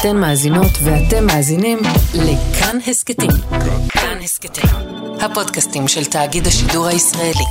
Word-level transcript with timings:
אתן 0.00 0.16
מאזינות 0.16 0.70
ואתם 0.84 1.26
מאזינים 1.26 1.78
לכאן 2.14 2.78
הסכתים. 2.86 3.30
כאן 3.88 4.18
הסכתים, 4.22 4.64
הפודקאסטים 5.20 5.88
של 5.88 6.04
תאגיד 6.04 6.46
השידור 6.46 6.86
הישראלי. 6.86 7.44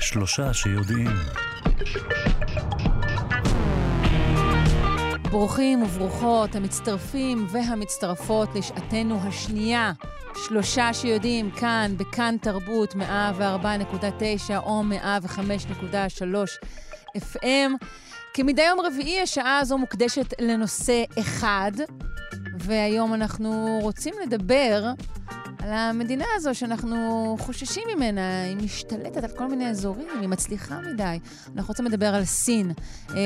שלושה 0.00 0.54
שיודעים. 0.54 1.10
ברוכים 5.30 5.82
וברוכות 5.82 6.54
המצטרפים 6.54 7.46
והמצטרפות 7.52 8.54
לשעתנו 8.54 9.20
השנייה. 9.28 9.92
שלושה 10.48 10.94
שיודעים 10.94 11.50
כאן, 11.50 11.94
בכאן 11.96 12.36
תרבות, 12.42 12.94
104.9 12.94 13.00
או 14.56 14.82
105.3 14.90 16.24
FM. 17.16 17.70
כמדי 18.34 18.62
יום 18.62 18.80
רביעי, 18.80 19.20
השעה 19.20 19.58
הזו 19.58 19.78
מוקדשת 19.78 20.40
לנושא 20.40 21.04
אחד, 21.18 21.72
והיום 22.58 23.14
אנחנו 23.14 23.78
רוצים 23.82 24.14
לדבר 24.22 24.84
על 25.62 25.72
המדינה 25.72 26.24
הזו 26.36 26.54
שאנחנו 26.54 27.36
חוששים 27.40 27.82
ממנה, 27.96 28.42
היא 28.42 28.56
משתלטת 28.56 29.24
על 29.24 29.30
כל 29.30 29.48
מיני 29.48 29.70
אזורים, 29.70 30.08
היא 30.20 30.28
מצליחה 30.28 30.78
מדי. 30.92 31.18
אנחנו 31.56 31.68
רוצים 31.68 31.84
לדבר 31.84 32.14
על 32.14 32.24
סין. 32.24 32.72
אה, 33.10 33.16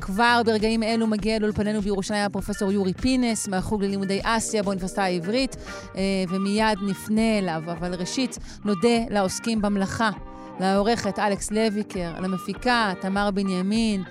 כבר 0.00 0.42
ברגעים 0.46 0.82
אלו 0.82 1.06
מגיע 1.06 1.38
לאולפנינו 1.38 1.80
בירושלים 1.80 2.26
הפרופסור 2.26 2.72
יורי 2.72 2.94
פינס, 2.94 3.48
מהחוג 3.48 3.84
ללימודי 3.84 4.20
אסיה 4.22 4.62
באוניברסיטה 4.62 5.02
העברית, 5.02 5.56
אה, 5.96 6.02
ומיד 6.28 6.78
נפנה 6.86 7.38
אליו. 7.38 7.62
אבל 7.66 7.94
ראשית, 7.94 8.38
נודה 8.64 8.98
לעוסקים 9.10 9.62
במלאכה, 9.62 10.10
לעורכת 10.60 11.18
אלכס 11.18 11.50
לויקר, 11.50 12.20
למפיקה 12.20 12.92
תמר 13.00 13.30
בנימין, 13.30 14.02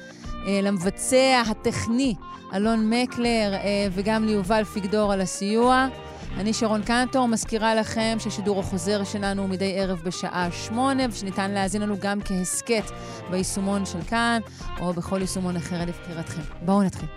אה, 0.47 0.59
למבצע 0.63 1.44
הטכני 1.47 2.16
אלון 2.53 2.89
מקלר, 2.89 3.53
אה, 3.53 3.88
וגם 3.91 4.25
ליובל 4.25 4.63
פיגדור 4.63 5.13
על 5.13 5.22
הסיוע. 5.22 5.88
אני 6.37 6.53
שרון 6.53 6.81
קנטור, 6.83 7.27
מזכירה 7.27 7.75
לכם 7.75 8.17
ששידור 8.19 8.59
החוזר 8.59 9.03
שלנו 9.03 9.41
הוא 9.41 9.49
מדי 9.49 9.79
ערב 9.79 10.01
בשעה 10.05 10.51
שמונה, 10.51 11.03
ושניתן 11.09 11.51
להאזין 11.51 11.81
לנו 11.81 11.95
גם 11.99 12.21
כהסכת 12.21 12.83
ביישומון 13.31 13.85
של 13.85 14.01
כאן, 14.01 14.41
או 14.79 14.93
בכל 14.93 15.21
יישומון 15.21 15.55
אחר 15.55 15.85
לבחירתכם. 15.85 16.41
בואו 16.65 16.83
נתחיל. 16.83 17.09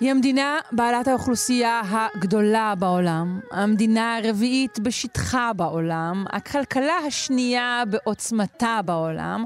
היא 0.00 0.10
המדינה 0.10 0.58
בעלת 0.72 1.08
האוכלוסייה 1.08 1.82
הגדולה 1.90 2.74
בעולם, 2.78 3.40
המדינה 3.50 4.16
הרביעית 4.16 4.78
בשטחה 4.78 5.52
בעולם, 5.56 6.24
הכלכלה 6.30 6.96
השנייה 7.06 7.82
בעוצמתה 7.90 8.80
בעולם, 8.84 9.44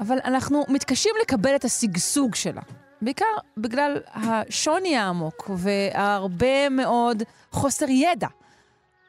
אבל 0.00 0.18
אנחנו 0.24 0.64
מתקשים 0.68 1.12
לקבל 1.22 1.56
את 1.56 1.64
השגשוג 1.64 2.34
שלה. 2.34 2.60
בעיקר 3.02 3.24
בגלל 3.56 3.96
השוני 4.14 4.96
העמוק 4.96 5.50
והרבה 5.56 6.68
מאוד 6.68 7.22
חוסר 7.50 7.86
ידע. 7.88 8.28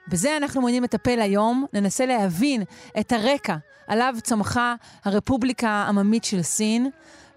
בזה 0.08 0.38
אנחנו 0.38 0.62
מעוניינים 0.62 0.84
לטפל 0.84 1.20
היום, 1.22 1.66
ננסה 1.74 2.06
להבין 2.06 2.64
את 3.00 3.12
הרקע 3.12 3.56
עליו 3.88 4.16
צמחה 4.24 4.76
הרפובליקה 5.06 5.70
העממית 5.70 6.24
של 6.24 6.42
סין, 6.42 6.90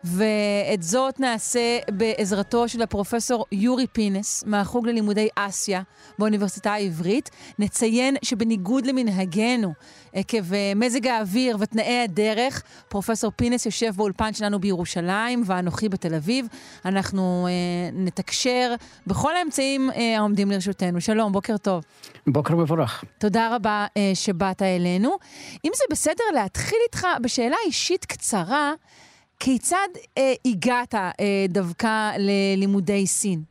ואת 0.05 0.83
זאת 0.83 1.21
נעשה 1.21 1.79
בעזרתו 1.91 2.69
של 2.69 2.83
הפרופסור 2.83 3.47
יורי 3.53 3.87
פינס 3.87 4.45
מהחוג 4.47 4.87
ללימודי 4.87 5.29
אסיה 5.37 5.83
באוניברסיטה 6.19 6.73
העברית. 6.73 7.31
נציין 7.59 8.17
שבניגוד 8.23 8.87
למנהגנו, 8.87 9.73
עקב 10.13 10.55
אה, 10.55 10.73
מזג 10.77 11.07
האוויר 11.07 11.57
ותנאי 11.61 12.03
הדרך, 12.05 12.63
פרופסור 12.89 13.33
פינס 13.37 13.67
יושב 13.67 13.93
באולפן 13.97 14.33
שלנו 14.33 14.59
בירושלים 14.59 15.43
ואנוכי 15.47 15.89
בתל 15.89 16.15
אביב. 16.15 16.47
אנחנו 16.85 17.47
אה, 17.47 17.91
נתקשר 17.93 18.75
בכל 19.07 19.37
האמצעים 19.37 19.91
אה, 19.91 20.19
העומדים 20.19 20.51
לרשותנו. 20.51 21.01
שלום, 21.01 21.33
בוקר 21.33 21.57
טוב. 21.57 21.85
בוקר 22.27 22.57
מבורך. 22.57 23.05
תודה 23.19 23.55
רבה 23.57 23.87
אה, 23.97 24.11
שבאת 24.15 24.63
אלינו. 24.63 25.17
אם 25.65 25.71
זה 25.75 25.85
בסדר 25.91 26.25
להתחיל 26.35 26.79
איתך 26.87 27.07
בשאלה 27.23 27.57
אישית 27.67 28.05
קצרה, 28.05 28.73
כיצד 29.41 29.89
אה, 30.19 30.33
הגעת 30.45 30.95
אה, 30.95 31.11
דווקא 31.49 32.11
ללימודי 32.19 33.07
סין? 33.07 33.43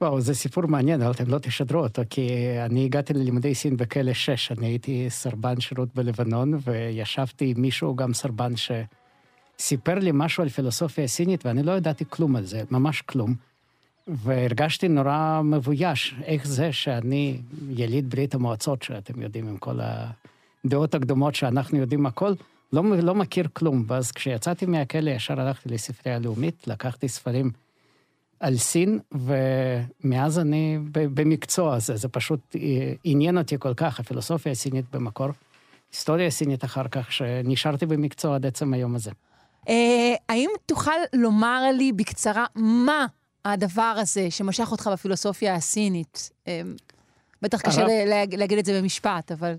וואו, 0.00 0.20
זה 0.20 0.34
סיפור 0.34 0.66
מעניין, 0.66 1.02
אבל 1.02 1.10
אתם 1.10 1.30
לא 1.30 1.38
תשדרו 1.38 1.80
אותו, 1.80 2.02
כי 2.10 2.30
אני 2.64 2.84
הגעתי 2.84 3.14
ללימודי 3.14 3.54
סין 3.54 3.76
בכלא 3.76 4.12
6, 4.12 4.52
אני 4.52 4.66
הייתי 4.66 5.06
סרבן 5.10 5.60
שירות 5.60 5.88
בלבנון, 5.94 6.58
וישבתי 6.64 7.52
עם 7.56 7.62
מישהו, 7.62 7.96
גם 7.96 8.14
סרבן, 8.14 8.52
שסיפר 8.56 9.94
לי 9.94 10.10
משהו 10.14 10.42
על 10.42 10.48
פילוסופיה 10.48 11.08
סינית, 11.08 11.46
ואני 11.46 11.62
לא 11.62 11.72
ידעתי 11.72 12.04
כלום 12.08 12.36
על 12.36 12.44
זה, 12.44 12.62
ממש 12.70 13.02
כלום. 13.02 13.34
והרגשתי 14.06 14.88
נורא 14.88 15.40
מבויש, 15.44 16.14
איך 16.24 16.46
זה 16.46 16.72
שאני 16.72 17.40
יליד 17.70 18.10
ברית 18.10 18.34
המועצות, 18.34 18.82
שאתם 18.82 19.22
יודעים, 19.22 19.48
עם 19.48 19.56
כל 19.56 19.78
הדעות 20.64 20.94
הקדומות 20.94 21.34
שאנחנו 21.34 21.78
יודעים 21.78 22.06
הכל, 22.06 22.32
לא, 22.72 22.82
לא 23.02 23.14
מכיר 23.14 23.48
כלום. 23.52 23.84
ואז 23.86 24.12
כשיצאתי 24.12 24.66
מהכלא, 24.66 25.10
ישר 25.10 25.40
הלכתי 25.40 25.68
לספרייה 25.68 26.16
הלאומית, 26.16 26.66
לקחתי 26.66 27.08
ספרים 27.08 27.50
על 28.40 28.56
סין, 28.56 28.98
ומאז 29.12 30.38
אני 30.38 30.78
במקצוע 30.92 31.74
הזה, 31.74 31.96
זה 31.96 32.08
פשוט 32.08 32.56
עניין 33.04 33.38
אותי 33.38 33.56
כל 33.58 33.74
כך, 33.74 34.00
הפילוסופיה 34.00 34.52
הסינית 34.52 34.84
במקור, 34.92 35.28
היסטוריה 35.92 36.26
הסינית 36.26 36.64
אחר 36.64 36.88
כך, 36.88 37.12
שנשארתי 37.12 37.86
במקצוע 37.86 38.34
עד 38.34 38.46
עצם 38.46 38.74
היום 38.74 38.94
הזה. 38.94 39.10
אה, 39.68 40.14
האם 40.28 40.50
תוכל 40.66 40.90
לומר 41.12 41.62
לי 41.72 41.92
בקצרה 41.92 42.46
מה 42.54 43.06
הדבר 43.44 43.94
הזה 43.98 44.30
שמשך 44.30 44.72
אותך 44.72 44.90
בפילוסופיה 44.92 45.54
הסינית? 45.54 46.30
אה, 46.48 46.60
בטח 47.42 47.60
קשה 47.60 47.86
להגיד 48.36 48.58
את 48.58 48.64
זה 48.64 48.80
במשפט, 48.80 49.32
אבל... 49.32 49.54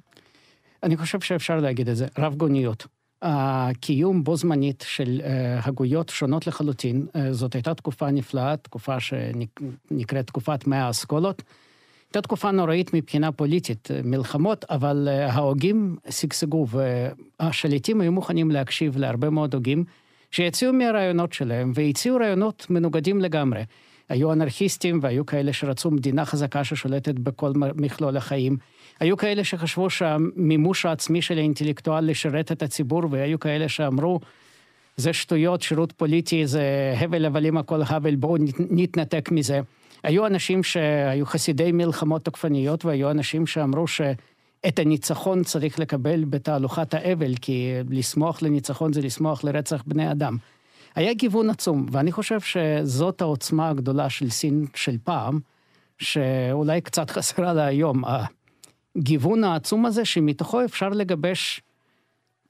אני 0.83 0.97
חושב 0.97 1.19
שאפשר 1.19 1.59
להגיד 1.59 1.89
את 1.89 1.95
זה, 1.95 2.07
רב 2.17 2.35
גוניות. 2.35 2.87
הקיום 3.21 4.23
בו 4.23 4.35
זמנית 4.35 4.85
של 4.87 5.21
אה, 5.23 5.59
הגויות 5.63 6.09
שונות 6.09 6.47
לחלוטין. 6.47 7.05
אה, 7.15 7.33
זאת 7.33 7.53
הייתה 7.53 7.73
תקופה 7.73 8.11
נפלאה, 8.11 8.57
תקופה 8.57 8.99
שנקראת 8.99 10.27
תקופת 10.27 10.67
מאה 10.67 10.87
האסכולות. 10.87 11.43
הייתה 12.07 12.21
תקופה 12.21 12.51
נוראית 12.51 12.93
מבחינה 12.93 13.31
פוליטית, 13.31 13.91
אה, 13.91 14.01
מלחמות, 14.03 14.65
אבל 14.69 15.07
ההוגים 15.29 15.95
שגשגו, 16.09 16.67
והשליטים 17.39 18.01
היו 18.01 18.11
מוכנים 18.11 18.51
להקשיב 18.51 18.97
להרבה 18.97 19.29
מאוד 19.29 19.53
הוגים, 19.53 19.83
שיציעו 20.31 20.73
מהרעיונות 20.73 21.33
שלהם, 21.33 21.71
והציעו 21.75 22.17
רעיונות 22.17 22.65
מנוגדים 22.69 23.21
לגמרי. 23.21 23.63
היו 24.09 24.33
אנרכיסטים 24.33 24.99
והיו 25.01 25.25
כאלה 25.25 25.53
שרצו 25.53 25.91
מדינה 25.91 26.25
חזקה 26.25 26.63
ששולטת 26.63 27.15
בכל 27.15 27.51
מכלול 27.55 28.17
החיים. 28.17 28.57
היו 28.99 29.17
כאלה 29.17 29.43
שחשבו 29.43 29.89
שהמימוש 29.89 30.85
העצמי 30.85 31.21
של 31.21 31.37
האינטלקטואל 31.37 32.09
לשרת 32.09 32.51
את 32.51 32.63
הציבור, 32.63 33.03
והיו 33.09 33.39
כאלה 33.39 33.69
שאמרו, 33.69 34.19
זה 34.97 35.13
שטויות, 35.13 35.61
שירות 35.61 35.91
פוליטי 35.91 36.47
זה 36.47 36.93
הבל 36.99 37.25
הבלים 37.25 37.57
הכל 37.57 37.81
הבל, 37.87 38.15
בואו 38.15 38.37
נתנתק 38.69 39.29
מזה. 39.31 39.59
היו 40.03 40.25
אנשים 40.25 40.63
שהיו 40.63 41.25
חסידי 41.25 41.71
מלחמות 41.71 42.25
תוקפניות, 42.25 42.85
והיו 42.85 43.11
אנשים 43.11 43.47
שאמרו 43.47 43.87
שאת 43.87 44.79
הניצחון 44.79 45.43
צריך 45.43 45.79
לקבל 45.79 46.23
בתהלוכת 46.23 46.93
האבל, 46.93 47.35
כי 47.41 47.71
לשמוח 47.89 48.41
לניצחון 48.41 48.93
זה 48.93 49.01
לשמוח 49.01 49.43
לרצח 49.43 49.83
בני 49.87 50.11
אדם. 50.11 50.37
היה 50.95 51.13
גיוון 51.13 51.49
עצום, 51.49 51.85
ואני 51.91 52.11
חושב 52.11 52.39
שזאת 52.39 53.21
העוצמה 53.21 53.69
הגדולה 53.69 54.09
של 54.09 54.29
סין 54.29 54.65
של 54.75 54.97
פעם, 55.03 55.39
שאולי 55.97 56.81
קצת 56.81 57.11
חסרה 57.15 57.53
לה 57.53 57.65
היום. 57.65 58.03
הגיוון 58.95 59.43
העצום 59.43 59.85
הזה, 59.85 60.05
שמתוכו 60.05 60.65
אפשר 60.65 60.89
לגבש 60.89 61.61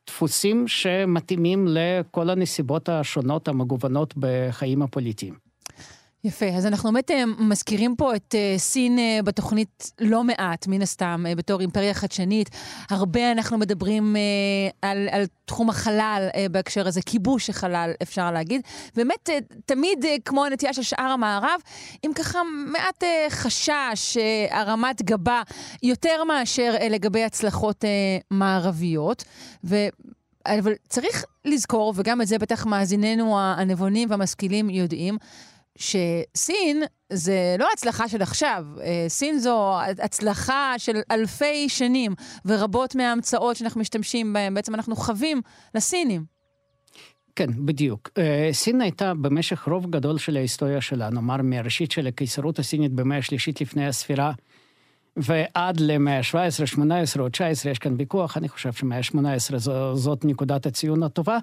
דפוסים 0.07 0.67
שמתאימים 0.67 1.65
לכל 1.69 2.29
הנסיבות 2.29 2.89
השונות 2.89 3.47
המגוונות 3.47 4.13
בחיים 4.17 4.81
הפוליטיים. 4.81 5.48
יפה, 6.23 6.45
אז 6.45 6.65
אנחנו 6.65 6.91
באמת 6.91 7.11
אה, 7.11 7.23
מזכירים 7.25 7.95
פה 7.95 8.15
את 8.15 8.35
uh, 8.35 8.59
סין 8.59 8.97
uh, 8.97 9.23
בתוכנית 9.23 9.91
לא 10.01 10.23
מעט, 10.23 10.67
מן 10.67 10.81
הסתם, 10.81 11.25
בתור 11.37 11.61
אימפריה 11.61 11.93
חדשנית. 11.93 12.49
הרבה 12.89 13.31
אנחנו 13.31 13.57
מדברים 13.57 14.15
על, 14.81 15.07
על 15.11 15.25
תחום 15.45 15.69
החלל 15.69 16.27
בהקשר 16.51 16.87
הזה, 16.87 17.01
כיבוש 17.01 17.49
החלל, 17.49 17.91
אפשר 18.01 18.31
להגיד. 18.31 18.61
באמת, 18.95 19.29
תמיד, 19.65 20.05
כמו 20.25 20.45
הנטייה 20.45 20.73
של 20.73 20.81
שאר 20.81 21.11
המערב, 21.11 21.59
עם 22.03 22.13
ככה 22.13 22.39
מעט 22.67 23.03
חשש, 23.29 24.17
הרמת 24.49 25.01
גבה, 25.01 25.41
יותר 25.83 26.23
מאשר 26.23 26.73
לגבי 26.89 27.23
הצלחות 27.23 27.83
מערביות. 28.31 29.23
ו... 29.63 29.75
אבל 30.47 30.73
צריך 30.89 31.23
לזכור, 31.45 31.93
וגם 31.95 32.21
את 32.21 32.27
זה 32.27 32.37
בטח 32.37 32.65
מאזיננו 32.65 33.39
הנבונים 33.39 34.09
והמשכילים 34.09 34.69
יודעים, 34.69 35.17
שסין 35.79 36.83
זה 37.13 37.55
לא 37.59 37.67
הצלחה 37.73 38.07
של 38.07 38.21
עכשיו, 38.21 38.65
אה, 38.81 39.05
סין 39.07 39.39
זו 39.39 39.79
הצלחה 39.81 40.73
של 40.77 40.95
אלפי 41.11 41.69
שנים, 41.69 42.15
ורבות 42.45 42.95
מההמצאות 42.95 43.55
שאנחנו 43.55 43.81
משתמשים 43.81 44.33
בהן, 44.33 44.53
בעצם 44.53 44.75
אנחנו 44.75 44.95
חווים 44.95 45.41
לסינים. 45.75 46.39
כן, 47.35 47.65
בדיוק. 47.65 48.09
אה, 48.17 48.49
סין 48.51 48.81
הייתה 48.81 49.13
במשך 49.13 49.67
רוב 49.67 49.89
גדול 49.89 50.17
של 50.17 50.37
ההיסטוריה 50.37 50.81
שלה, 50.81 51.09
נאמר 51.09 51.37
מהראשית 51.43 51.91
של 51.91 52.07
הקיסרות 52.07 52.59
הסינית 52.59 52.91
במאה 52.91 53.17
השלישית 53.17 53.61
לפני 53.61 53.87
הספירה, 53.87 54.31
ועד 55.23 55.79
למאה 55.79 56.17
ה-17, 56.17 56.65
18 56.65 57.23
או 57.23 57.29
19, 57.29 57.71
יש 57.71 57.79
כאן 57.79 57.95
ויכוח, 57.97 58.37
אני 58.37 58.49
חושב 58.49 58.73
שמאה 58.73 58.97
ה-18 58.97 59.57
זאת 59.93 60.25
נקודת 60.25 60.65
הציון 60.65 61.03
הטובה. 61.03 61.37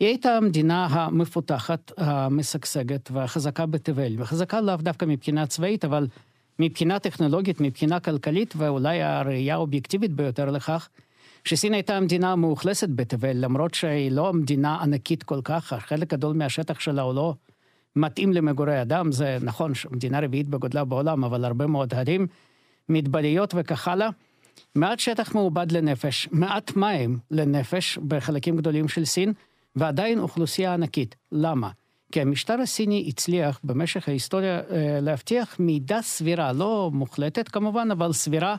היא 0.00 0.08
הייתה 0.08 0.36
המדינה 0.36 0.86
המפותחת, 0.86 1.92
המשגשגת 1.96 3.10
והחזקה 3.10 3.66
בתבל, 3.66 4.14
וחזקה 4.18 4.60
לאו 4.60 4.76
דווקא 4.76 5.04
מבחינה 5.04 5.46
צבאית, 5.46 5.84
אבל 5.84 6.06
מבחינה 6.58 6.98
טכנולוגית, 6.98 7.60
מבחינה 7.60 8.00
כלכלית, 8.00 8.54
ואולי 8.56 9.02
הראייה 9.02 9.54
האובייקטיבית 9.54 10.12
ביותר 10.12 10.50
לכך, 10.50 10.88
שסין 11.44 11.74
הייתה 11.74 11.96
המדינה 11.96 12.32
המאוכלסת 12.32 12.88
בתבל, 12.94 13.32
למרות 13.34 13.74
שהיא 13.74 14.12
לא 14.12 14.28
המדינה 14.28 14.82
ענקית 14.82 15.22
כל 15.22 15.40
כך, 15.44 15.72
חלק 15.78 16.12
גדול 16.12 16.36
מהשטח 16.36 16.80
שלה 16.80 17.02
הוא 17.02 17.14
לא 17.14 17.34
מתאים 17.96 18.32
למגורי 18.32 18.82
אדם, 18.82 19.12
זה 19.12 19.38
נכון, 19.42 19.72
מדינה 19.90 20.20
רביעית 20.20 20.48
בגודלה 20.48 20.84
בעולם, 20.84 21.24
אבל 21.24 21.44
הרבה 21.44 21.66
מאוד 21.66 21.94
הרים, 21.94 22.26
מדבריות 22.90 23.54
וכך 23.56 23.88
הלאה. 23.88 24.08
מעט 24.74 24.98
שטח 24.98 25.34
מעובד 25.34 25.72
לנפש, 25.72 26.28
מעט 26.32 26.76
מים 26.76 27.18
לנפש 27.30 27.98
בחלקים 27.98 28.56
גדולים 28.56 28.88
של 28.88 29.04
סין, 29.04 29.32
ועדיין 29.76 30.18
אוכלוסייה 30.18 30.74
ענקית. 30.74 31.16
למה? 31.32 31.70
כי 32.12 32.20
המשטר 32.20 32.60
הסיני 32.60 33.04
הצליח 33.08 33.60
במשך 33.64 34.08
ההיסטוריה 34.08 34.60
אה, 34.70 34.98
להבטיח 35.00 35.56
מידה 35.58 36.02
סבירה, 36.02 36.52
לא 36.52 36.90
מוחלטת 36.92 37.48
כמובן, 37.48 37.90
אבל 37.90 38.12
סבירה 38.12 38.56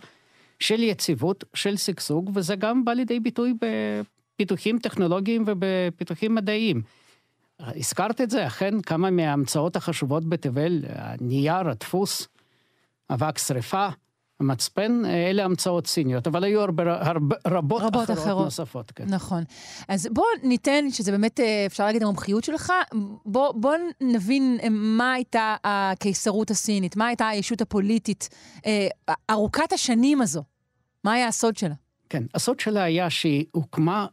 של 0.60 0.84
יציבות, 0.84 1.44
של 1.54 1.78
שגשוג, 1.78 2.32
וזה 2.34 2.56
גם 2.56 2.86
בא 2.86 2.94
לידי 2.94 3.20
ביטוי 3.20 3.54
בפיתוחים 3.62 4.80
טכנולוגיים 4.80 5.44
ובפיתוחים 5.48 6.36
מדעיים. 6.36 6.82
הזכרת 7.60 8.22
את 8.22 8.30
זה, 8.30 8.48
אכן 8.48 8.82
כמה 8.82 9.12
מההמצאות 9.12 9.76
החשובות 9.76 10.30
בתבל, 10.30 10.80
הנייר, 10.88 11.70
הדפוס, 11.70 12.28
אבק 13.10 13.38
שרפה, 13.38 13.88
המצפן, 14.42 15.06
אה, 15.06 15.30
אלה 15.30 15.46
המצאות 15.46 15.88
סיניות, 15.88 16.28
אבל 16.28 16.44
היו 16.44 16.62
הרבה, 16.62 16.84
הרבה, 17.08 17.36
רבות, 17.48 17.82
רבות 17.82 18.04
אחרות, 18.04 18.20
אחרות 18.20 18.46
נוספות. 18.46 18.92
כן. 18.92 19.06
נכון. 19.08 19.44
אז 19.88 20.08
בוא 20.12 20.26
ניתן, 20.44 20.90
שזה 20.90 21.12
באמת, 21.12 21.40
אה, 21.40 21.66
אפשר 21.66 21.86
להגיד, 21.86 22.04
המומחיות 22.04 22.44
שלך, 22.44 22.74
בוא, 23.26 23.52
בוא 23.52 23.76
נבין 24.02 24.58
אה, 24.64 24.68
מה 24.70 25.14
הייתה 25.14 25.56
הקיסרות 25.64 26.52
הסינית, 26.52 26.96
מה 26.96 27.08
הייתה 27.08 27.28
הישות 27.28 27.62
הפוליטית 27.62 28.30
ארוכת 29.30 29.74
השנים 29.74 30.22
הזו. 30.22 30.44
מה 31.04 31.14
היה 31.14 31.28
הסוד 31.28 31.58
שלה? 31.58 31.76
כן, 32.10 32.24
הסוד 32.36 32.60
שלה 32.60 32.84
היה 32.84 33.10
שהיא 33.10 33.46
הוקמה 33.52 34.06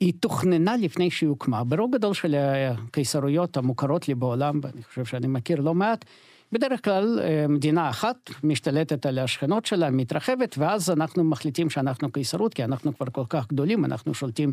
היא 0.00 0.12
תוכננה 0.20 0.76
לפני 0.76 1.10
שהיא 1.10 1.28
הוקמה. 1.28 1.64
ברוב 1.64 1.94
גדול 1.94 2.14
של 2.14 2.34
הקיסרויות 2.34 3.56
המוכרות 3.56 4.08
לי 4.08 4.14
בעולם, 4.14 4.60
ואני 4.62 4.82
חושב 4.82 5.04
שאני 5.04 5.26
מכיר 5.26 5.60
לא 5.60 5.74
מעט, 5.74 6.04
בדרך 6.52 6.84
כלל 6.84 7.20
אה, 7.22 7.46
מדינה 7.48 7.90
אחת 7.90 8.30
משתלטת 8.44 9.06
על 9.06 9.18
השכנות 9.18 9.66
שלה, 9.66 9.90
מתרחבת, 9.90 10.58
ואז 10.58 10.90
אנחנו 10.90 11.24
מחליטים 11.24 11.70
שאנחנו 11.70 12.12
קיסרות, 12.12 12.54
כי 12.54 12.64
אנחנו 12.64 12.96
כבר 12.96 13.06
כל 13.12 13.24
כך 13.28 13.48
גדולים, 13.48 13.84
אנחנו 13.84 14.14
שולטים 14.14 14.52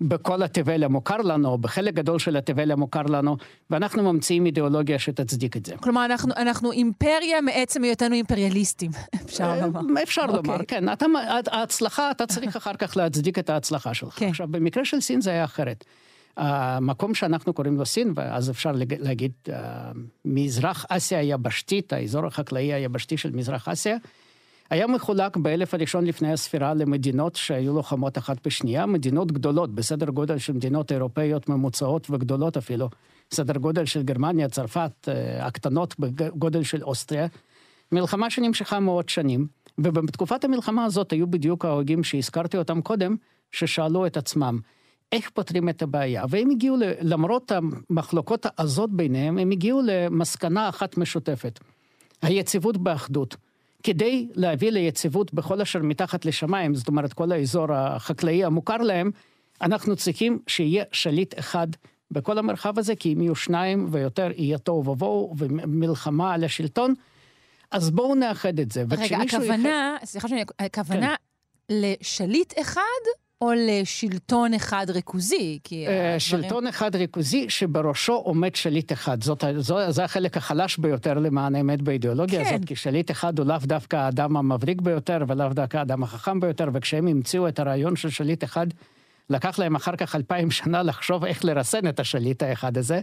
בכל 0.00 0.42
התבל 0.42 0.84
המוכר 0.84 1.16
לנו, 1.16 1.48
או 1.48 1.58
בחלק 1.58 1.94
גדול 1.94 2.18
של 2.18 2.36
התבל 2.36 2.70
המוכר 2.70 3.02
לנו, 3.02 3.36
ואנחנו 3.70 4.12
ממציאים 4.12 4.46
אידיאולוגיה 4.46 4.98
שתצדיק 4.98 5.56
את 5.56 5.66
זה. 5.66 5.76
כלומר, 5.76 6.04
אנחנו, 6.04 6.32
אנחנו 6.36 6.72
אימפריה 6.72 7.40
מעצם 7.40 7.82
היותנו 7.82 8.14
אימפריאליסטים, 8.14 8.90
אפשר 9.24 9.44
אה, 9.44 9.66
לומר. 9.66 10.02
אפשר 10.02 10.24
okay. 10.24 10.36
לומר. 10.36 10.58
כן. 10.68 10.92
אתה, 10.92 11.06
ההצלחה, 11.50 12.10
אתה 12.10 12.26
צריך 12.26 12.56
אחר 12.56 12.74
כך 12.74 12.96
להצדיק 12.96 13.38
את 13.38 13.50
ההצלחה 13.50 13.94
שלך. 13.94 14.16
Okay. 14.16 14.20
כן. 14.20 14.28
עכשיו, 14.28 14.48
במקרה 14.50 14.84
של 14.84 15.00
סין 15.00 15.20
זה 15.20 15.30
היה 15.30 15.44
אחרת. 15.44 15.84
המקום 16.36 17.14
שאנחנו 17.14 17.52
קוראים 17.52 17.76
לו 17.76 17.86
סין, 17.86 18.12
ואז 18.16 18.50
אפשר 18.50 18.72
להגיד 18.98 19.32
אה, 19.52 19.90
מזרח 20.24 20.86
אסיה 20.88 21.18
היבשתית, 21.18 21.92
האזור 21.92 22.26
החקלאי 22.26 22.72
היבשתי 22.72 23.16
של 23.16 23.30
מזרח 23.30 23.68
אסיה, 23.68 23.96
היה 24.70 24.86
מחולק 24.86 25.36
באלף 25.36 25.74
הראשון 25.74 26.04
לפני 26.04 26.32
הספירה 26.32 26.74
למדינות 26.74 27.36
שהיו 27.36 27.74
לוחמות 27.74 28.18
אחת 28.18 28.46
בשנייה, 28.46 28.86
מדינות 28.86 29.32
גדולות, 29.32 29.74
בסדר 29.74 30.10
גודל 30.10 30.38
של 30.38 30.52
מדינות 30.52 30.92
אירופאיות 30.92 31.48
ממוצעות 31.48 32.06
וגדולות 32.10 32.56
אפילו, 32.56 32.88
סדר 33.30 33.58
גודל 33.58 33.84
של 33.84 34.02
גרמניה, 34.02 34.48
צרפת, 34.48 35.08
אה, 35.08 35.46
הקטנות 35.46 35.94
בגודל 35.98 36.62
של 36.62 36.82
אוסטריה, 36.82 37.26
מלחמה 37.92 38.30
שנמשכה 38.30 38.80
מאות 38.80 39.08
שנים, 39.08 39.46
ובתקופת 39.78 40.44
המלחמה 40.44 40.84
הזאת 40.84 41.12
היו 41.12 41.26
בדיוק 41.26 41.64
ההוגים 41.64 42.04
שהזכרתי 42.04 42.56
אותם 42.56 42.80
קודם, 42.80 43.16
ששאלו 43.52 44.06
את 44.06 44.16
עצמם, 44.16 44.58
איך 45.12 45.30
פותרים 45.30 45.68
את 45.68 45.82
הבעיה. 45.82 46.24
והם 46.28 46.50
הגיעו, 46.50 46.76
למרות 47.00 47.52
המחלוקות 47.52 48.46
העזות 48.46 48.90
ביניהם, 48.92 49.38
הם 49.38 49.50
הגיעו 49.50 49.80
למסקנה 49.84 50.68
אחת 50.68 50.96
משותפת. 50.96 51.60
היציבות 52.22 52.76
באחדות. 52.76 53.36
כדי 53.82 54.28
להביא 54.34 54.70
ליציבות 54.70 55.34
בכל 55.34 55.60
אשר 55.60 55.82
מתחת 55.82 56.24
לשמיים, 56.24 56.74
זאת 56.74 56.88
אומרת 56.88 57.12
כל 57.12 57.32
האזור 57.32 57.72
החקלאי 57.72 58.44
המוכר 58.44 58.76
להם, 58.76 59.10
אנחנו 59.62 59.96
צריכים 59.96 60.38
שיהיה 60.46 60.84
שליט 60.92 61.38
אחד 61.38 61.66
בכל 62.10 62.38
המרחב 62.38 62.78
הזה, 62.78 62.96
כי 62.96 63.12
אם 63.12 63.20
יהיו 63.20 63.34
שניים 63.34 63.86
ויותר 63.90 64.30
יהיה 64.36 64.58
תוהו 64.58 64.86
ובוהו 64.86 65.34
ומלחמה 65.38 66.34
על 66.34 66.44
השלטון, 66.44 66.94
אז 67.70 67.90
בואו 67.90 68.14
נאחד 68.14 68.60
את 68.60 68.72
זה. 68.72 68.84
רגע, 68.90 69.18
הכוונה, 69.18 69.96
יחד... 69.96 70.06
סליחה 70.06 70.28
שאני, 70.28 70.44
הכוונה 70.58 71.14
כן. 71.68 71.74
לשליט 71.74 72.52
אחד 72.60 72.80
או 73.40 73.52
לשלטון 73.56 74.54
אחד 74.54 74.86
ריכוזי? 74.90 75.58
כי 75.64 75.86
אה, 75.86 75.92
הדברים... 75.92 76.20
שלטון 76.20 76.66
אחד 76.66 76.96
ריכוזי 76.96 77.50
שבראשו 77.50 78.12
עומד 78.12 78.54
שליט 78.54 78.92
אחד. 78.92 79.22
זאת, 79.22 79.44
זו, 79.58 79.92
זה 79.92 80.04
החלק 80.04 80.36
החלש 80.36 80.78
ביותר 80.78 81.14
למען 81.14 81.54
האמת 81.54 81.82
באידיאולוגיה 81.82 82.44
כן. 82.44 82.54
הזאת, 82.54 82.64
כי 82.66 82.76
שליט 82.76 83.10
אחד 83.10 83.38
הוא 83.38 83.46
לאו 83.46 83.56
דווקא 83.62 83.96
האדם 83.96 84.36
המבריק 84.36 84.80
ביותר 84.80 85.18
ולאו 85.28 85.48
דווקא 85.48 85.76
האדם 85.76 86.02
החכם 86.02 86.40
ביותר, 86.40 86.68
וכשהם 86.72 87.06
המציאו 87.06 87.48
את 87.48 87.58
הרעיון 87.58 87.96
של 87.96 88.10
שליט 88.10 88.44
אחד, 88.44 88.66
לקח 89.30 89.58
להם 89.58 89.76
אחר 89.76 89.96
כך 89.96 90.14
אלפיים 90.14 90.50
שנה 90.50 90.82
לחשוב 90.82 91.24
איך 91.24 91.44
לרסן 91.44 91.88
את 91.88 92.00
השליט 92.00 92.42
האחד 92.42 92.78
הזה. 92.78 93.00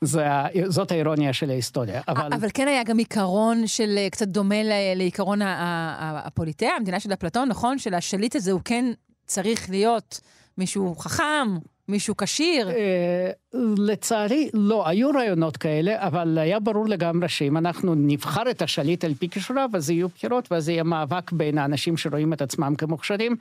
זה, 0.00 0.26
זאת 0.66 0.92
האירוניה 0.92 1.32
של 1.32 1.50
ההיסטוריה. 1.50 2.00
אבל... 2.08 2.32
אבל 2.32 2.48
כן 2.54 2.68
היה 2.68 2.84
גם 2.84 2.98
עיקרון 2.98 3.66
של 3.66 3.94
אה, 3.98 4.10
קצת 4.10 4.28
דומה 4.28 4.62
לעיקרון 4.96 5.38
הפוליטאה, 5.42 6.76
המדינה 6.76 7.00
של 7.00 7.12
אפלטון, 7.12 7.48
נכון? 7.48 7.78
של 7.78 7.94
השליט 7.94 8.36
הזה 8.36 8.52
הוא 8.52 8.60
כן 8.64 8.92
צריך 9.32 9.70
להיות 9.70 10.20
מישהו 10.58 10.94
חכם, 10.96 11.48
מישהו 11.88 12.16
כשיר? 12.16 12.70
אה, 12.70 13.30
לצערי, 13.78 14.50
לא. 14.54 14.88
היו 14.88 15.10
רעיונות 15.10 15.56
כאלה, 15.56 16.06
אבל 16.06 16.38
היה 16.38 16.60
ברור 16.60 16.88
לגמרי 16.88 17.28
שאם 17.28 17.56
אנחנו 17.56 17.94
נבחר 17.94 18.50
את 18.50 18.62
השליט 18.62 19.04
על 19.04 19.14
פי 19.14 19.28
כישוריו, 19.28 19.70
אז 19.74 19.90
יהיו 19.90 20.08
בחירות, 20.08 20.52
ואז 20.52 20.68
יהיה 20.68 20.82
מאבק 20.82 21.32
בין 21.32 21.58
האנשים 21.58 21.96
שרואים 21.96 22.32
את 22.32 22.42
עצמם 22.42 22.74
כמוכשרים. 22.78 23.36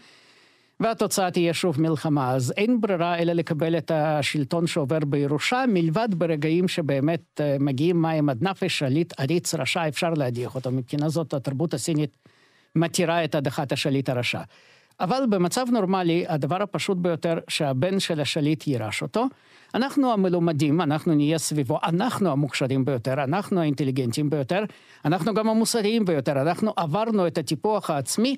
והתוצאה 0.80 1.32
תהיה 1.32 1.54
שוב 1.54 1.82
מלחמה. 1.82 2.32
אז 2.32 2.54
אין 2.58 2.82
ברירה 2.82 3.18
אלא 3.18 3.34
לקבל 3.34 3.78
את 3.78 3.92
השלטון 3.92 4.68
שעובר 4.68 5.00
בירושה, 5.00 5.64
מלבד 5.68 6.10
ברגעים 6.12 6.68
שבאמת 6.68 7.22
אה, 7.40 7.58
מגיעים 7.60 8.02
מים 8.02 8.30
עד 8.30 8.44
נפש, 8.44 8.80
שליט 8.80 9.14
עריץ 9.18 9.56
רשע, 9.56 9.88
אפשר 9.88 10.14
להדיח 10.14 10.56
אותו. 10.56 10.72
מבחינה 10.72 11.10
זאת 11.10 11.34
התרבות 11.34 11.74
הסינית 11.74 12.18
מתירה 12.76 13.24
את 13.24 13.36
הדחת 13.36 13.72
השליט 13.72 14.10
הרשע. 14.10 14.42
אבל 15.02 15.24
במצב 15.30 15.66
נורמלי, 15.72 16.26
הדבר 16.28 16.62
הפשוט 16.62 16.98
ביותר 16.98 17.38
שהבן 17.48 18.00
של 18.00 18.20
השליט 18.20 18.68
יירש 18.68 19.02
אותו. 19.02 19.26
אנחנו 19.74 20.14
המלומדים, 20.14 20.82
אנחנו 20.82 21.16
נהיה 21.16 21.38
סביבו, 21.38 21.80
אנחנו 21.84 22.32
המוכשרים 22.32 22.86
ביותר, 22.86 23.14
אנחנו 23.14 23.62
האינטליגנטים 23.62 24.30
ביותר, 24.30 24.64
אנחנו 25.06 25.34
גם 25.34 25.50
המוסריים 25.50 26.06
ביותר, 26.06 26.42
אנחנו 26.42 26.74
עברנו 26.76 27.28
את 27.28 27.38
הטיפוח 27.38 27.90
העצמי, 27.90 28.36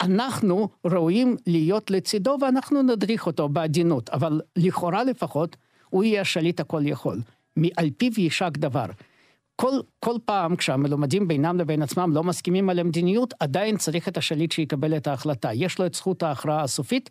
אנחנו 0.00 0.68
ראויים 0.84 1.36
להיות 1.46 1.90
לצידו 1.90 2.38
ואנחנו 2.40 2.82
נדריך 2.82 3.26
אותו 3.26 3.48
בעדינות, 3.48 4.10
אבל 4.10 4.40
לכאורה 4.56 5.04
לפחות, 5.04 5.56
הוא 5.90 6.04
יהיה 6.04 6.20
השליט 6.20 6.60
הכל 6.60 6.82
יכול. 6.84 7.20
על 7.76 7.90
פיו 7.98 8.12
יישק 8.18 8.50
דבר. 8.56 8.86
כל, 9.62 9.80
כל 10.00 10.16
פעם 10.24 10.56
כשהמלומדים 10.56 11.28
בינם 11.28 11.58
לבין 11.58 11.82
עצמם 11.82 12.12
לא 12.12 12.24
מסכימים 12.24 12.70
על 12.70 12.78
המדיניות, 12.78 13.34
עדיין 13.40 13.76
צריך 13.76 14.08
את 14.08 14.16
השליט 14.16 14.52
שיקבל 14.52 14.96
את 14.96 15.06
ההחלטה. 15.06 15.50
יש 15.54 15.78
לו 15.78 15.86
את 15.86 15.94
זכות 15.94 16.22
ההכרעה 16.22 16.62
הסופית, 16.62 17.10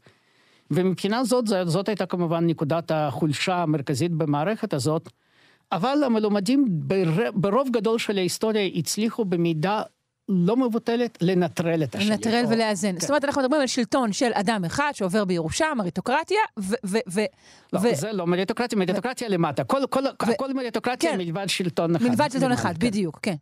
ומבחינה 0.71 1.23
זאת, 1.23 1.45
זאת 1.65 1.89
הייתה 1.89 2.05
כמובן 2.05 2.47
נקודת 2.47 2.91
החולשה 2.91 3.55
המרכזית 3.55 4.11
במערכת 4.11 4.73
הזאת, 4.73 5.09
אבל 5.71 5.97
המלומדים 6.05 6.65
ברוב 7.33 7.69
גדול 7.71 7.99
של 7.99 8.17
ההיסטוריה 8.17 8.65
הצליחו 8.75 9.25
במידה 9.25 9.81
לא 10.31 10.57
מבוטלת 10.57 11.17
לנטרל 11.21 11.83
את 11.83 11.95
השליט. 11.95 12.11
לנטרל 12.11 12.45
ולאזן. 12.49 12.91
כן. 12.91 12.99
זאת 12.99 13.09
אומרת, 13.09 13.25
אנחנו 13.25 13.41
מדברים 13.41 13.61
על 13.61 13.67
שלטון 13.67 14.13
של 14.13 14.31
אדם 14.33 14.65
אחד 14.65 14.91
שעובר 14.93 15.25
בירושה, 15.25 15.65
מריטוקרטיה, 15.77 16.39
ו... 16.59 16.73
ו, 16.85 16.97
ו 17.11 17.21
לא, 17.73 17.79
ו... 17.83 17.95
זה 17.95 18.11
לא 18.11 18.27
מריטוקרטיה, 18.27 18.79
מריטוקרטיה 18.79 19.27
ו... 19.27 19.31
למטה. 19.31 19.63
כל, 19.63 19.81
כל, 19.89 20.03
ו... 20.03 20.31
הכל 20.31 20.53
מריטוקרטיה 20.53 21.11
כן. 21.11 21.17
מלבד 21.17 21.49
שלטון 21.49 21.95
אחד. 21.95 22.05
מלבד 22.05 22.31
שלטון 22.31 22.51
אחד, 22.51 22.77
כן. 22.77 22.87
בדיוק, 22.87 23.19
כן. 23.21 23.35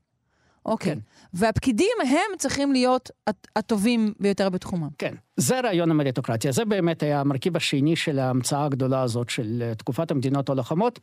אוקיי. 0.66 0.94
כן. 0.94 1.00
והפקידים 1.34 1.92
הם 2.02 2.38
צריכים 2.38 2.72
להיות 2.72 3.12
הטובים 3.56 4.14
ביותר 4.20 4.50
בתחומם. 4.50 4.90
כן, 4.98 5.14
זה 5.38 5.60
רעיון 5.60 5.92
המריטוקרטיה. 5.92 6.52
זה 6.52 6.66
באמת 6.66 7.04
היה 7.04 7.20
המרכיב 7.20 7.58
השני 7.58 7.96
של 7.96 8.20
ההמצאה 8.20 8.66
הגדולה 8.66 9.02
הזאת 9.02 9.30
של 9.30 9.64
אה, 9.66 9.76
תקופת 9.76 10.12
המדינות 10.12 10.50
הלוחמות. 10.50 11.00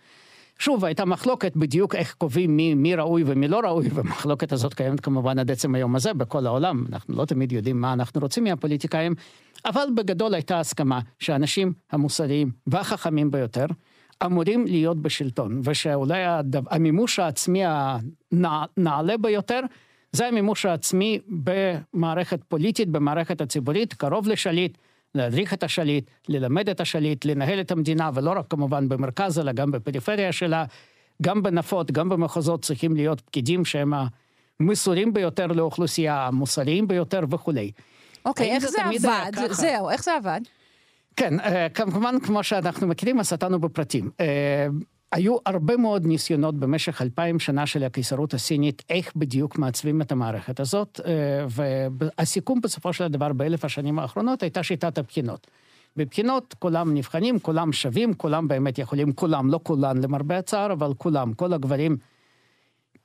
שוב, 0.59 0.85
הייתה 0.85 1.05
מחלוקת 1.05 1.57
בדיוק 1.57 1.95
איך 1.95 2.15
קובעים 2.15 2.57
מי, 2.57 2.75
מי 2.75 2.95
ראוי 2.95 3.23
ומי 3.27 3.49
לא 3.49 3.61
ראוי, 3.61 3.89
והמחלוקת 3.93 4.53
הזאת 4.53 4.75
קיימת 4.75 5.01
כמובן 5.01 5.39
עד 5.39 5.51
עצם 5.51 5.75
היום 5.75 5.97
הזה 5.97 6.15
בכל 6.15 6.47
העולם. 6.47 6.85
אנחנו 6.93 7.17
לא 7.17 7.25
תמיד 7.25 7.53
יודעים 7.53 7.81
מה 7.81 7.93
אנחנו 7.93 8.21
רוצים 8.21 8.45
מהפוליטיקאים, 8.45 9.15
אבל 9.65 9.87
בגדול 9.97 10.35
הייתה 10.35 10.61
הסכמה 10.61 11.01
שהאנשים 11.19 11.73
המוסריים 11.93 12.51
והחכמים 12.67 13.31
ביותר 13.31 13.67
אמורים 14.25 14.65
להיות 14.67 15.03
בשלטון, 15.03 15.61
ושאולי 15.65 16.25
הדו, 16.25 16.59
המימוש 16.71 17.19
העצמי 17.19 17.63
הנעלה 18.33 19.17
ביותר 19.21 19.61
זה 20.13 20.27
המימוש 20.27 20.67
העצמי 20.67 21.19
במערכת 21.29 22.41
פוליטית, 22.49 22.89
במערכת 22.89 23.41
הציבורית, 23.41 23.95
קרוב 23.95 24.29
לשליט, 24.29 24.79
להדריך 25.17 25.55
את 25.55 25.63
השליט, 25.63 26.11
ללמד 26.29 26.69
את 26.69 26.81
השליט, 26.81 27.25
לנהל 27.25 27.61
את 27.61 27.71
המדינה, 27.71 28.11
ולא 28.15 28.31
רק 28.31 28.45
כמובן 28.51 28.89
במרכז, 28.89 29.39
אלא 29.39 29.53
גם 29.53 29.71
בפריפריה 29.71 30.33
שלה, 30.33 30.65
גם 31.23 31.43
בנפות, 31.43 31.91
גם 31.91 32.09
במחוזות 32.09 32.63
צריכים 32.63 32.97
להיות 32.97 33.21
פקידים 33.21 33.65
שהם 33.65 33.93
המסורים 34.61 35.13
ביותר 35.13 35.47
לאוכלוסייה, 35.47 36.27
המוסריים 36.27 36.89
ביותר 36.89 37.21
וכולי. 37.31 37.71
אוקיי, 38.25 38.53
איך 38.53 38.67
זה 38.67 38.79
עבד? 38.85 39.35
זהו, 39.51 39.91
איך 39.91 40.05
זה 40.05 40.17
עבד? 40.17 40.41
כן, 41.17 41.41
אה, 41.41 41.69
כמובן, 41.69 42.21
כמו 42.21 42.43
שאנחנו 42.43 42.87
מכירים, 42.87 43.21
אז 43.21 43.33
נתנו 43.33 43.61
בפרטים. 43.61 44.11
היו 45.13 45.37
הרבה 45.47 45.77
מאוד 45.77 46.07
ניסיונות 46.07 46.55
במשך 46.55 47.03
אלפיים 47.03 47.39
שנה 47.39 47.67
של 47.67 47.85
הקיסרות 47.85 48.35
הסינית, 48.35 48.83
איך 48.91 49.13
בדיוק 49.17 49.59
מעצבים 49.59 50.03
את 50.03 50.13
המערכת 50.13 50.61
הזאת, 50.61 51.01
אה, 51.07 51.13
והסיכום 51.91 52.61
בסופו 52.61 52.93
של 52.93 53.09
דבר 53.09 53.33
באלף 53.33 53.65
השנים 53.65 53.99
האחרונות 53.99 54.43
הייתה 54.43 54.63
שיטת 54.63 54.99
הבחינות. 54.99 55.47
בבחינות 55.97 56.55
כולם 56.59 56.95
נבחנים, 56.95 57.39
כולם 57.39 57.73
שווים, 57.73 58.15
כולם 58.15 58.49
באמת 58.49 58.79
יכולים, 58.79 59.13
כולם, 59.13 59.51
לא 59.51 59.61
כולן 59.63 59.97
למרבה 59.97 60.39
הצער, 60.39 60.73
אבל 60.73 60.95
כולם, 60.95 61.33
כל 61.33 61.53
הגברים 61.53 61.97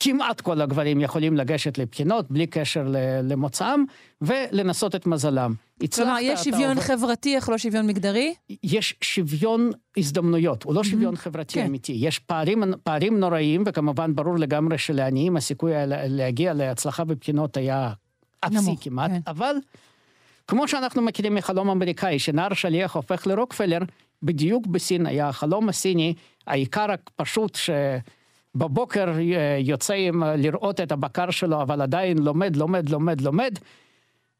כמעט 0.03 0.41
כל 0.41 0.62
הגברים 0.62 1.01
יכולים 1.01 1.38
לגשת 1.38 1.77
לבחינות 1.77 2.31
בלי 2.31 2.48
קשר 2.48 2.93
למוצאם 3.24 3.84
ולנסות 4.22 4.96
את 4.96 5.08
מזלם. 5.08 5.53
כלומר, 5.96 6.17
יש 6.22 6.43
שוויון 6.43 6.77
עובד... 6.77 6.81
חברתי, 6.81 7.36
איך 7.36 7.50
לא 7.50 7.58
שוויון 7.58 7.88
מגדרי? 7.88 8.34
יש 8.63 8.96
שוויון 9.01 9.72
הזדמנויות, 9.98 10.63
הוא 10.63 10.74
לא 10.74 10.84
שוויון 10.84 11.15
חברתי 11.15 11.53
כן. 11.53 11.65
אמיתי. 11.65 11.91
יש 11.91 12.20
פערים, 12.20 12.63
פערים 12.84 13.20
נוראיים, 13.20 13.63
וכמובן 13.65 14.15
ברור 14.15 14.38
לגמרי 14.38 14.77
שלעניים 14.77 15.38
הסיכוי 15.38 15.72
להגיע 15.88 16.53
להצלחה 16.53 17.03
בבחינות 17.03 17.58
היה 17.58 17.93
אפסי 18.39 18.75
כמעט, 18.81 19.12
כן. 19.12 19.20
אבל 19.27 19.55
כמו 20.48 20.67
שאנחנו 20.67 21.01
מכירים 21.01 21.36
מחלום 21.36 21.70
אמריקאי, 21.70 22.20
שנער 22.20 22.53
שליח 22.53 22.96
הופך 22.96 23.27
לרוקפלר, 23.27 23.79
בדיוק 24.24 24.67
בסין 24.67 25.05
היה 25.05 25.29
החלום 25.29 25.70
הסיני, 25.70 26.13
העיקר 26.48 26.86
הפשוט 27.20 27.55
ש... 27.55 27.70
בבוקר 28.55 29.10
אה, 29.10 29.58
יוצא 29.60 29.93
עם 29.93 30.24
אה, 30.24 30.36
לראות 30.36 30.79
את 30.79 30.91
הבקר 30.91 31.31
שלו, 31.31 31.62
אבל 31.62 31.81
עדיין 31.81 32.17
לומד, 32.17 32.55
לומד, 32.55 32.89
לומד, 32.89 33.22
לומד, 33.22 33.60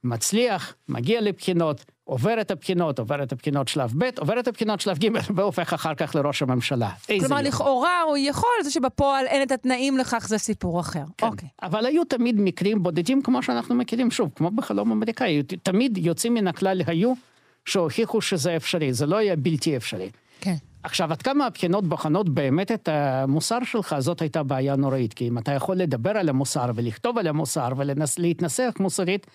מצליח, 0.04 0.76
מגיע 0.90 1.22
לבחינות, 1.22 1.86
עובר 2.04 2.42
את 2.42 2.52
הבחינות, 2.52 3.00
עובר 3.00 3.24
את 3.24 3.32
הבחינות 3.32 3.68
שלב 3.68 3.94
ב', 3.98 4.10
עובר 4.20 4.40
את 4.40 4.48
הבחינות 4.48 4.80
שלב 4.80 4.98
ג', 4.98 5.08
והופך 5.36 5.74
אחר 5.74 5.96
כך 5.96 6.16
לראש 6.16 6.42
הממשלה. 6.42 6.90
כלומר, 7.20 7.42
לכאורה 7.42 8.02
הוא 8.02 8.18
יכול, 8.18 8.50
זה 8.64 8.72
שבפועל 8.72 9.26
אין 9.28 9.44
את 9.44 9.52
התנאים 9.52 9.98
לכך, 9.98 10.28
זה 10.28 10.38
סיפור 10.38 10.80
אחר. 10.80 11.04
כן. 11.18 11.28
אוקיי. 11.28 11.50
אבל 11.62 11.86
היו 11.86 12.04
תמיד 12.04 12.36
מקרים 12.40 12.84
בודדים, 12.84 13.22
כמו 13.22 13.44
שאנחנו 13.44 13.76
מכירים, 13.76 14.12
שוב, 14.12 14.30
כמו 14.36 14.52
בחלום 14.52 14.92
אמריקאי, 14.92 15.44
תמיד 15.44 15.98
יוצאים 15.98 16.34
מן 16.34 16.48
הכלל 16.48 16.82
היו 16.88 17.14
שהוכיחו 17.66 18.22
שזה 18.22 18.56
אפשרי, 18.56 18.94
זה 18.94 19.06
לא 19.06 19.16
היה 19.16 19.36
בלתי 19.36 19.78
אפשרי. 19.78 20.10
כן. 20.42 20.56
עכשיו, 20.84 21.12
עד 21.12 21.22
כמה 21.22 21.46
הבחינות 21.46 21.88
בוחנות 21.88 22.30
באמת 22.30 22.72
את 22.72 22.90
המוסר 22.92 23.64
שלך, 23.64 23.96
זאת 24.00 24.22
הייתה 24.22 24.44
בעיה 24.44 24.76
נוראית. 24.76 25.14
כי 25.14 25.28
אם 25.28 25.38
אתה 25.38 25.52
יכול 25.52 25.76
לדבר 25.76 26.10
על 26.10 26.30
המוסר 26.30 26.72
ולכתוב 26.76 27.18
על 27.18 27.28
המוסר 27.28 27.70
ולהתנסח 27.78 28.74
מוסרית, 28.80 29.28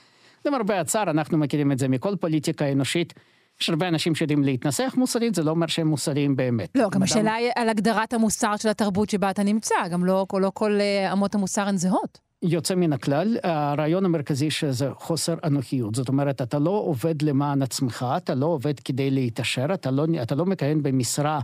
למרבה 0.44 0.80
הצער, 0.80 1.10
אנחנו 1.10 1.38
מכירים 1.38 1.72
את 1.72 1.78
זה 1.78 1.88
מכל 1.88 2.16
פוליטיקה 2.16 2.72
אנושית. 2.72 3.14
יש 3.60 3.70
הרבה 3.70 3.88
אנשים 3.88 4.14
שיודעים 4.14 4.44
להתנסח 4.44 4.94
מוסרית, 4.96 5.34
זה 5.34 5.42
לא 5.42 5.50
אומר 5.50 5.66
שהם 5.66 5.86
מוסריים 5.86 6.36
באמת. 6.36 6.68
לא, 6.74 6.88
גם 6.90 7.02
השאלה 7.02 7.34
היא 7.34 7.50
על 7.56 7.68
הגדרת 7.68 8.12
המוסר 8.14 8.56
של 8.56 8.68
התרבות 8.68 9.10
שבה 9.10 9.30
אתה 9.30 9.42
נמצא, 9.42 9.74
גם 9.90 10.04
לא, 10.04 10.26
לא 10.32 10.50
כל 10.54 10.78
אה, 10.80 11.12
אמות 11.12 11.34
המוסר 11.34 11.68
הן 11.68 11.76
זהות. 11.76 12.25
יוצא 12.42 12.74
מן 12.74 12.92
הכלל, 12.92 13.36
הרעיון 13.42 14.04
המרכזי 14.04 14.50
שזה 14.50 14.90
חוסר 14.94 15.34
אנוכיות. 15.44 15.94
זאת 15.94 16.08
אומרת, 16.08 16.42
אתה 16.42 16.58
לא 16.58 16.70
עובד 16.70 17.22
למען 17.22 17.62
עצמך, 17.62 18.06
אתה 18.16 18.34
לא 18.34 18.46
עובד 18.46 18.80
כדי 18.80 19.10
להתעשר, 19.10 19.66
אתה 19.74 19.90
לא, 19.90 20.06
אתה 20.22 20.34
לא 20.34 20.46
מכהן 20.46 20.82
במשרה 20.82 21.40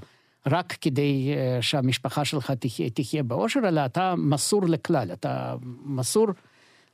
רק 0.46 0.72
כדי 0.80 1.34
uh, 1.34 1.62
שהמשפחה 1.62 2.24
שלך 2.24 2.50
תחיה, 2.50 2.90
תחיה 2.90 3.22
באושר, 3.22 3.60
אלא 3.68 3.84
אתה 3.84 4.14
מסור 4.18 4.62
לכלל, 4.66 5.12
אתה 5.12 5.54
מסור 5.84 6.26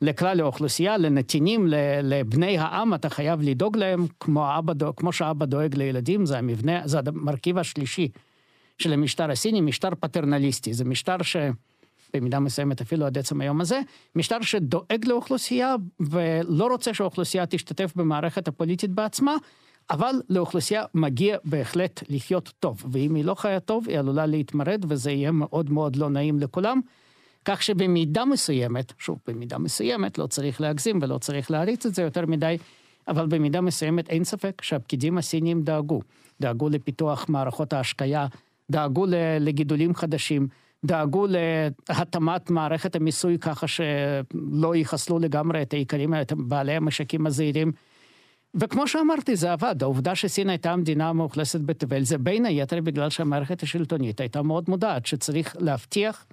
לכלל 0.02 0.40
האוכלוסייה, 0.40 0.96
לנתינים, 0.96 1.66
לבני 2.02 2.58
העם, 2.58 2.94
אתה 2.94 3.08
חייב 3.08 3.40
לדאוג 3.42 3.76
להם 3.76 4.06
כמו, 4.20 4.58
אבא, 4.58 4.72
כמו 4.96 5.12
שאבא 5.12 5.46
דואג 5.46 5.74
לילדים, 5.74 6.26
זה 6.26 6.38
המבנה, 6.38 6.80
זה 6.84 6.98
המרכיב 7.06 7.58
השלישי 7.58 8.08
של 8.78 8.92
המשטר 8.92 9.30
הסיני, 9.30 9.60
משטר 9.60 9.90
פטרנליסטי, 10.00 10.74
זה 10.74 10.84
משטר 10.84 11.22
ש... 11.22 11.36
במידה 12.14 12.40
מסוימת 12.40 12.80
אפילו 12.80 13.06
עד 13.06 13.18
עצם 13.18 13.40
היום 13.40 13.60
הזה, 13.60 13.80
משטר 14.16 14.40
שדואג 14.40 15.04
לאוכלוסייה 15.06 15.74
ולא 16.00 16.66
רוצה 16.66 16.94
שהאוכלוסייה 16.94 17.46
תשתתף 17.46 17.92
במערכת 17.96 18.48
הפוליטית 18.48 18.90
בעצמה, 18.90 19.36
אבל 19.90 20.14
לאוכלוסייה 20.28 20.84
מגיע 20.94 21.36
בהחלט 21.44 22.02
לחיות 22.08 22.52
טוב, 22.60 22.82
ואם 22.92 23.14
היא 23.14 23.24
לא 23.24 23.34
חיה 23.34 23.60
טוב, 23.60 23.88
היא 23.88 23.98
עלולה 23.98 24.26
להתמרד, 24.26 24.84
וזה 24.88 25.10
יהיה 25.10 25.30
מאוד 25.30 25.70
מאוד 25.70 25.96
לא 25.96 26.10
נעים 26.10 26.38
לכולם. 26.38 26.80
כך 27.44 27.62
שבמידה 27.62 28.24
מסוימת, 28.24 28.92
שוב, 28.98 29.18
במידה 29.26 29.58
מסוימת, 29.58 30.18
לא 30.18 30.26
צריך 30.26 30.60
להגזים 30.60 30.98
ולא 31.02 31.18
צריך 31.18 31.50
להריץ 31.50 31.86
את 31.86 31.94
זה 31.94 32.02
יותר 32.02 32.26
מדי, 32.26 32.56
אבל 33.08 33.26
במידה 33.26 33.60
מסוימת 33.60 34.08
אין 34.08 34.24
ספק 34.24 34.62
שהפקידים 34.62 35.18
הסינים 35.18 35.62
דאגו. 35.62 36.00
דאגו 36.40 36.68
לפיתוח 36.68 37.26
מערכות 37.28 37.72
ההשקיה, 37.72 38.26
דאגו 38.70 39.06
לגידולים 39.40 39.94
חדשים, 39.94 40.48
דאגו 40.84 41.26
להתאמת 41.88 42.50
מערכת 42.50 42.96
המיסוי 42.96 43.38
ככה 43.38 43.66
שלא 43.66 44.76
יחסלו 44.76 45.18
לגמרי 45.18 45.62
את 45.62 45.72
העיקרים, 45.72 46.14
את 46.14 46.32
בעלי 46.32 46.72
המשקים 46.72 47.26
הזעירים. 47.26 47.72
וכמו 48.54 48.88
שאמרתי, 48.88 49.36
זה 49.36 49.52
עבד. 49.52 49.82
העובדה 49.82 50.14
שסין 50.14 50.48
הייתה 50.48 50.72
המדינה 50.72 51.08
המאוכלסת 51.08 51.60
בתבל, 51.60 52.02
זה 52.02 52.18
בין 52.18 52.46
היתר 52.46 52.80
בגלל 52.80 53.10
שהמערכת 53.10 53.62
השלטונית 53.62 54.20
הייתה 54.20 54.42
מאוד 54.42 54.64
מודעת 54.68 55.06
שצריך 55.06 55.56
להבטיח 55.60 56.26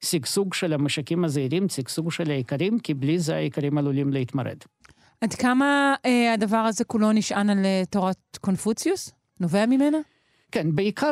שגשוג 0.00 0.54
של 0.54 0.72
המשקים 0.72 1.24
הזעירים, 1.24 1.68
שגשוג 1.68 2.12
של 2.12 2.30
העיקרים, 2.30 2.78
כי 2.78 2.94
בלי 2.94 3.18
זה 3.18 3.36
העיקרים 3.36 3.78
עלולים 3.78 4.12
להתמרד. 4.12 4.56
עד 5.20 5.34
כמה 5.34 5.94
אה, 6.06 6.32
הדבר 6.32 6.56
הזה 6.56 6.84
כולו 6.84 7.12
נשען 7.12 7.50
על 7.50 7.64
אה, 7.64 7.82
תורת 7.90 8.38
קונפוציוס? 8.40 9.12
נובע 9.40 9.66
ממנה? 9.66 9.98
כן, 10.52 10.74
בעיקר 10.74 11.10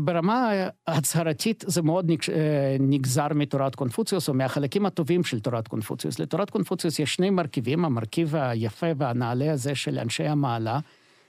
ברמה 0.00 0.52
הצהרתית 0.86 1.64
זה 1.66 1.82
מאוד 1.82 2.10
אה, 2.10 2.76
נגזר 2.80 3.26
מתורת 3.34 3.74
קונפוציוס, 3.74 4.28
או 4.28 4.34
מהחלקים 4.34 4.86
הטובים 4.86 5.24
של 5.24 5.40
תורת 5.40 5.68
קונפוציוס. 5.68 6.18
לתורת 6.18 6.50
קונפוציוס 6.50 6.98
יש 6.98 7.14
שני 7.14 7.30
מרכיבים, 7.30 7.84
המרכיב 7.84 8.36
היפה 8.36 8.86
והנעלה 8.96 9.52
הזה 9.52 9.74
של 9.74 9.98
אנשי 9.98 10.24
המעלה, 10.24 10.78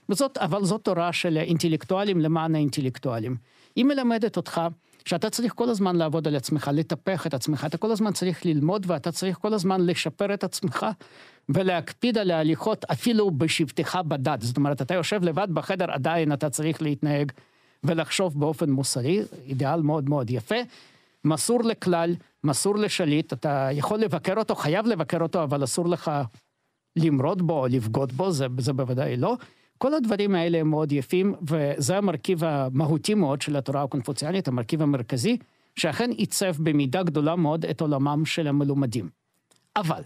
וזאת, 0.08 0.38
אבל 0.38 0.64
זאת 0.64 0.84
תורה 0.84 1.12
של 1.12 1.36
אינטלקטואלים 1.36 2.20
למען 2.20 2.54
האינטלקטואלים. 2.54 3.36
היא 3.76 3.84
מלמדת 3.84 4.36
אותך 4.36 4.60
שאתה 5.04 5.30
צריך 5.30 5.52
כל 5.54 5.68
הזמן 5.68 5.96
לעבוד 5.96 6.28
על 6.28 6.36
עצמך, 6.36 6.70
לטפח 6.74 7.26
את 7.26 7.34
עצמך, 7.34 7.64
אתה 7.64 7.76
כל 7.76 7.90
הזמן 7.90 8.12
צריך 8.12 8.46
ללמוד 8.46 8.86
ואתה 8.88 9.12
צריך 9.12 9.38
כל 9.38 9.54
הזמן 9.54 9.80
לשפר 9.86 10.34
את 10.34 10.44
עצמך 10.44 10.86
ולהקפיד 11.48 12.18
על 12.18 12.30
ההליכות 12.30 12.84
אפילו 12.84 13.30
בשבתך 13.30 13.98
בדת. 14.08 14.42
זאת 14.42 14.56
אומרת, 14.56 14.82
אתה 14.82 14.94
יושב 14.94 15.24
לבד 15.24 15.48
בחדר, 15.50 15.90
עדיין 15.90 16.32
אתה 16.32 16.50
צריך 16.50 16.82
להתנהג 16.82 17.32
ולחשוב 17.84 18.40
באופן 18.40 18.70
מוסרי, 18.70 19.22
אידיאל 19.46 19.82
מאוד 19.82 20.08
מאוד 20.08 20.30
יפה. 20.30 20.56
מסור 21.24 21.64
לכלל, 21.64 22.14
מסור 22.44 22.76
לשליט, 22.76 23.32
אתה 23.32 23.68
יכול 23.72 23.98
לבקר 23.98 24.34
אותו, 24.36 24.54
חייב 24.54 24.86
לבקר 24.86 25.22
אותו, 25.22 25.42
אבל 25.42 25.64
אסור 25.64 25.88
לך 25.88 26.10
למרוד 26.96 27.42
בו 27.42 27.60
או 27.60 27.66
לבגוד 27.66 28.12
בו, 28.12 28.30
זה, 28.30 28.46
זה 28.58 28.72
בוודאי 28.72 29.16
לא. 29.16 29.36
כל 29.78 29.94
הדברים 29.94 30.34
האלה 30.34 30.58
הם 30.58 30.70
מאוד 30.70 30.92
יפים, 30.92 31.34
וזה 31.48 31.98
המרכיב 31.98 32.44
המהותי 32.44 33.14
מאוד 33.14 33.42
של 33.42 33.56
התורה 33.56 33.82
הקונפוציאנית, 33.82 34.48
המרכיב 34.48 34.82
המרכזי, 34.82 35.36
שאכן 35.76 36.10
עיצב 36.10 36.56
במידה 36.58 37.02
גדולה 37.02 37.36
מאוד 37.36 37.64
את 37.64 37.80
עולמם 37.80 38.22
של 38.26 38.46
המלומדים. 38.46 39.08
אבל, 39.76 40.02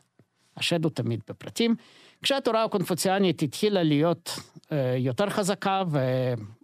השד 0.57 0.85
הוא 0.85 0.93
תמיד 0.95 1.21
בפרטים, 1.29 1.75
כשהתורה 2.23 2.65
הקונפוציאנית 2.65 3.43
התחילה 3.43 3.83
להיות 3.83 4.39
אה, 4.73 4.95
יותר 4.99 5.31
חזקה 5.31 5.83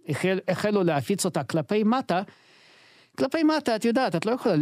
והחלו 0.07 0.83
להפיץ 0.83 1.25
אותה 1.25 1.43
כלפי 1.43 1.83
מטה, 1.83 2.21
כלפי 3.17 3.43
מטה, 3.43 3.75
את 3.75 3.85
יודעת, 3.85 4.15
את 4.15 4.25
לא 4.25 4.31
יכולה 4.31 4.55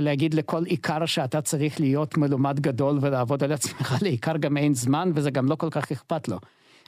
להגיד 0.00 0.34
לכל 0.34 0.64
עיקר 0.64 1.06
שאתה 1.06 1.40
צריך 1.40 1.80
להיות 1.80 2.16
מלומד 2.16 2.60
גדול 2.60 2.98
ולעבוד 3.00 3.44
על 3.44 3.52
עצמך, 3.52 3.96
לעיקר 4.02 4.36
גם 4.36 4.56
אין 4.56 4.74
זמן 4.74 5.10
וזה 5.14 5.30
גם 5.30 5.46
לא 5.46 5.54
כל 5.54 5.70
כך 5.70 5.92
אכפת 5.92 6.28
לו. 6.28 6.38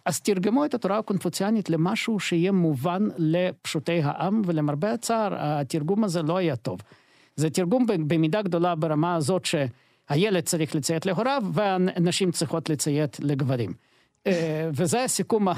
אז 0.05 0.21
תרגמו 0.21 0.65
את 0.65 0.75
התורה 0.75 0.99
הקונפוציאנית 0.99 1.71
למשהו 1.71 2.21
שיהיה 2.21 2.53
מובן 2.53 3.09
לפשוטי 3.17 4.03
העם, 4.03 4.43
ולמרבה 4.47 4.93
הצער, 4.93 5.35
התרגום 5.39 6.05
הזה 6.05 6.23
לא 6.23 6.37
היה 6.37 6.57
טוב. 6.57 6.81
זה 7.37 7.51
תרגום 7.51 7.87
במידה 7.87 8.43
גדולה 8.43 8.75
ברמה 8.75 9.15
הזאת 9.15 9.45
שהילד 10.13 10.45
צריך 10.45 10.75
לציית 10.75 11.07
להוריו, 11.07 11.43
והנשים 11.53 12.31
צריכות 12.31 12.71
לציית 12.71 13.21
לגברים. 13.21 13.73
אה, 14.27 14.71
וזה 14.75 15.05
הסיכום, 15.05 15.49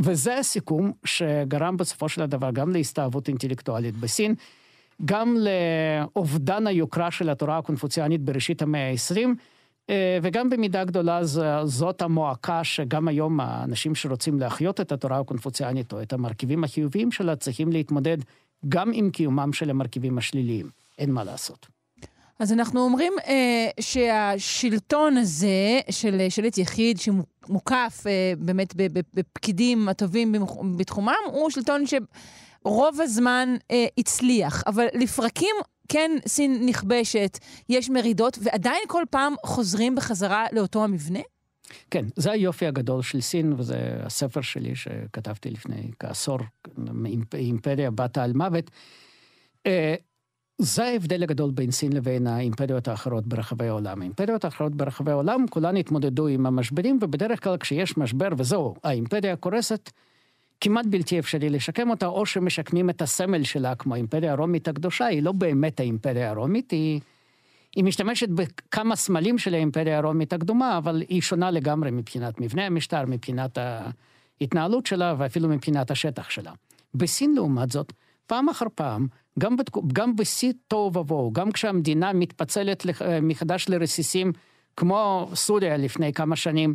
וזה 0.00 0.38
הסיכום 0.38 0.92
שגרם 1.04 1.76
בסופו 1.76 2.08
של 2.08 2.26
דבר 2.26 2.50
גם 2.50 2.72
להסתאבות 2.72 3.28
אינטלקטואלית 3.28 3.96
בסין, 3.96 4.34
גם 5.04 5.36
לאובדן 5.36 6.66
היוקרה 6.66 7.10
של 7.10 7.30
התורה 7.30 7.58
הקונפוציאנית 7.58 8.20
בראשית 8.20 8.62
המאה 8.62 8.90
ה-20, 8.90 9.18
אה, 9.90 10.18
וגם 10.22 10.50
במידה 10.50 10.84
גדולה 10.84 11.20
זאת 11.64 12.02
המועקה 12.02 12.64
שגם 12.64 13.08
היום 13.08 13.40
האנשים 13.40 13.94
שרוצים 13.94 14.40
להחיות 14.40 14.80
את 14.80 14.92
התורה 14.92 15.18
הקונפוציאנית 15.18 15.92
או 15.92 16.02
את 16.02 16.12
המרכיבים 16.12 16.64
החיוביים 16.64 17.12
שלה 17.12 17.36
צריכים 17.36 17.72
להתמודד 17.72 18.18
גם 18.68 18.90
עם 18.94 19.10
קיומם 19.10 19.52
של 19.52 19.70
המרכיבים 19.70 20.18
השליליים. 20.18 20.70
אין 20.98 21.10
מה 21.10 21.24
לעשות. 21.24 21.77
אז 22.38 22.52
אנחנו 22.52 22.80
אומרים 22.80 23.12
אה, 23.26 23.68
שהשלטון 23.80 25.16
הזה 25.16 25.80
של 25.90 26.26
שליט 26.28 26.58
יחיד 26.58 26.98
שמוקף 27.00 28.04
אה, 28.06 28.32
באמת 28.38 28.74
בפקידים 29.14 29.88
הטובים 29.88 30.34
בתחומם, 30.76 31.14
הוא 31.26 31.50
שלטון 31.50 31.84
שרוב 31.86 33.00
הזמן 33.00 33.56
אה, 33.70 33.86
הצליח, 33.98 34.62
אבל 34.66 34.86
לפרקים 34.94 35.56
כן 35.88 36.10
סין 36.26 36.66
נכבשת, 36.66 37.38
יש 37.68 37.90
מרידות, 37.90 38.38
ועדיין 38.42 38.82
כל 38.88 39.04
פעם 39.10 39.34
חוזרים 39.44 39.94
בחזרה 39.94 40.46
לאותו 40.52 40.84
המבנה? 40.84 41.20
כן, 41.90 42.04
זה 42.16 42.30
היופי 42.30 42.66
הגדול 42.66 43.02
של 43.02 43.20
סין, 43.20 43.52
וזה 43.56 43.98
הספר 44.02 44.40
שלי 44.40 44.76
שכתבתי 44.76 45.50
לפני 45.50 45.90
כעשור, 45.98 46.38
אימפריה 47.34 47.90
בת 47.90 48.18
על 48.18 48.32
מוות. 48.32 48.70
זה 50.58 50.84
ההבדל 50.84 51.22
הגדול 51.22 51.50
בין 51.50 51.70
סין 51.70 51.92
לבין 51.92 52.26
האימפריות 52.26 52.88
האחרות 52.88 53.26
ברחבי 53.26 53.68
העולם. 53.68 54.00
האימפריות 54.00 54.44
האחרות 54.44 54.74
ברחבי 54.74 55.10
העולם, 55.10 55.46
כולן 55.50 55.76
התמודדו 55.76 56.26
עם 56.26 56.46
המשברים, 56.46 56.98
ובדרך 57.02 57.44
כלל 57.44 57.56
כשיש 57.56 57.98
משבר 57.98 58.28
וזהו, 58.38 58.74
האימפריה 58.84 59.36
קורסת, 59.36 59.90
כמעט 60.60 60.86
בלתי 60.86 61.18
אפשרי 61.18 61.50
לשקם 61.50 61.90
אותה, 61.90 62.06
או 62.06 62.26
שמשקמים 62.26 62.90
את 62.90 63.02
הסמל 63.02 63.42
שלה, 63.42 63.74
כמו 63.74 63.94
האימפריה 63.94 64.32
הרומית 64.32 64.68
הקדושה, 64.68 65.06
היא 65.06 65.22
לא 65.22 65.32
באמת 65.32 65.80
האימפריה 65.80 66.30
הרומית, 66.30 66.70
היא, 66.70 67.00
היא 67.76 67.84
משתמשת 67.84 68.28
בכמה 68.28 68.96
סמלים 68.96 69.38
של 69.38 69.54
האימפריה 69.54 69.98
הרומית 69.98 70.32
הקדומה, 70.32 70.78
אבל 70.78 71.02
היא 71.08 71.22
שונה 71.22 71.50
לגמרי 71.50 71.90
מבחינת 71.90 72.40
מבנה 72.40 72.66
המשטר, 72.66 73.06
מבחינת 73.06 73.58
ההתנהלות 74.40 74.86
שלה, 74.86 75.14
ואפילו 75.18 75.48
מבחינת 75.48 75.90
השטח 75.90 76.30
שלה. 76.30 76.52
בסין, 76.94 77.34
לעומת 77.34 77.72
זאת, 77.72 77.92
פעם 78.28 78.48
אחר 78.48 78.66
פעם, 78.74 79.06
גם, 79.38 79.56
בת... 79.56 79.70
גם 79.92 80.16
בשיא 80.16 80.52
תוהו 80.68 80.94
ובוהו, 80.94 81.32
גם 81.32 81.52
כשהמדינה 81.52 82.12
מתפצלת 82.12 82.86
מחדש 83.22 83.68
לרסיסים, 83.68 84.32
כמו 84.76 85.30
סוריה 85.34 85.76
לפני 85.76 86.12
כמה 86.12 86.36
שנים, 86.36 86.74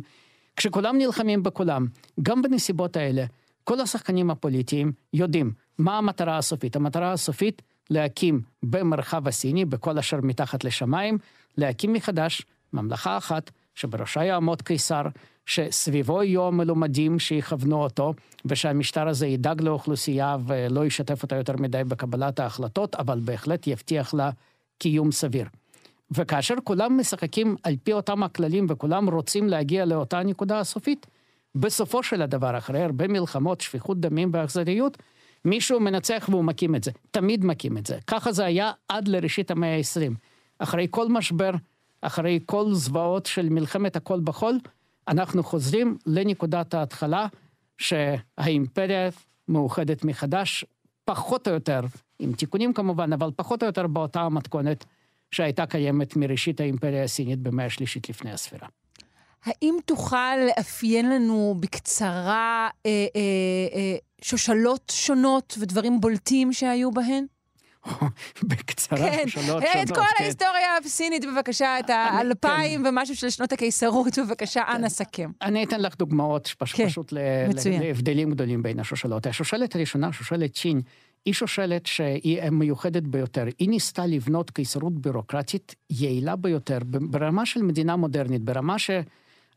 כשכולם 0.56 0.98
נלחמים 0.98 1.42
בכולם, 1.42 1.86
גם 2.22 2.42
בנסיבות 2.42 2.96
האלה, 2.96 3.24
כל 3.64 3.80
השחקנים 3.80 4.30
הפוליטיים 4.30 4.92
יודעים 5.12 5.52
מה 5.78 5.98
המטרה 5.98 6.38
הסופית. 6.38 6.76
המטרה 6.76 7.12
הסופית 7.12 7.62
להקים 7.90 8.40
במרחב 8.62 9.28
הסיני, 9.28 9.64
בכל 9.64 9.98
אשר 9.98 10.20
מתחת 10.22 10.64
לשמיים, 10.64 11.18
להקים 11.58 11.92
מחדש 11.92 12.42
ממלכה 12.72 13.16
אחת 13.16 13.50
שבראשה 13.74 14.24
יעמוד 14.24 14.62
קיסר, 14.62 15.02
שסביבו 15.46 16.22
יהיו 16.22 16.46
המלומדים 16.46 17.18
שיכוונו 17.18 17.82
אותו, 17.82 18.14
ושהמשטר 18.44 19.08
הזה 19.08 19.26
ידאג 19.26 19.62
לאוכלוסייה 19.62 20.36
ולא 20.46 20.86
ישתף 20.86 21.22
אותה 21.22 21.36
יותר 21.36 21.56
מדי 21.56 21.84
בקבלת 21.88 22.40
ההחלטות, 22.40 22.94
אבל 22.94 23.20
בהחלט 23.24 23.66
יבטיח 23.66 24.14
לה 24.14 24.30
קיום 24.78 25.12
סביר. 25.12 25.46
וכאשר 26.10 26.54
כולם 26.64 27.00
משחקים 27.00 27.56
על 27.62 27.74
פי 27.82 27.92
אותם 27.92 28.22
הכללים 28.22 28.66
וכולם 28.68 29.10
רוצים 29.10 29.48
להגיע 29.48 29.84
לאותה 29.84 30.22
נקודה 30.22 30.60
הסופית, 30.60 31.06
בסופו 31.54 32.02
של 32.02 32.22
הדבר, 32.22 32.58
אחרי 32.58 32.82
הרבה 32.82 33.08
מלחמות, 33.08 33.60
שפיכות 33.60 34.00
דמים 34.00 34.30
ואכזריות, 34.32 34.98
מישהו 35.44 35.80
מנצח 35.80 36.26
והוא 36.30 36.44
מקים 36.44 36.74
את 36.74 36.84
זה. 36.84 36.90
תמיד 37.10 37.44
מקים 37.44 37.78
את 37.78 37.86
זה. 37.86 37.98
ככה 38.06 38.32
זה 38.32 38.44
היה 38.44 38.72
עד 38.88 39.08
לראשית 39.08 39.50
המאה 39.50 39.76
ה-20. 39.76 40.12
אחרי 40.58 40.86
כל 40.90 41.08
משבר, 41.08 41.50
אחרי 42.06 42.40
כל 42.46 42.74
זוועות 42.74 43.26
של 43.26 43.48
מלחמת 43.48 43.96
הכל 43.96 44.20
בכל, 44.20 44.54
אנחנו 45.08 45.42
חוזרים 45.42 45.98
לנקודת 46.06 46.74
ההתחלה 46.74 47.26
שהאימפריה 47.78 49.10
מאוחדת 49.48 50.04
מחדש, 50.04 50.64
פחות 51.04 51.48
או 51.48 51.52
יותר, 51.52 51.80
עם 52.18 52.32
תיקונים 52.32 52.72
כמובן, 52.72 53.12
אבל 53.12 53.30
פחות 53.36 53.62
או 53.62 53.66
יותר 53.66 53.86
באותה 53.86 54.20
המתכונת 54.20 54.84
שהייתה 55.30 55.66
קיימת 55.66 56.16
מראשית 56.16 56.60
האימפריה 56.60 57.04
הסינית 57.04 57.38
במאה 57.38 57.66
השלישית 57.66 58.08
לפני 58.08 58.32
הספירה. 58.32 58.68
האם 59.44 59.74
תוכל 59.84 60.36
לאפיין 60.46 61.10
לנו 61.10 61.54
בקצרה 61.60 62.68
אה, 62.86 62.90
אה, 62.90 63.20
אה, 63.74 63.96
שושלות 64.22 64.92
שונות 64.96 65.54
ודברים 65.60 66.00
בולטים 66.00 66.52
שהיו 66.52 66.90
בהן? 66.90 67.26
בקצרה, 68.48 68.98
כן, 68.98 69.28
שושלות 69.28 69.46
שונות. 69.46 69.62
את 69.82 69.88
כל 69.88 69.94
כן. 69.94 70.22
ההיסטוריה 70.24 70.76
הסינית, 70.84 71.24
בבקשה, 71.24 71.78
את 71.78 71.90
האלפיים 71.90 72.82
כן. 72.82 72.88
ומשהו 72.88 73.16
של 73.16 73.30
שנות 73.30 73.52
הקיסרות, 73.52 74.18
בבקשה, 74.18 74.62
כן. 74.66 74.76
אנא 74.76 74.88
סכם. 74.88 75.30
אני 75.42 75.64
אתן 75.64 75.80
לך 75.80 75.96
דוגמאות 75.96 76.54
פשוט, 76.58 76.76
כן, 76.76 76.88
פשוט 76.88 77.12
להבדלים 77.62 78.30
גדולים 78.30 78.62
בין 78.62 78.80
השושלות. 78.80 79.26
השושלת 79.26 79.74
הראשונה, 79.74 80.12
שושלת 80.12 80.54
צ'ין, 80.54 80.80
היא 81.24 81.34
שושלת 81.34 81.86
שהיא 81.86 82.50
מיוחדת 82.50 83.02
ביותר. 83.02 83.44
היא 83.58 83.68
ניסתה 83.68 84.06
לבנות 84.06 84.50
קיסרות 84.50 84.98
בירוקרטית 84.98 85.74
יעילה 85.90 86.36
ביותר, 86.36 86.78
ברמה 86.84 87.46
של 87.46 87.62
מדינה 87.62 87.96
מודרנית, 87.96 88.42
ברמה 88.42 88.78
ש... 88.78 88.90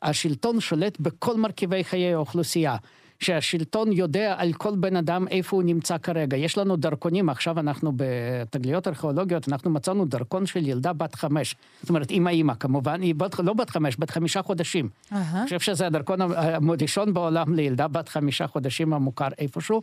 השלטון 0.02 0.60
שולט 0.60 1.00
בכל 1.00 1.38
מרכיבי 1.38 1.84
חיי 1.84 2.14
האוכלוסייה. 2.14 2.76
שהשלטון 3.20 3.92
יודע 3.92 4.36
על 4.38 4.54
כל 4.54 4.76
בן 4.76 4.96
אדם 4.96 5.28
איפה 5.28 5.56
הוא 5.56 5.64
נמצא 5.64 5.98
כרגע. 5.98 6.38
יש 6.38 6.58
לנו 6.58 6.76
דרכונים, 6.76 7.30
עכשיו 7.30 7.60
אנחנו 7.60 7.92
בתגליות 7.96 8.88
ארכיאולוגיות, 8.88 9.48
אנחנו 9.50 9.70
מצאנו 9.70 10.06
דרכון 10.06 10.46
של 10.46 10.68
ילדה 10.68 10.94
בת 10.94 11.16
חמש. 11.16 11.56
זאת 11.82 11.90
אומרת, 11.90 12.12
אימא 12.12 12.30
אימא 12.30 12.54
כמובן, 12.54 13.02
היא 13.02 13.16
בת, 13.16 13.40
לא 13.40 13.54
בת 13.54 13.70
חמש, 13.70 13.96
בת 14.00 14.10
חמישה 14.10 14.42
חודשים. 14.42 14.90
Uh-huh. 14.90 15.16
אני 15.16 15.44
חושב 15.44 15.60
שזה 15.60 15.88
הדרכון 15.88 16.22
הראשון 16.22 17.14
בעולם 17.14 17.54
לילדה 17.54 17.88
בת 17.88 18.10
חמישה 18.10 18.48
חודשים 18.48 18.94
המוכר 18.94 19.28
איפשהו, 19.40 19.82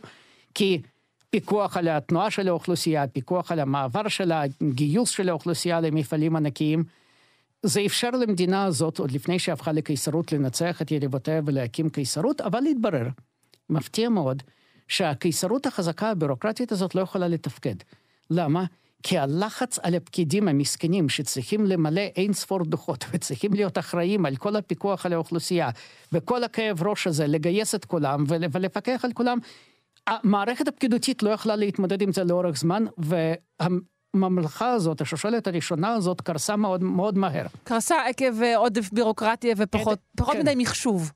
כי 0.53 0.81
פיקוח 1.29 1.77
על 1.77 1.87
התנועה 1.87 2.31
של 2.31 2.47
האוכלוסייה, 2.47 3.07
פיקוח 3.07 3.51
על 3.51 3.59
המעבר 3.59 4.07
של 4.07 4.31
הגיוס 4.31 5.09
של 5.09 5.29
האוכלוסייה 5.29 5.81
למפעלים 5.81 6.35
ענקיים. 6.35 6.83
זה 7.65 7.81
אפשר 7.85 8.09
למדינה 8.11 8.65
הזאת, 8.65 8.99
עוד 8.99 9.11
לפני 9.11 9.39
שהפכה 9.39 9.71
לקיסרות, 9.71 10.31
לנצח 10.31 10.81
את 10.81 10.91
יריבותיה 10.91 11.41
ולהקים 11.45 11.89
קיסרות, 11.89 12.41
אבל 12.41 12.59
להתברר, 12.59 13.07
מפתיע 13.69 14.09
מאוד, 14.09 14.43
שהקיסרות 14.87 15.65
החזקה 15.65 16.11
הבירוקרטית 16.11 16.71
הזאת 16.71 16.95
לא 16.95 17.01
יכולה 17.01 17.27
לתפקד. 17.27 17.75
למה? 18.29 18.65
כי 19.03 19.17
הלחץ 19.17 19.79
על 19.79 19.95
הפקידים 19.95 20.47
המסכנים 20.47 21.09
שצריכים 21.09 21.65
למלא 21.65 22.01
אין 22.01 22.33
ספור 22.33 22.63
דוחות 22.63 23.05
וצריכים 23.11 23.53
להיות 23.53 23.77
אחראים 23.77 24.25
על 24.25 24.35
כל 24.35 24.55
הפיקוח 24.55 25.05
על 25.05 25.13
האוכלוסייה 25.13 25.69
וכל 26.11 26.43
הכאב 26.43 26.83
ראש 26.83 27.07
הזה, 27.07 27.27
לגייס 27.27 27.75
את 27.75 27.85
כולם 27.85 28.23
ולפקח 28.27 29.05
על 29.05 29.11
כולם, 29.13 29.37
המערכת 30.07 30.67
הפקידותית 30.67 31.23
לא 31.23 31.29
יכלה 31.29 31.55
להתמודד 31.55 32.01
עם 32.01 32.11
זה 32.11 32.23
לאורך 32.23 32.57
זמן. 32.57 32.85
הממלכה 34.15 34.71
הזאת, 34.71 35.01
השושלת 35.01 35.47
הראשונה 35.47 35.93
הזאת, 35.93 36.21
קרסה 36.21 36.55
מאוד, 36.55 36.83
מאוד 36.83 37.17
מהר. 37.17 37.45
קרסה 37.63 37.95
עקב 38.05 38.41
אה, 38.41 38.57
עודף 38.57 38.89
בירוקרטיה 38.93 39.53
ופחות 39.57 39.99
כן, 40.31 40.39
מדי 40.39 40.53
מחשוב. 40.57 41.11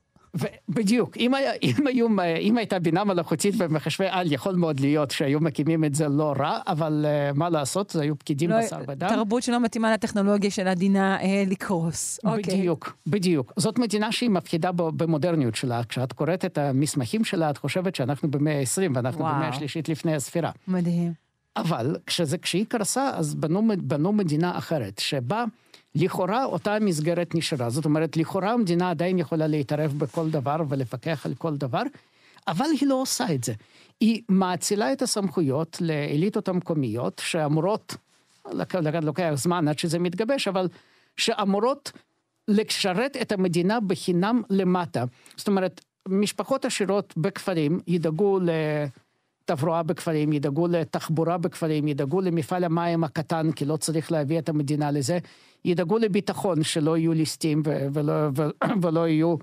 בדיוק, 0.68 1.16
אם, 1.16 1.34
היה, 1.34 1.52
אם, 1.62 1.86
היו, 1.86 2.06
אם 2.40 2.58
הייתה 2.58 2.78
בינה 2.78 3.04
מלאכותית 3.04 3.54
ומחשבי 3.58 4.06
על, 4.10 4.32
יכול 4.32 4.54
מאוד 4.54 4.80
להיות 4.80 5.10
שהיו 5.10 5.40
מקימים 5.40 5.84
את 5.84 5.94
זה 5.94 6.08
לא 6.08 6.34
רע, 6.38 6.58
אבל 6.66 7.06
uh, 7.06 7.38
מה 7.38 7.48
לעשות, 7.48 7.90
זה 7.90 8.02
היו 8.02 8.18
פקידים 8.18 8.50
לא, 8.50 8.58
בשר 8.58 8.80
ודם. 8.88 9.08
תרבות 9.08 9.42
שלא 9.42 9.60
מתאימה 9.60 9.92
לטכנולוגיה 9.92 10.50
של 10.50 10.68
הדינה 10.68 11.20
אה, 11.20 11.44
לקרוס. 11.46 12.20
בדיוק, 12.24 12.86
okay. 12.86 13.10
בדיוק. 13.10 13.52
זאת 13.56 13.78
מדינה 13.78 14.12
שהיא 14.12 14.30
מפחידה 14.30 14.72
במודרניות 14.72 15.54
שלה. 15.54 15.84
כשאת 15.88 16.12
קוראת 16.12 16.44
את 16.44 16.58
המסמכים 16.58 17.24
שלה, 17.24 17.50
את 17.50 17.58
חושבת 17.58 17.94
שאנחנו 17.94 18.30
במאה 18.30 18.60
ה-20 18.60 18.90
ואנחנו 18.94 19.20
וואו. 19.20 19.34
במאה 19.34 19.48
השלישית 19.48 19.88
לפני 19.88 20.14
הספירה. 20.14 20.50
מדהים. 20.68 21.29
אבל 21.56 21.96
כשזה, 22.06 22.38
כשהיא 22.38 22.66
קרסה, 22.68 23.10
אז 23.14 23.34
בנו, 23.34 23.62
בנו 23.78 24.12
מדינה 24.12 24.58
אחרת, 24.58 24.98
שבה... 24.98 25.44
לכאורה 25.94 26.44
אותה 26.44 26.78
מסגרת 26.80 27.34
נשארה, 27.34 27.70
זאת 27.70 27.84
אומרת, 27.84 28.16
לכאורה 28.16 28.52
המדינה 28.52 28.90
עדיין 28.90 29.18
יכולה 29.18 29.46
להתערב 29.46 29.94
בכל 29.98 30.30
דבר 30.30 30.56
ולפקח 30.68 31.26
על 31.26 31.34
כל 31.34 31.56
דבר, 31.56 31.82
אבל 32.48 32.66
היא 32.80 32.88
לא 32.88 32.94
עושה 32.94 33.24
את 33.34 33.44
זה. 33.44 33.52
היא 34.00 34.22
מאצילה 34.28 34.92
את 34.92 35.02
הסמכויות 35.02 35.78
לאליטות 35.80 36.48
המקומיות, 36.48 37.22
שאמורות, 37.24 37.94
לוקח 39.02 39.30
זמן 39.34 39.68
עד 39.68 39.78
שזה 39.78 39.98
מתגבש, 39.98 40.48
אבל 40.48 40.68
שאמורות 41.16 41.92
לשרת 42.48 43.16
את 43.22 43.32
המדינה 43.32 43.80
בחינם 43.80 44.42
למטה. 44.50 45.04
זאת 45.36 45.48
אומרת, 45.48 45.80
משפחות 46.08 46.64
עשירות 46.64 47.14
בכפרים 47.16 47.80
ידאגו 47.86 48.38
ל... 48.40 48.50
תברואה 49.44 49.82
בכפרים, 49.82 50.32
ידאגו 50.32 50.66
לתחבורה 50.66 51.38
בכפרים, 51.38 51.88
ידאגו 51.88 52.20
למפעל 52.20 52.64
המים 52.64 53.04
הקטן, 53.04 53.52
כי 53.52 53.64
לא 53.64 53.76
צריך 53.76 54.12
להביא 54.12 54.38
את 54.38 54.48
המדינה 54.48 54.90
לזה, 54.90 55.18
ידאגו 55.64 55.98
לביטחון, 55.98 56.62
שלא 56.62 56.96
יהיו 56.96 57.12
ליסטים 57.12 57.62
ולא, 57.64 58.12
ולא 58.82 59.08
יהיו 59.08 59.36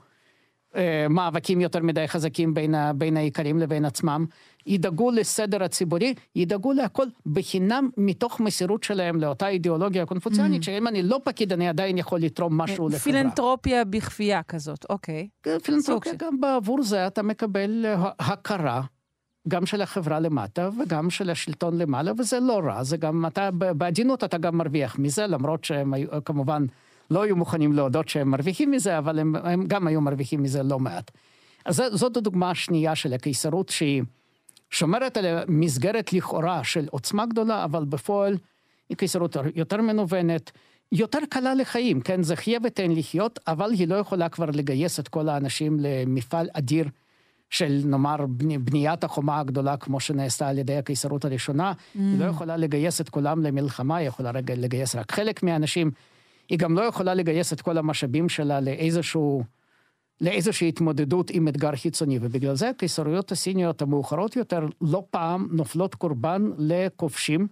אה, 0.76 1.08
מאבקים 1.10 1.62
יותר 1.62 1.80
מדי 1.84 2.08
חזקים 2.08 2.54
בין, 2.54 2.76
בין 2.96 3.18
האיכרים 3.18 3.60
לבין 3.60 3.86
עצמם, 3.86 4.26
ידאגו 4.66 5.12
לסדר 5.12 5.64
הציבורי, 5.64 6.14
ידאגו 6.36 6.74
להכל 6.74 7.06
בחינם 7.26 7.90
מתוך 7.98 8.40
מסירות 8.40 8.84
שלהם 8.84 9.22
לאותה 9.22 9.48
אידיאולוגיה 9.48 10.06
קונפוציאנית, 10.06 10.62
mm. 10.62 10.66
שאם 10.66 10.88
אני 10.88 11.04
לא 11.04 11.20
פקיד 11.24 11.54
אני 11.54 11.70
עדיין 11.70 11.98
יכול 11.98 12.20
לתרום 12.20 12.58
משהו 12.58 12.88
לחברה. 12.88 13.00
פילנטרופיה 13.00 13.86
בכפייה 13.86 14.44
כזאת, 14.44 14.86
אוקיי. 14.90 15.28
פילנטרופיה 15.64 16.14
גם 16.18 16.42
בעבור 16.42 16.84
זה 16.84 17.08
אתה 17.08 17.24
מקבל 17.24 17.86
הכרה. 18.20 18.82
גם 19.48 19.66
של 19.66 19.82
החברה 19.82 20.20
למטה 20.20 20.70
וגם 20.82 21.10
של 21.10 21.30
השלטון 21.30 21.78
למעלה, 21.78 22.12
וזה 22.18 22.40
לא 22.40 22.60
רע, 22.64 22.84
זה 22.84 22.98
גם, 22.98 23.26
אתה, 23.26 23.52
בעדינות 23.52 24.24
אתה 24.24 24.38
גם 24.38 24.58
מרוויח 24.58 25.00
מזה, 25.00 25.28
למרות 25.28 25.64
שהם 25.64 25.94
כמובן 26.26 26.66
לא 27.12 27.22
היו 27.24 27.36
מוכנים 27.36 27.74
להודות 27.74 28.10
שהם 28.10 28.32
מרוויחים 28.32 28.72
מזה, 28.72 28.98
אבל 28.98 29.20
הם, 29.20 29.36
הם 29.36 29.68
גם 29.68 29.88
היו 29.88 30.02
מרוויחים 30.02 30.44
מזה 30.44 30.64
לא 30.64 30.80
מעט. 30.80 31.12
אז 31.66 31.84
זאת 31.92 32.18
הדוגמה 32.18 32.52
השנייה 32.52 32.96
של 32.96 33.14
הקיסרות, 33.14 33.70
שהיא 33.70 34.04
שומרת 34.70 35.18
על 35.18 35.26
מסגרת 35.48 36.14
לכאורה 36.14 36.64
של 36.64 36.88
עוצמה 36.92 37.26
גדולה, 37.26 37.64
אבל 37.64 37.86
בפועל 37.86 38.38
היא 38.90 38.98
קיסרות 38.98 39.38
יותר 39.56 39.82
מנוונת, 39.82 40.52
יותר 40.92 41.20
קלה 41.30 41.54
לחיים, 41.54 42.02
כן? 42.02 42.24
זה 42.24 42.36
חיה 42.36 42.60
ותן 42.64 42.92
לחיות, 42.92 43.40
אבל 43.48 43.72
היא 43.72 43.88
לא 43.88 43.96
יכולה 43.96 44.30
כבר 44.30 44.46
לגייס 44.54 45.00
את 45.00 45.08
כל 45.08 45.30
האנשים 45.30 45.78
למפעל 45.80 46.50
אדיר. 46.54 46.88
של 47.50 47.82
נאמר 47.86 48.16
בניית 48.60 49.04
החומה 49.04 49.40
הגדולה 49.40 49.78
כמו 49.78 50.00
שנעשתה 50.00 50.48
על 50.48 50.58
ידי 50.58 50.78
הקיסרות 50.78 51.26
הראשונה, 51.26 51.72
mm. 51.72 52.00
היא 52.00 52.20
לא 52.20 52.26
יכולה 52.26 52.58
לגייס 52.58 53.02
את 53.02 53.10
כולם 53.10 53.44
למלחמה, 53.44 53.98
היא 53.98 54.08
יכולה 54.08 54.32
רגע 54.32 54.56
לגייס 54.58 54.96
רק 54.96 55.12
חלק 55.12 55.44
מהאנשים. 55.44 55.92
היא 56.50 56.60
גם 56.60 56.76
לא 56.78 56.82
יכולה 56.82 57.14
לגייס 57.14 57.54
את 57.54 57.62
כל 57.62 57.78
המשאבים 57.78 58.30
שלה 58.30 58.60
לאיזשהו, 58.60 59.44
לאיזושהי 60.22 60.70
התמודדות 60.70 61.30
עם 61.30 61.48
אתגר 61.48 61.76
חיצוני, 61.76 62.20
ובגלל 62.22 62.56
זה 62.56 62.70
הקיסרויות 62.70 63.32
הסיניות 63.32 63.82
המאוחרות 63.82 64.36
יותר 64.36 64.66
לא 64.82 65.04
פעם 65.10 65.48
נופלות 65.52 65.96
קורבן 65.96 66.52
לכובשים 66.58 67.48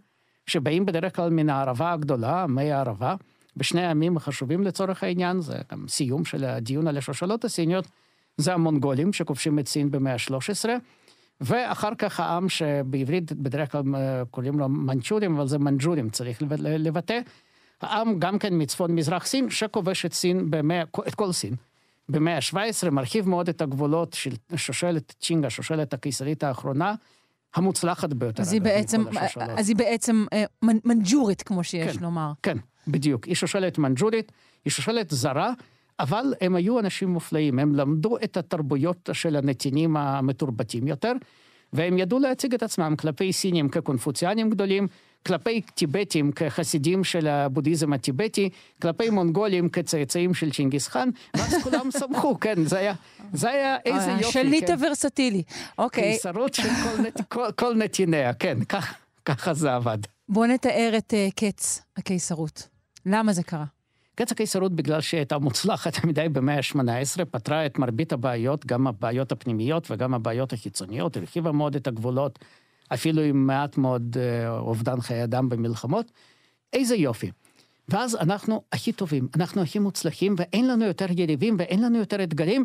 שבאים 0.48 0.86
בדרך 0.86 1.16
כלל 1.16 1.30
מן 1.30 1.50
הערבה 1.50 1.92
הגדולה, 1.92 2.48
מי 2.48 2.72
הערבה, 2.72 3.16
בשני 3.58 3.88
הימים 3.88 4.18
החשובים 4.18 4.64
לצורך 4.64 5.04
העניין, 5.04 5.42
זה 5.42 5.58
גם 5.72 5.88
סיום 5.88 6.26
של 6.26 6.44
הדיון 6.44 6.88
על 6.88 6.98
השושלות 6.98 7.46
הסיניות. 7.46 7.88
זה 8.38 8.54
המונגולים 8.54 9.14
שכובשים 9.14 9.60
את 9.60 9.68
סין 9.68 9.92
במאה 9.92 10.14
ה-13, 10.14 10.70
ואחר 11.42 11.96
כך 11.98 12.20
העם 12.20 12.50
שבעברית 12.50 13.34
בדרך 13.34 13.72
כלל 13.72 13.82
אה, 13.96 14.24
קוראים 14.32 14.60
לו 14.60 14.70
מנצ'ורים, 14.70 15.36
אבל 15.36 15.48
זה 15.48 15.60
מנג'ורים 15.60 16.10
צריך 16.10 16.42
לבטא, 16.62 17.20
העם 17.82 18.20
גם 18.20 18.40
כן 18.40 18.50
מצפון 18.52 18.96
מזרח 18.96 19.26
סין 19.26 19.50
שכובש 19.50 20.06
את 20.06 20.14
סין 20.14 20.52
במאה, 20.52 20.84
את 21.08 21.16
כל 21.16 21.32
סין. 21.32 21.56
במאה 22.10 22.36
ה-17 22.36 22.90
מרחיב 22.90 23.30
מאוד 23.30 23.50
את 23.50 23.62
הגבולות 23.62 24.14
של 24.14 24.32
שושלת 24.56 25.16
צ'ינגה, 25.20 25.50
שושלת 25.50 25.94
הקיסרית 25.94 26.44
האחרונה, 26.44 26.96
המוצלחת 27.56 28.14
ביותר. 28.14 28.42
אז 28.42 28.54
היא 28.54 28.62
בעצם, 28.62 29.04
אז 29.58 29.70
היא 29.70 29.76
בעצם 29.76 30.26
אה, 30.34 30.44
מנג'ורית, 30.64 31.42
כמו 31.42 31.64
שיש 31.64 31.98
כן, 31.98 32.04
לומר. 32.04 32.32
כן, 32.44 32.58
בדיוק. 32.88 33.26
היא 33.26 33.36
שושלת 33.36 33.78
מנג'ורית, 33.78 34.32
היא 34.66 34.72
שושלת 34.72 35.12
זרה, 35.12 35.54
אבל 36.00 36.34
הם 36.42 36.56
היו 36.56 36.80
אנשים 36.80 37.10
מופלאים, 37.10 37.60
הם 37.60 37.76
למדו 37.76 38.18
את 38.24 38.38
התרבויות 38.38 39.10
של 39.14 39.36
הנתינים 39.36 39.98
המתורבתים 39.98 40.88
יותר, 40.88 41.12
והם 41.74 41.98
ידעו 41.98 42.20
להציג 42.20 42.54
את 42.54 42.64
עצמם 42.64 42.96
כלפי 43.00 43.34
סינים 43.34 43.70
כקונפוציאנים 43.70 44.50
גדולים, 44.50 44.88
כלפי 45.28 45.62
טיבטים 45.62 46.32
כחסידים 46.32 47.04
של 47.04 47.28
הבודהיזם 47.28 47.94
הטיבטי, 47.94 48.50
כלפי 48.82 49.10
מונגולים 49.10 49.70
כצאצאים 49.70 50.34
של 50.34 50.52
צ'ינגיס 50.52 50.88
חאן, 50.88 51.10
ואז 51.38 51.64
כולם 51.64 51.92
שמחו, 52.00 52.40
כן, 52.40 52.66
זה 52.66 52.78
היה, 52.78 52.94
זה 53.34 53.50
היה 53.50 53.78
איזה 53.86 54.12
יופי. 54.12 54.32
שליט 54.32 54.68
כן. 54.68 54.74
הוורסטילי, 54.74 55.44
אוקיי. 55.78 56.14
קיסרות 56.14 56.54
של 56.54 56.70
כל, 56.84 57.02
נת, 57.02 57.22
כל, 57.30 57.52
כל 57.56 57.76
נתיניה, 57.76 58.34
כן, 58.34 58.64
כך, 58.70 58.96
ככה 59.26 59.54
זה 59.54 59.76
עבד. 59.76 59.98
בוא 60.30 60.46
נתאר 60.46 60.94
את 60.98 61.14
uh, 61.14 61.34
קץ 61.36 61.82
הקיסרות. 61.98 62.68
למה 63.06 63.34
זה 63.34 63.44
קרה? 63.44 63.66
קץ 64.16 64.32
הקיסרות, 64.32 64.72
בגלל 64.76 65.02
שהייתה 65.02 65.38
מוצלחת 65.38 66.04
מדי 66.06 66.30
במאה 66.30 66.56
ה-18, 66.56 67.26
פתרה 67.26 67.66
את 67.66 67.80
מרבית 67.80 68.14
הבעיות, 68.14 68.66
גם 68.66 68.88
הבעיות 68.88 69.32
הפנימיות 69.32 69.92
וגם 69.92 70.14
הבעיות 70.14 70.54
החיצוניות, 70.54 71.18
הרחיבה 71.18 71.52
מאוד 71.52 71.76
את 71.76 71.88
הגבולות, 71.88 72.40
אפילו 72.94 73.22
עם 73.22 73.48
מעט 73.48 73.78
מאוד 73.78 74.18
אה, 74.20 74.58
אובדן 74.58 75.02
חיי 75.02 75.24
אדם 75.24 75.50
במלחמות. 75.50 76.12
איזה 76.74 76.96
יופי. 76.96 77.32
ואז 77.90 78.16
אנחנו 78.16 78.62
הכי 78.72 78.92
טובים, 78.92 79.28
אנחנו 79.36 79.62
הכי 79.62 79.80
מוצלחים, 79.80 80.36
ואין 80.38 80.68
לנו 80.68 80.86
יותר 80.86 81.06
יריבים 81.10 81.56
ואין 81.60 81.82
לנו 81.82 81.98
יותר 81.98 82.24
אתגרים, 82.24 82.64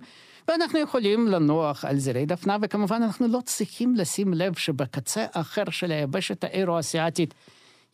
ואנחנו 0.48 0.78
יכולים 0.78 1.28
לנוח 1.28 1.84
על 1.84 1.98
זרי 1.98 2.26
דפנה, 2.26 2.56
וכמובן 2.62 3.02
אנחנו 3.02 3.28
לא 3.28 3.40
צריכים 3.44 3.94
לשים 3.94 4.34
לב 4.34 4.56
שבקצה 4.56 5.26
האחר 5.32 5.64
של 5.70 5.92
היבשת 5.92 6.44
האירו-אסיאתית 6.44 7.34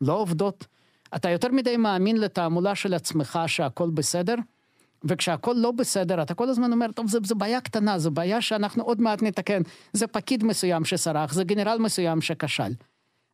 לא 0.01 0.13
עובדות. 0.13 0.67
אתה 1.15 1.30
יותר 1.30 1.52
מדי 1.52 1.78
מאמין 1.78 2.17
לתעמולה 2.17 2.76
של 2.76 2.93
עצמך 2.93 3.39
שהכל 3.48 3.89
בסדר, 3.89 4.36
וכשהכל 5.04 5.56
לא 5.58 5.72
בסדר, 5.72 6.22
אתה 6.22 6.34
כל 6.34 6.50
הזמן 6.50 6.72
אומר, 6.72 6.91
טוב, 6.91 7.08
זו, 7.08 7.36
בעיה 7.36 7.62
קטנה, 7.62 8.00
זו 8.00 8.12
בעיה 8.12 8.41
שאנחנו 8.41 8.84
עוד 8.84 9.02
מעט 9.02 9.24
נתקן. 9.24 9.62
זה 9.93 10.08
פקיד 10.08 10.43
מסוים 10.43 10.86
שסרח, 10.86 11.34
זה 11.34 11.43
גנרל 11.43 11.78
מסוים 11.80 12.22
שכשל. 12.22 12.74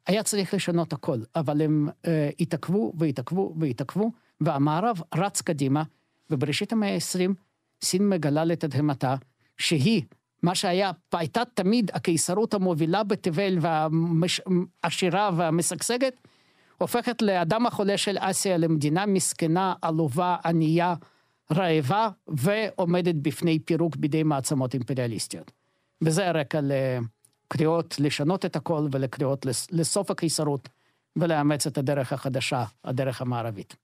היה 0.07 0.23
צריך 0.23 0.53
לשנות 0.53 0.93
הכל, 0.93 1.17
אבל 1.35 1.61
הם 1.61 1.89
אה, 2.07 2.29
התעכבו 2.39 2.93
והתעכבו 2.97 3.55
והתעכבו, 3.59 4.11
והמערב 4.41 5.01
רץ 5.15 5.41
קדימה, 5.41 5.83
ובראשית 6.29 6.73
המאה 6.73 6.93
ה-20 6.93 7.31
סין 7.83 8.09
מגלה 8.09 8.45
לתדהמתה, 8.45 9.15
שהיא, 9.57 10.01
מה 10.43 10.55
שהיה, 10.55 10.91
הייתה 11.13 11.41
תמיד 11.53 11.91
הקיסרות 11.93 12.53
המובילה 12.53 13.03
בתבל 13.03 13.57
והעשירה 13.61 15.29
והמשגשגת, 15.35 16.27
הופכת 16.83 17.21
לאדם 17.21 17.65
החולה 17.65 17.97
של 17.97 18.17
אסיה 18.19 18.57
למדינה 18.57 19.05
מסכנה, 19.05 19.73
עלובה, 19.81 20.37
ענייה, 20.45 20.95
רעבה, 21.51 22.09
ועומדת 22.27 23.15
בפני 23.15 23.59
פירוק 23.59 23.95
בידי 23.95 24.23
מעצמות 24.23 24.73
אימפריאליסטיות. 24.73 25.51
וזה 26.01 26.27
הרקע 26.27 26.59
לקריאות 26.63 27.95
לשנות 27.99 28.45
את 28.45 28.55
הכל 28.55 28.87
ולקריאות 28.91 29.45
לסוף 29.71 30.11
הקיסרות 30.11 30.69
ולאמץ 31.15 31.67
את 31.67 31.77
הדרך 31.77 32.13
החדשה, 32.13 32.63
הדרך 32.83 33.21
המערבית. 33.21 33.75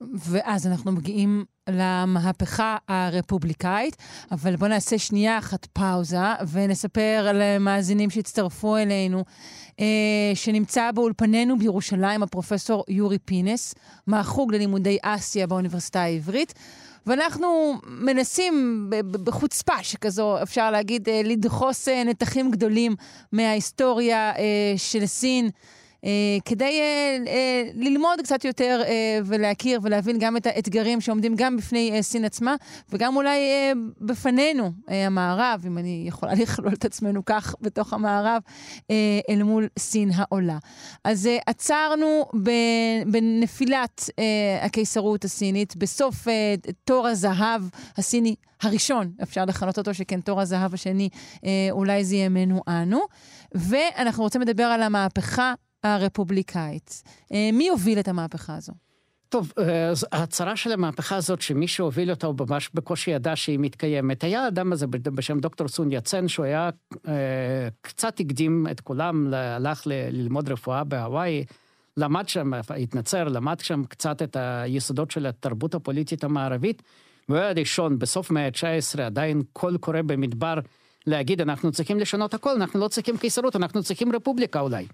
ואז 0.00 0.66
אנחנו 0.66 0.92
מגיעים 0.92 1.44
למהפכה 1.68 2.76
הרפובליקאית, 2.88 3.96
אבל 4.32 4.56
בואו 4.56 4.70
נעשה 4.70 4.98
שנייה 4.98 5.38
אחת 5.38 5.66
פאוזה 5.66 6.18
ונספר 6.52 7.30
למאזינים 7.34 8.10
שהצטרפו 8.10 8.76
אלינו, 8.76 9.24
אה, 9.80 10.32
שנמצא 10.34 10.90
באולפנינו 10.92 11.58
בירושלים 11.58 12.22
הפרופסור 12.22 12.84
יורי 12.88 13.18
פינס, 13.18 13.74
מהחוג 14.06 14.54
ללימודי 14.54 14.98
אסיה 15.02 15.46
באוניברסיטה 15.46 16.02
העברית. 16.02 16.54
ואנחנו 17.06 17.74
מנסים 17.86 18.86
בחוצפה 19.24 19.82
שכזו, 19.82 20.42
אפשר 20.42 20.70
להגיד, 20.70 21.08
אה, 21.08 21.20
לדחוס 21.24 21.88
אה, 21.88 22.04
נתחים 22.04 22.50
גדולים 22.50 22.94
מההיסטוריה 23.32 24.32
אה, 24.36 24.74
של 24.76 25.06
סין. 25.06 25.50
אה, 26.06 26.38
כדי 26.44 26.80
אה, 26.80 27.18
אה, 27.26 27.62
ללמוד 27.74 28.20
קצת 28.20 28.44
יותר 28.44 28.82
ולהכיר 29.24 29.80
ולהבין 29.82 30.18
גם 30.18 30.36
את 30.36 30.46
האתגרים 30.46 31.00
שעומדים 31.00 31.34
גם 31.36 31.56
בפני 31.56 32.02
סין 32.02 32.24
עצמה, 32.24 32.54
וגם 32.92 33.16
אולי 33.16 33.40
בפנינו, 34.00 34.72
המערב, 34.88 35.62
אם 35.66 35.78
אני 35.78 36.04
יכולה 36.08 36.34
לכלול 36.42 36.72
את 36.72 36.84
עצמנו 36.84 37.24
כך 37.24 37.54
בתוך 37.60 37.92
המערב, 37.92 38.42
אל 39.30 39.42
מול 39.42 39.68
סין 39.78 40.10
העולה. 40.14 40.58
אז 41.04 41.28
עצרנו 41.46 42.24
בנפילת 43.06 44.10
הקיסרות 44.62 45.24
הסינית, 45.24 45.76
בסוף 45.76 46.26
תור 46.84 47.06
הזהב 47.06 47.62
הסיני 47.96 48.34
הראשון, 48.62 49.12
אפשר 49.22 49.44
לכנות 49.44 49.78
אותו, 49.78 49.94
שכן 49.94 50.20
תור 50.20 50.40
הזהב 50.40 50.74
השני, 50.74 51.08
אולי 51.70 52.04
זה 52.04 52.16
ימינו 52.16 52.62
אנו. 52.68 53.00
ואנחנו 53.54 54.22
רוצים 54.22 54.40
לדבר 54.40 54.64
על 54.64 54.82
המהפכה 54.82 55.54
הרפובליקאית. 55.84 57.02
אה, 57.32 57.50
מי 57.52 57.68
הוביל 57.68 57.98
את 57.98 58.08
המהפכה 58.08 58.56
הזו? 58.56 58.72
טוב, 59.28 59.52
אה, 59.58 59.92
ההצהרה 60.12 60.56
של 60.56 60.72
המהפכה 60.72 61.16
הזאת, 61.16 61.42
שמי 61.42 61.68
שהוביל 61.68 62.10
אותה 62.10 62.26
הוא 62.26 62.34
ממש 62.48 62.70
בקושי 62.74 63.10
ידע 63.10 63.36
שהיא 63.36 63.58
מתקיימת. 63.58 64.24
היה 64.24 64.44
האדם 64.44 64.72
הזה 64.72 64.86
בשם 64.86 65.38
דוקטור 65.40 65.68
סון 65.68 65.92
יצן, 65.92 66.28
שהוא 66.28 66.46
היה 66.46 66.70
אה, 67.08 67.68
קצת 67.80 68.20
הקדים 68.20 68.66
את 68.70 68.80
כולם, 68.80 69.34
הלך 69.34 69.82
ללמוד 69.86 70.48
רפואה 70.48 70.84
בהוואי, 70.84 71.44
למד 71.96 72.28
שם, 72.28 72.52
התנצר, 72.54 73.24
למד 73.24 73.60
שם 73.60 73.84
קצת 73.84 74.22
את 74.22 74.36
היסודות 74.36 75.10
של 75.10 75.26
התרבות 75.26 75.74
הפוליטית 75.74 76.24
המערבית, 76.24 76.82
והוא 77.28 77.38
היה 77.38 77.48
הראשון, 77.48 77.98
בסוף 77.98 78.30
מאה 78.30 78.46
ה-19, 78.46 79.02
עדיין 79.02 79.42
קול 79.52 79.78
קורא 79.78 80.02
במדבר, 80.02 80.58
להגיד, 81.06 81.40
אנחנו 81.40 81.72
צריכים 81.72 81.98
לשנות 81.98 82.34
הכל, 82.34 82.50
אנחנו 82.50 82.80
לא 82.80 82.88
צריכים 82.88 83.16
קיסרות, 83.16 83.56
אנחנו 83.56 83.82
צריכים 83.82 84.12
רפובליקה 84.12 84.60
אולי. 84.60 84.86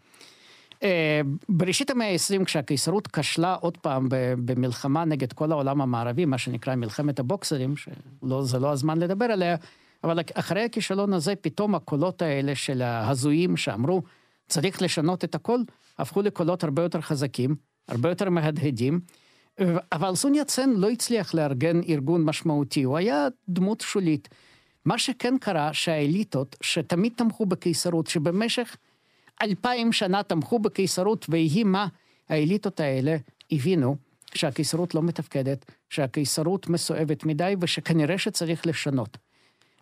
אה, 0.83 1.21
בראשית 1.49 1.91
המאה 1.91 2.13
ה-20, 2.13 2.45
כשהקיסרות 2.45 3.09
כשלה 3.09 3.55
עוד 3.55 3.77
פעם 3.77 4.07
במלחמה 4.45 5.05
נגד 5.05 5.33
כל 5.33 5.53
העולם 5.53 5.81
המערבי, 5.81 6.25
מה 6.25 6.39
שנקרא 6.39 6.75
מלחמת 6.75 7.19
הבוקסרים, 7.19 7.75
שזה 7.77 8.59
לא 8.59 8.73
הזמן 8.73 8.99
לדבר 8.99 9.25
עליה, 9.25 9.57
אבל 10.05 10.19
אחרי 10.35 10.63
הכישלון 10.63 11.13
הזה, 11.13 11.35
פתאום 11.37 11.75
הקולות 11.75 12.23
האלה 12.23 12.55
של 12.55 12.83
ההזויים 12.83 13.57
שאמרו, 13.57 14.03
צריך 14.49 14.83
לשנות 14.83 15.25
את 15.25 15.35
הכל, 15.35 15.59
הפכו 15.99 16.23
לקולות 16.23 16.65
הרבה 16.65 16.83
יותר 16.83 17.01
חזקים, 17.01 17.55
הרבה 17.89 18.09
יותר 18.09 18.31
מהדהדים. 18.31 19.01
אבל 19.93 20.15
סון 20.15 20.35
יצן 20.35 20.71
לא 20.71 20.91
הצליח 20.91 21.35
לארגן 21.35 21.81
ארגון 21.89 22.25
משמעותי, 22.25 22.83
הוא 22.83 22.97
היה 22.97 23.29
דמות 23.49 23.81
שולית. 23.81 24.29
מה 24.85 24.99
שכן 24.99 25.39
קרה, 25.41 25.73
שהאליטות, 25.73 26.57
שתמיד 26.61 27.13
תמכו 27.17 27.47
בקיסרות, 27.47 28.07
שבמשך 28.07 28.77
אלפיים 29.43 29.93
שנה 29.93 30.23
תמכו 30.23 30.59
בקיסרות, 30.59 31.27
ויהי 31.29 31.65
מה, 31.65 31.87
האליטות 32.29 32.81
האלה 32.81 33.17
הבינו 33.53 33.97
שהקיסרות 34.35 34.95
לא 34.95 35.03
מתפקדת, 35.03 35.65
שהקיסרות 35.91 36.69
מסואבת 36.69 37.25
מדי, 37.25 37.55
ושכנראה 37.61 38.19
שצריך 38.19 38.67
לשנות. 38.67 39.17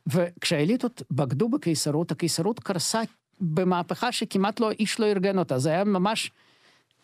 וכשהאליטות 0.06 1.02
בגדו 1.10 1.48
בקיסרות, 1.48 2.10
הקיסרות 2.10 2.60
קרסה 2.60 3.00
במהפכה 3.40 4.12
שכמעט 4.12 4.60
לא, 4.60 4.70
איש 4.70 5.00
לא 5.00 5.06
ארגן 5.06 5.38
אותה. 5.38 5.58
זה 5.58 5.70
היה 5.70 5.84
ממש 5.84 6.30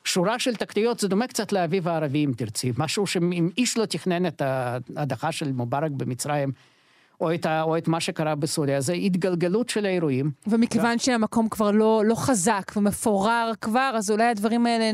שורה 0.05 0.39
של 0.39 0.57
תקריות, 0.57 1.01
זה 1.01 1.09
דומה 1.09 1.27
קצת 1.27 1.53
לאביב 1.53 1.89
הערבי, 1.89 2.25
אם 2.25 2.33
תרצי. 2.37 2.73
משהו 2.79 3.07
שאם 3.07 3.49
איש 3.59 3.79
לא 3.79 3.85
תכנן 3.87 4.27
את 4.27 4.43
ההדחה 4.43 5.33
של 5.33 5.53
מובארק 5.53 5.91
במצרים, 5.91 6.53
או 7.21 7.35
את, 7.35 7.47
ה, 7.47 7.63
או 7.63 7.79
את 7.79 7.89
מה 7.89 8.01
שקרה 8.01 8.35
בסוריה, 8.35 8.81
זה 8.81 8.93
התגלגלות 8.93 9.69
של 9.69 9.87
האירועים. 9.87 10.31
ומכיוון. 10.47 10.99
שהמקום 10.99 11.49
כבר 11.49 11.71
לא, 11.71 12.03
לא 12.05 12.15
חזק 12.15 12.73
ומפורר 12.77 13.53
כבר, 13.61 13.93
אז 13.95 14.11
אולי 14.11 14.25
הדברים 14.25 14.67
האלה, 14.67 14.91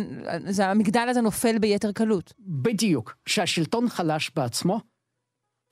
זה, 0.47 0.67
המגדל 0.67 1.07
הזה 1.09 1.21
נופל 1.21 1.59
ביתר 1.59 1.93
קלות. 1.93 2.33
בדיוק. 2.39 3.17
כשהשלטון 3.25 3.89
חלש 3.89 4.31
בעצמו, 4.37 4.81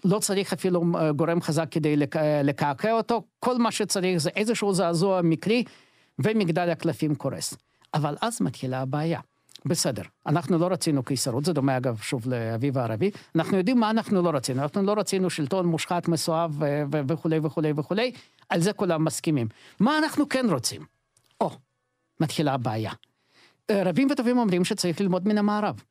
לא 0.05 0.19
צריך 0.19 0.53
אפילו 0.53 0.85
אה, 0.95 1.13
גורם 1.13 1.41
חזק 1.41 1.67
כדי 1.71 1.97
לק... 1.97 2.17
לקעקע 2.45 2.93
אותו, 2.93 3.23
כל 3.39 3.59
מה 3.59 3.71
שצריך 3.71 4.19
זה 4.19 4.31
איזשהו 4.37 4.75
זעזוע 4.75 5.21
מקרי, 5.23 5.65
ומגדל 6.19 6.71
הקלפים 6.71 7.15
קורס. 7.15 7.55
אבל 7.95 8.17
אז 8.21 8.43
מתחילה 8.43 8.81
הבעיה. 8.81 9.21
בסדר, 9.65 10.03
אנחנו 10.27 10.59
לא 10.59 10.67
רצינו 10.67 11.03
קיסרות, 11.03 11.45
זה 11.45 11.53
דומה 11.53 11.77
אגב 11.77 11.99
שוב 12.03 12.29
לאביב 12.29 12.79
הערבי, 12.79 13.11
אנחנו 13.35 13.57
יודעים 13.57 13.81
מה 13.81 13.91
אנחנו 13.91 14.23
לא 14.23 14.31
רצינו, 14.35 14.63
אנחנו 14.63 14.83
לא 14.83 14.95
רצינו 14.99 15.31
שלטון 15.31 15.67
מושחת, 15.67 16.09
מסואב 16.09 16.63
וכולי 16.91 17.39
וכולי 17.43 17.73
וכולי, 17.77 18.13
על 18.49 18.61
זה 18.61 18.73
כולם 18.73 19.05
מסכימים. 19.05 19.49
מה 19.81 19.99
אנחנו 19.99 20.29
כן 20.29 20.47
רוצים? 20.51 20.83
או, 21.41 21.51
מתחילה 22.21 22.55
הבעיה. 22.55 22.93
אה, 23.71 23.83
רבים 23.85 24.09
וטובים 24.11 24.39
אומרים 24.39 24.65
שצריך 24.65 25.01
ללמוד 25.01 25.29
מן 25.29 25.39
המערב. 25.39 25.83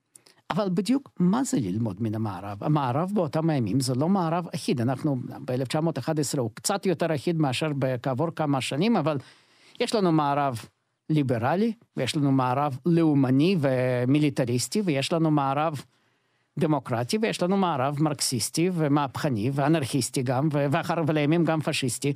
אבל 0.49 0.69
בדיוק 0.69 1.09
מה 1.19 1.43
זה 1.43 1.57
ללמוד 1.59 2.01
מן 2.01 2.15
המערב? 2.15 2.63
המערב 2.63 3.11
באותם 3.13 3.49
הימים 3.49 3.79
זה 3.79 3.95
לא 3.95 4.09
מערב 4.09 4.47
אחיד, 4.55 4.81
אנחנו 4.81 5.15
ב-1911 5.45 6.39
הוא 6.39 6.51
קצת 6.53 6.85
יותר 6.85 7.15
אחיד 7.15 7.37
מאשר 7.37 7.71
כעבור 8.03 8.27
כמה 8.35 8.61
שנים, 8.61 8.97
אבל 8.97 9.17
יש 9.79 9.95
לנו 9.95 10.11
מערב 10.11 10.65
ליברלי, 11.09 11.73
ויש 11.97 12.15
לנו 12.15 12.31
מערב 12.31 12.77
לאומני 12.85 13.55
ומיליטריסטי, 13.59 14.81
ויש 14.85 15.13
לנו 15.13 15.31
מערב 15.31 15.83
דמוקרטי, 16.59 17.17
ויש 17.21 17.43
לנו 17.43 17.57
מערב 17.57 17.97
מרקסיסטי 18.03 18.69
ומהפכני 18.73 19.51
ואנרכיסטי 19.53 20.21
גם, 20.21 20.49
ואחר 20.51 21.01
ולימים 21.07 21.45
גם 21.45 21.61
פשיסטי, 21.61 22.13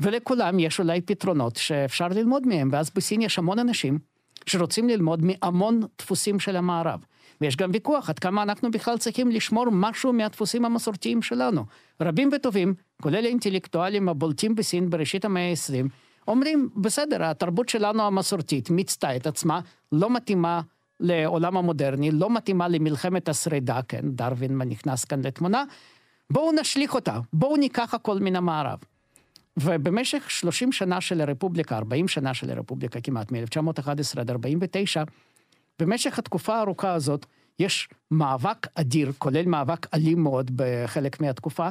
ולכולם 0.00 0.58
יש 0.58 0.80
אולי 0.80 1.00
פתרונות 1.00 1.56
שאפשר 1.56 2.08
ללמוד 2.08 2.46
מהם, 2.46 2.68
ואז 2.72 2.90
בסין 2.94 3.22
יש 3.22 3.38
המון 3.38 3.58
אנשים 3.58 3.98
שרוצים 4.46 4.88
ללמוד 4.88 5.20
מהמון 5.22 5.80
דפוסים 5.98 6.40
של 6.40 6.56
המערב. 6.56 7.04
ויש 7.40 7.56
גם 7.56 7.70
ויכוח 7.72 8.10
עד 8.10 8.18
כמה 8.18 8.42
אנחנו 8.42 8.70
בכלל 8.70 8.98
צריכים 8.98 9.30
לשמור 9.30 9.66
משהו 9.72 10.12
מהדפוסים 10.12 10.64
המסורתיים 10.64 11.22
שלנו. 11.22 11.64
רבים 12.00 12.30
וטובים, 12.32 12.74
כולל 13.02 13.24
האינטלקטואלים 13.24 14.08
הבולטים 14.08 14.54
בסין 14.54 14.90
בראשית 14.90 15.24
המאה 15.24 15.50
ה-20, 15.50 15.88
אומרים, 16.28 16.68
בסדר, 16.76 17.24
התרבות 17.24 17.68
שלנו 17.68 18.02
המסורתית 18.02 18.70
מיצתה 18.70 19.16
את 19.16 19.26
עצמה, 19.26 19.60
לא 19.92 20.10
מתאימה 20.10 20.60
לעולם 21.00 21.56
המודרני, 21.56 22.10
לא 22.10 22.30
מתאימה 22.30 22.68
למלחמת 22.68 23.28
השרידה, 23.28 23.80
כן, 23.88 24.02
דרווין 24.04 24.58
נכנס 24.58 25.04
כאן 25.04 25.20
לתמונה, 25.24 25.64
בואו 26.30 26.52
נשליך 26.52 26.94
אותה, 26.94 27.18
בואו 27.32 27.56
ניקח 27.56 27.94
הכל 27.94 28.18
מן 28.18 28.36
המערב. 28.36 28.78
ובמשך 29.56 30.30
30 30.30 30.72
שנה 30.72 31.00
של 31.00 31.20
הרפובליקה, 31.20 31.76
40 31.76 32.08
שנה 32.08 32.34
של 32.34 32.50
הרפובליקה 32.50 33.00
כמעט, 33.00 33.32
מ-1911 33.32 34.20
עד 34.20 34.30
49, 34.30 35.02
במשך 35.78 36.18
התקופה 36.18 36.56
הארוכה 36.56 36.92
הזאת, 36.92 37.26
יש 37.58 37.88
מאבק 38.10 38.66
אדיר, 38.74 39.12
כולל 39.18 39.46
מאבק 39.46 39.94
אלים 39.94 40.22
מאוד 40.22 40.50
בחלק 40.56 41.20
מהתקופה, 41.20 41.68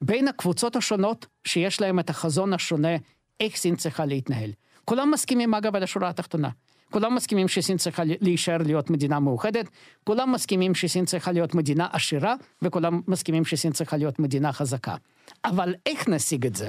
בין 0.00 0.28
הקבוצות 0.28 0.76
השונות 0.76 1.26
שיש 1.44 1.80
להם 1.80 1.98
את 1.98 2.10
החזון 2.10 2.52
השונה, 2.52 2.96
איך 3.40 3.56
סין 3.56 3.76
צריכה 3.76 4.04
להתנהל. 4.04 4.50
כולם 4.84 5.10
מסכימים 5.10 5.54
אגב 5.54 5.76
על 5.76 5.82
השורה 5.82 6.08
התחתונה. 6.08 6.48
כולם 6.90 7.14
מסכימים 7.14 7.48
שסין 7.48 7.76
צריכה 7.76 8.02
להישאר 8.06 8.58
להיות 8.58 8.90
מדינה 8.90 9.20
מאוחדת, 9.20 9.68
כולם 10.04 10.32
מסכימים 10.32 10.74
שסין 10.74 11.04
צריכה 11.04 11.32
להיות 11.32 11.54
מדינה 11.54 11.88
עשירה, 11.92 12.34
וכולם 12.62 13.00
מסכימים 13.08 13.44
שסין 13.44 13.72
צריכה 13.72 13.96
להיות 13.96 14.18
מדינה 14.18 14.52
חזקה. 14.52 14.96
אבל 15.44 15.74
איך 15.86 16.08
נשיג 16.08 16.46
את 16.46 16.56
זה? 16.56 16.68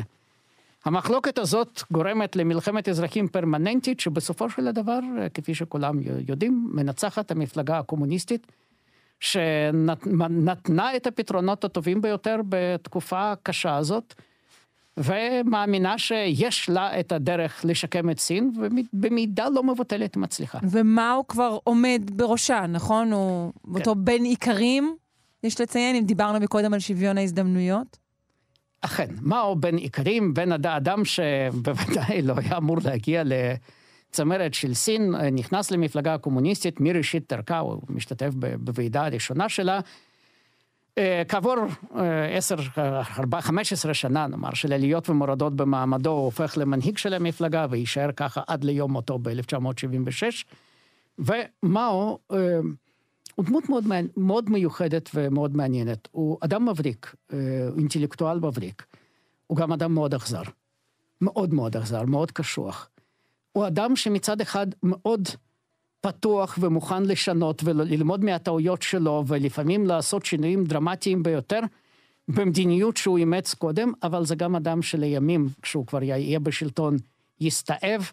המחלוקת 0.86 1.38
הזאת 1.38 1.82
גורמת 1.92 2.36
למלחמת 2.36 2.90
אזרחים 2.90 3.28
פרמננטית, 3.28 4.00
שבסופו 4.00 4.50
של 4.50 4.68
הדבר, 4.68 5.00
כפי 5.34 5.56
שכולם 5.56 6.00
יודעים, 6.28 6.70
מנצחת 6.74 7.32
המפלגה 7.32 7.80
הקומוניסטית, 7.80 8.48
שנתנה 9.20 10.96
את 10.96 11.08
הפתרונות 11.08 11.64
הטובים 11.64 12.02
ביותר 12.02 12.36
בתקופה 12.50 13.32
הקשה 13.32 13.76
הזאת, 13.76 14.14
ומאמינה 14.98 15.98
שיש 15.98 16.70
לה 16.70 17.00
את 17.00 17.12
הדרך 17.12 17.66
לשקם 17.66 18.10
את 18.10 18.20
סין, 18.20 18.52
ובמידה 18.94 19.50
לא 19.50 19.64
מבוטלת 19.64 20.18
מצליחה. 20.18 20.60
ומה 20.64 21.12
הוא 21.12 21.26
כבר 21.28 21.58
עומד 21.64 22.02
בראשה, 22.14 22.66
נכון? 22.68 23.12
הוא 23.12 23.52
כן. 23.66 23.80
אותו 23.80 23.96
בן 23.96 24.26
איכרים, 24.26 24.96
יש 25.44 25.62
לציין, 25.62 25.96
אם 25.96 26.06
דיברנו 26.06 26.40
מקודם 26.40 26.74
על 26.74 26.80
שוויון 26.80 27.18
ההזדמנויות? 27.18 27.98
אכן, 28.82 29.08
מהו 29.22 29.56
בן 29.56 29.78
איכרים, 29.78 30.34
בן 30.34 30.52
אדם 30.52 31.06
שבוודאי 31.06 32.22
לא 32.22 32.34
היה 32.38 32.58
אמור 32.58 32.78
להגיע 32.84 33.24
לצמרת 33.26 34.54
של 34.54 34.74
סין, 34.74 35.16
נכנס 35.32 35.72
למפלגה 35.72 36.14
הקומוניסטית 36.14 36.80
מראשית 36.80 37.34
דרכה, 37.34 37.60
הוא 37.60 37.82
משתתף 37.90 38.30
בוועידה 38.60 39.06
הראשונה 39.06 39.50
שלה. 39.50 39.80
אה, 40.98 41.24
כעבור 41.28 41.56
אה, 41.96 42.38
עשר, 42.38 42.56
חמש 43.40 43.74
עשרה 43.74 43.94
שנה, 43.94 44.28
נאמר, 44.28 44.54
של 44.54 44.74
עליות 44.74 45.10
ומורדות 45.10 45.56
במעמדו, 45.56 46.10
הוא 46.10 46.26
הופך 46.26 46.54
למנהיג 46.58 46.98
של 46.98 47.14
המפלגה 47.14 47.66
ויישאר 47.70 48.12
ככה 48.12 48.42
עד 48.48 48.64
ליום 48.64 48.92
מותו 48.92 49.20
ב-1976. 49.20 50.46
ומאו 51.20 52.20
אה, 52.32 52.60
הוא 53.36 53.46
דמות 53.46 53.70
מאוד, 53.70 53.84
מאוד 54.18 54.50
מיוחדת 54.50 55.10
ומאוד 55.14 55.56
מעניינת. 55.56 56.08
הוא 56.12 56.38
אדם 56.42 56.70
מבריק, 56.70 57.16
אינטלקטואל 57.78 58.40
מבריק. 58.40 58.86
הוא 59.48 59.58
גם 59.58 59.74
אדם 59.74 59.94
מאוד 59.94 60.14
אכזר. 60.14 60.42
מאוד 61.22 61.54
מאוד 61.54 61.78
אכזר, 61.78 62.06
מאוד 62.06 62.32
קשוח. 62.32 62.90
הוא 63.52 63.68
אדם 63.68 63.96
שמצד 63.96 64.42
אחד 64.42 64.68
מאוד 64.84 65.28
פתוח 66.02 66.58
ומוכן 66.62 67.04
לשנות 67.04 67.62
וללמוד 67.66 68.24
מהטעויות 68.24 68.82
שלו, 68.82 69.24
ולפעמים 69.28 69.86
לעשות 69.86 70.26
שינויים 70.26 70.64
דרמטיים 70.64 71.24
ביותר 71.24 71.60
במדיניות 72.28 72.98
שהוא 72.98 73.18
אימץ 73.18 73.54
קודם, 73.54 73.92
אבל 74.04 74.26
זה 74.26 74.36
גם 74.36 74.56
אדם 74.56 74.82
שלימים, 74.82 75.50
כשהוא 75.62 75.86
כבר 75.86 76.04
יהיה 76.04 76.40
בשלטון, 76.40 76.98
יסתאב. 77.40 78.12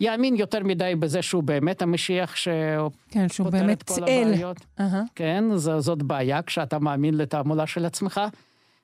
יאמין 0.00 0.36
יותר 0.36 0.64
מדי 0.64 0.92
בזה 0.98 1.22
שהוא 1.22 1.42
באמת 1.42 1.82
המשיח 1.82 2.36
שפותר 2.36 2.88
כן, 3.10 3.28
שהוא 3.28 3.50
באמת 3.50 3.82
את 3.82 3.88
כל 3.88 3.94
צאל. 3.94 4.28
הבעיות. 4.32 4.56
Uh-huh. 4.78 4.82
כן, 5.14 5.44
ז, 5.56 5.70
זאת 5.78 6.02
בעיה 6.02 6.42
כשאתה 6.42 6.78
מאמין 6.78 7.16
לתעמולה 7.16 7.66
של 7.66 7.84
עצמך, 7.84 8.20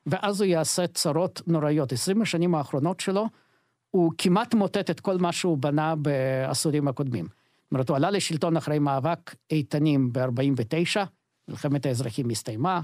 ואז 0.06 0.40
הוא 0.40 0.48
יעשה 0.48 0.86
צרות 0.86 1.42
נוראיות. 1.46 1.92
עשרים 1.92 2.22
השנים 2.22 2.54
האחרונות 2.54 3.00
שלו, 3.00 3.26
הוא 3.90 4.12
כמעט 4.18 4.54
מוטט 4.54 4.90
את 4.90 5.00
כל 5.00 5.18
מה 5.18 5.32
שהוא 5.32 5.58
בנה 5.58 5.94
בעשורים 5.96 6.88
הקודמים. 6.88 7.41
אומרת, 7.72 7.88
הוא 7.88 7.96
עלה 7.96 8.10
לשלטון 8.10 8.56
אחרי 8.56 8.78
מאבק 8.78 9.34
איתנים 9.50 10.12
ב-49, 10.12 11.00
מלחמת 11.48 11.86
האזרחים 11.86 12.30
הסתיימה, 12.30 12.80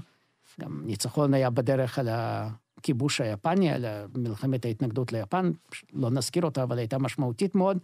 גם 0.61 0.81
ניצחון 0.85 1.33
היה 1.33 1.49
בדרך 1.49 1.99
על 1.99 2.09
הכיבוש 2.11 3.21
היפני, 3.21 3.71
על 3.71 3.85
מלחמת 4.15 4.65
ההתנגדות 4.65 5.13
ליפן, 5.13 5.51
לא 5.93 6.11
נזכיר 6.11 6.43
אותה, 6.43 6.63
אבל 6.63 6.77
הייתה 6.77 6.97
משמעותית 6.97 7.55
מאוד. 7.55 7.77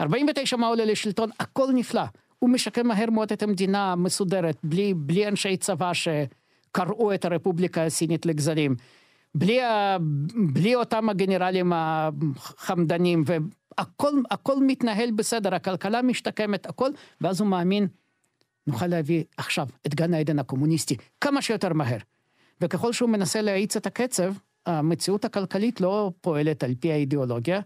49 0.00 0.56
מה 0.56 0.66
עולה 0.66 0.84
לשלטון, 0.84 1.30
הכל 1.40 1.68
נפלא. 1.74 2.02
הוא 2.38 2.50
משקם 2.50 2.86
מהר 2.86 3.10
מאוד 3.10 3.32
את 3.32 3.42
המדינה 3.42 3.92
המסודרת, 3.92 4.56
בלי, 4.64 4.94
בלי 4.94 5.28
אנשי 5.28 5.56
צבא 5.56 5.92
שקרעו 5.92 7.14
את 7.14 7.24
הרפובליקה 7.24 7.84
הסינית 7.84 8.26
לגזרים. 8.26 8.74
בלי, 9.34 9.58
בלי 10.52 10.74
אותם 10.74 11.08
הגנרלים 11.08 11.72
החמדנים, 11.74 13.24
והכל 13.78 14.12
הכל 14.30 14.56
מתנהל 14.66 15.10
בסדר, 15.10 15.54
הכלכלה 15.54 16.02
משתקמת, 16.02 16.66
הכל, 16.66 16.90
ואז 17.20 17.40
הוא 17.40 17.48
מאמין, 17.48 17.86
נוכל 18.66 18.86
להביא 18.86 19.24
עכשיו 19.36 19.68
את 19.86 19.94
גן 19.94 20.14
העדן 20.14 20.38
הקומוניסטי 20.38 20.96
כמה 21.20 21.42
שיותר 21.42 21.72
מהר. 21.72 21.98
וככל 22.60 22.92
שהוא 22.92 23.10
מנסה 23.10 23.40
להאיץ 23.40 23.76
את 23.76 23.86
הקצב, 23.86 24.34
המציאות 24.66 25.24
הכלכלית 25.24 25.80
לא 25.80 26.12
פועלת 26.20 26.64
על 26.64 26.74
פי 26.80 26.92
האידיאולוגיה, 26.92 27.60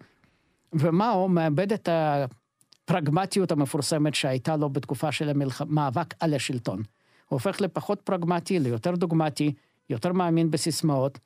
ומאו 0.73 1.29
מאבד 1.29 1.73
את 1.73 1.89
הפרגמטיות 1.93 3.53
המפורסמת 3.53 4.15
שהייתה 4.15 4.57
לו 4.57 4.71
בתקופה 4.71 5.13
של 5.13 5.29
המאבק 5.61 6.15
על 6.21 6.35
השלטון. 6.35 6.77
הוא 6.77 7.37
הופך 7.37 7.61
לפחות 7.61 8.01
פרגמטי, 8.01 8.59
ליותר 8.59 8.95
דוגמטי, 8.95 9.53
יותר 9.91 10.13
מאמין 10.13 10.51
בסיסמאות, 10.51 11.19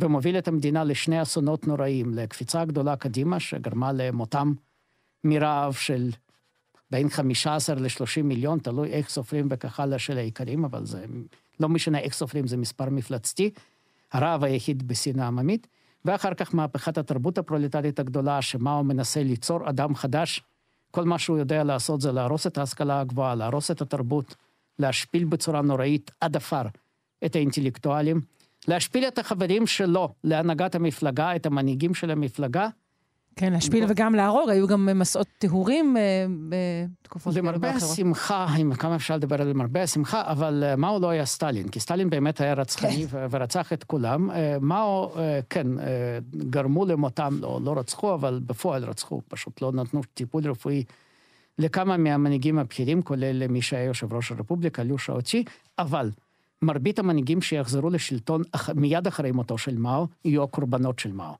ומוביל 0.00 0.38
את 0.38 0.48
המדינה 0.48 0.84
לשני 0.84 1.22
אסונות 1.22 1.66
נוראים, 1.66 2.14
לקפיצה 2.14 2.64
גדולה 2.64 2.96
קדימה, 2.96 3.40
שגרמה 3.40 3.92
למותם 3.92 4.52
מרעב 5.24 5.72
של 5.72 6.10
בין 6.90 7.08
15 7.08 7.76
ל-30 7.76 8.22
מיליון, 8.22 8.58
תלוי 8.58 8.88
איך 8.90 9.08
סופרים 9.08 9.46
וכך 9.50 9.80
הלאה 9.80 9.98
של 9.98 10.18
העיקרים, 10.18 10.64
אבל 10.64 10.86
זה 10.86 11.04
לא 11.60 11.68
משנה 11.68 11.98
איך 11.98 12.14
סופרים, 12.14 12.46
זה 12.46 12.56
מספר 12.56 12.90
מפלצתי. 12.90 13.50
הרעב 14.12 14.44
היחיד 14.44 14.88
בסין 14.88 15.18
העממית. 15.18 15.66
ואחר 16.04 16.34
כך 16.34 16.54
מהפכת 16.54 16.98
התרבות 16.98 17.38
הפרולטרית 17.38 17.98
הגדולה, 17.98 18.42
שמאו 18.42 18.84
מנסה 18.84 19.22
ליצור 19.22 19.68
אדם 19.68 19.94
חדש. 19.94 20.42
כל 20.90 21.04
מה 21.04 21.18
שהוא 21.18 21.38
יודע 21.38 21.64
לעשות 21.64 22.00
זה 22.00 22.12
להרוס 22.12 22.46
את 22.46 22.58
ההשכלה 22.58 23.00
הגבוהה, 23.00 23.34
להרוס 23.34 23.70
את 23.70 23.80
התרבות, 23.80 24.34
להשפיל 24.78 25.24
בצורה 25.24 25.62
נוראית 25.62 26.10
עד 26.20 26.36
עפר 26.36 26.62
את 27.24 27.36
האינטלקטואלים, 27.36 28.20
להשפיל 28.68 29.08
את 29.08 29.18
החברים 29.18 29.66
שלו 29.66 30.14
להנהגת 30.24 30.74
המפלגה, 30.74 31.36
את 31.36 31.46
המנהיגים 31.46 31.94
של 31.94 32.10
המפלגה, 32.10 32.68
כן, 33.38 33.52
להשפיל 33.52 33.84
וגם 33.88 34.14
להרוג, 34.14 34.50
היו 34.50 34.66
גם 34.66 34.98
מסעות 34.98 35.26
טהורים 35.38 35.96
אה, 35.96 36.26
בתקופות 36.48 37.34
כאלה 37.34 37.46
ואחרות. 37.46 37.62
למרבה 37.62 37.86
השמחה, 37.86 38.46
אם 38.60 38.74
כמה 38.74 38.96
אפשר 38.96 39.16
לדבר 39.16 39.42
על 39.42 39.48
למרבה 39.48 39.82
השמחה, 39.82 40.22
אבל 40.26 40.64
אה, 40.66 40.76
מאו 40.76 40.98
לא 40.98 41.10
היה 41.10 41.26
סטלין, 41.26 41.68
כי 41.68 41.80
סטלין 41.80 42.10
באמת 42.10 42.40
היה 42.40 42.54
רצחני 42.54 43.06
כן. 43.08 43.26
ורצח 43.30 43.72
את 43.72 43.84
כולם. 43.84 44.30
אה, 44.30 44.56
מאו, 44.60 45.14
כן, 45.50 45.66
גרמו 46.36 46.86
למותם, 46.86 47.38
לא, 47.40 47.60
לא 47.64 47.78
רצחו, 47.78 48.14
אבל 48.14 48.40
בפועל 48.46 48.84
רצחו, 48.84 49.20
פשוט 49.28 49.62
לא 49.62 49.72
נתנו 49.72 50.00
טיפול 50.14 50.50
רפואי 50.50 50.84
לכמה 51.58 51.96
מהמנהיגים 51.96 52.58
הבכירים, 52.58 53.02
כולל 53.02 53.46
מי 53.46 53.62
שהיה 53.62 53.84
יושב 53.84 54.14
ראש 54.14 54.32
הרפובליקה, 54.32 54.82
לושה 54.82 55.12
אוצ'י, 55.12 55.44
אבל 55.78 56.10
מרבית 56.62 56.98
המנהיגים 56.98 57.42
שיחזרו 57.42 57.90
לשלטון 57.90 58.42
מיד 58.74 59.06
אחרי 59.06 59.32
מותו 59.32 59.58
של 59.58 59.76
מאו, 59.76 60.06
יהיו 60.24 60.42
הקורבנות 60.42 60.98
של 60.98 61.12
מאו. 61.12 61.34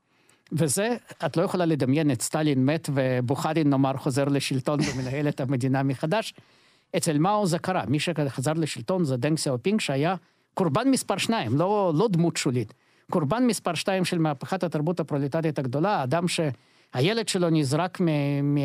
וזה, 0.52 0.96
את 1.26 1.36
לא 1.36 1.42
יכולה 1.42 1.64
לדמיין 1.64 2.10
את 2.10 2.22
סטלין 2.22 2.66
מת 2.66 2.90
ובוכרין 2.94 3.70
נאמר 3.70 3.96
חוזר 3.96 4.24
לשלטון 4.24 4.78
ומנהל 4.80 5.28
את 5.28 5.40
המדינה 5.40 5.82
מחדש. 5.82 6.34
אצל 6.96 7.18
מאו 7.18 7.46
זה 7.46 7.58
קרה, 7.58 7.84
מי 7.86 8.00
שחזר 8.00 8.52
לשלטון 8.52 9.04
זה 9.04 9.16
דנג 9.16 9.38
שיאופינג 9.38 9.80
שהיה 9.80 10.14
קורבן 10.54 10.88
מספר 10.90 11.16
שתיים, 11.16 11.56
לא, 11.56 11.92
לא 11.94 12.08
דמות 12.08 12.36
שולית. 12.36 12.74
קורבן 13.10 13.46
מספר 13.46 13.74
שתיים 13.74 14.04
של 14.04 14.18
מהפכת 14.18 14.64
התרבות 14.64 15.00
הפרולטרית 15.00 15.58
הגדולה, 15.58 16.02
אדם 16.02 16.24
שהילד 16.28 17.28
שלו 17.28 17.50
נזרק 17.50 18.00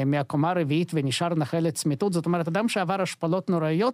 מהקומה 0.06 0.50
הרביעית 0.50 0.92
ונשאר 0.94 1.36
נכה 1.36 1.60
לצמיתות, 1.60 2.14
זאת 2.14 2.26
אומרת, 2.26 2.48
אדם 2.48 2.70
שעבר 2.70 3.02
השפלות 3.02 3.50
נוראיות, 3.50 3.94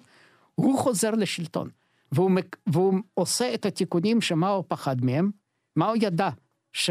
הוא 0.56 0.80
חוזר 0.80 1.12
לשלטון. 1.12 1.70
והוא, 2.12 2.32
והוא 2.68 2.94
עושה 3.14 3.54
את 3.54 3.66
התיקונים 3.66 4.22
שמאו 4.22 4.64
פחד 4.68 5.06
מהם, 5.06 5.32
מאו 5.76 5.96
ידע 5.96 6.30
ש... 6.74 6.90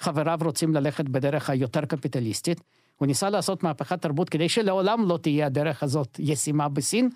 חבריו 0.00 0.38
רוצים 0.42 0.74
ללכת 0.74 1.04
בדרך 1.04 1.50
היותר 1.50 1.84
קפיטליסטית. 1.84 2.60
הוא 2.96 3.06
ניסה 3.06 3.30
לעשות 3.30 3.62
מהפכת 3.62 4.02
תרבות 4.02 4.28
כדי 4.28 4.48
שלעולם 4.48 5.08
לא 5.08 5.18
תהיה 5.22 5.46
הדרך 5.46 5.82
הזאת 5.82 6.16
ישימה 6.18 6.68
בסין. 6.68 7.08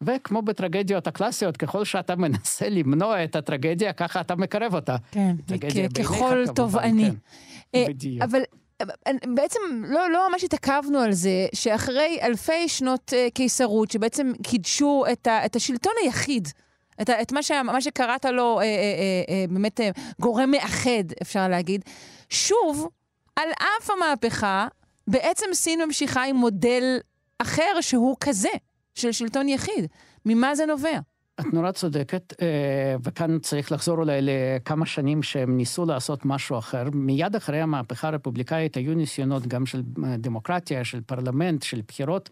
וכמו 0.00 0.42
בטרגדיות 0.42 1.06
הקלאסיות, 1.06 1.56
ככל 1.56 1.84
שאתה 1.84 2.16
מנסה 2.16 2.68
למנוע 2.68 3.24
את 3.24 3.36
הטרגדיה, 3.36 3.92
ככה 3.92 4.20
אתה 4.20 4.36
מקרב 4.36 4.74
אותה. 4.74 4.96
כן, 5.10 5.36
ככל 6.02 6.44
תובעני. 6.54 7.10
כן, 7.10 7.16
אה, 7.74 7.84
בדיוק. 7.88 8.22
אבל 8.22 8.40
בעצם 9.34 9.60
לא, 9.84 10.10
לא 10.10 10.28
ממש 10.30 10.44
התעכבנו 10.44 10.98
על 10.98 11.12
זה, 11.12 11.46
שאחרי 11.54 12.18
אלפי 12.22 12.68
שנות 12.68 13.12
uh, 13.12 13.30
קיסרות, 13.34 13.90
שבעצם 13.90 14.32
קידשו 14.42 15.04
את, 15.12 15.26
ה, 15.26 15.44
את 15.46 15.56
השלטון 15.56 15.92
היחיד, 16.02 16.48
את, 17.02 17.08
ה, 17.08 17.22
את 17.22 17.32
מה, 17.32 17.42
ש, 17.42 17.50
מה 17.50 17.80
שקראת 17.80 18.24
לו 18.24 18.60
uh, 18.60 18.62
uh, 18.62 18.64
uh, 18.64 19.50
uh, 19.50 19.54
באמת 19.54 19.80
uh, 19.80 20.00
גורם 20.20 20.50
מאחד, 20.50 21.04
אפשר 21.22 21.48
להגיד, 21.48 21.84
שוב, 22.28 22.88
על 23.36 23.48
אף 23.58 23.90
המהפכה, 23.90 24.66
בעצם 25.08 25.46
סין 25.52 25.84
ממשיכה 25.84 26.24
עם 26.24 26.36
מודל 26.36 26.98
אחר 27.38 27.80
שהוא 27.80 28.16
כזה, 28.20 28.48
של 28.94 29.12
שלטון 29.12 29.48
יחיד. 29.48 29.86
ממה 30.26 30.54
זה 30.54 30.66
נובע? 30.66 30.98
את 31.40 31.54
נורא 31.54 31.70
צודקת, 31.70 32.34
אה, 32.42 32.96
וכאן 33.02 33.38
צריך 33.38 33.72
לחזור 33.72 33.98
אולי 33.98 34.18
לכמה 34.22 34.86
שנים 34.86 35.22
שהם 35.22 35.56
ניסו 35.56 35.84
לעשות 35.84 36.24
משהו 36.24 36.58
אחר. 36.58 36.84
מיד 36.92 37.36
אחרי 37.36 37.60
המהפכה 37.60 38.08
הרפובליקאית 38.08 38.76
היו 38.76 38.94
ניסיונות 38.94 39.46
גם 39.46 39.66
של 39.66 39.82
אה, 40.04 40.16
דמוקרטיה, 40.16 40.84
של 40.84 41.00
פרלמנט, 41.00 41.62
של 41.62 41.80
בחירות 41.88 42.30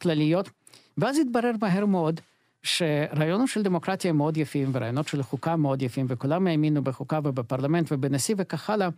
כלליות, 0.00 0.50
ואז 0.98 1.18
התברר 1.18 1.52
מהר 1.60 1.86
מאוד 1.86 2.20
שרעיונות 2.62 3.48
של 3.48 3.62
דמוקרטיה 3.62 4.10
הם 4.10 4.16
מאוד 4.16 4.36
יפים, 4.36 4.70
ורעיונות 4.72 5.08
של 5.08 5.22
חוקה 5.22 5.56
מאוד 5.56 5.82
יפים, 5.82 6.06
וכולם 6.08 6.46
האמינו 6.46 6.82
בחוקה 6.84 7.20
ובפרלמנט 7.24 7.92
ובנשיא 7.92 8.34
וכך 8.38 8.70
הלאה, 8.70 8.88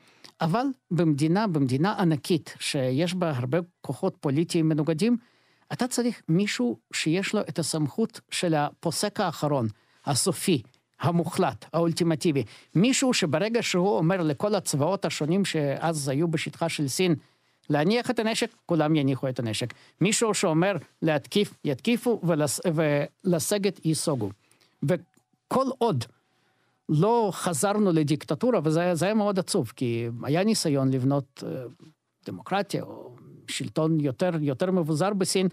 אבל 0.41 0.65
במדינה, 0.91 1.47
במדינה 1.47 1.95
ענקית, 1.99 2.55
שיש 2.61 3.15
בה 3.15 3.31
הרבה 3.37 3.59
כוחות 3.81 4.17
פוליטיים 4.21 4.69
מנוגדים, 4.69 5.17
אתה 5.73 5.89
צריך 5.89 6.23
מישהו 6.29 6.79
שיש 6.93 7.35
לו 7.35 7.41
את 7.41 7.59
הסמכות 7.59 8.21
של 8.31 8.55
הפוסק 8.55 9.21
האחרון, 9.21 9.69
הסופי, 10.07 10.63
המוחלט, 11.01 11.65
האולטימטיבי. 11.73 12.45
מישהו 12.75 13.15
שברגע 13.15 13.63
שהוא 13.63 13.97
אומר 13.97 14.23
לכל 14.23 14.55
הצבאות 14.55 15.05
השונים 15.05 15.45
שאז 15.45 16.09
היו 16.09 16.29
בשטחה 16.29 16.69
של 16.69 16.89
סין, 16.89 17.15
להניח 17.71 18.11
את 18.11 18.19
הנשק, 18.19 18.51
כולם 18.67 18.97
יניחו 18.97 19.29
את 19.29 19.39
הנשק. 19.39 19.75
מישהו 20.01 20.35
שאומר 20.35 20.77
להתקיף, 21.03 21.55
יתקיפו, 21.65 22.21
ולס... 22.23 22.61
ולסגת 22.75 23.87
ייסוגו. 23.87 24.31
וכל 24.83 25.67
עוד 25.79 26.05
לא 26.89 27.31
חזרנו 27.33 27.93
לדיקטטורה, 27.93 28.61
וזה 28.65 29.07
היה 29.07 29.15
מאוד 29.15 29.39
עצוב, 29.39 29.73
כי 29.77 30.09
היה 30.23 30.45
ניסיון 30.45 30.91
לבנות 30.91 31.45
אה, 31.47 31.63
דמוקרטיה 32.27 32.83
או 32.83 33.17
שלטון 33.49 34.01
יותר, 34.01 34.31
יותר 34.41 34.71
מבוזר 34.71 35.15
בסין, 35.15 35.49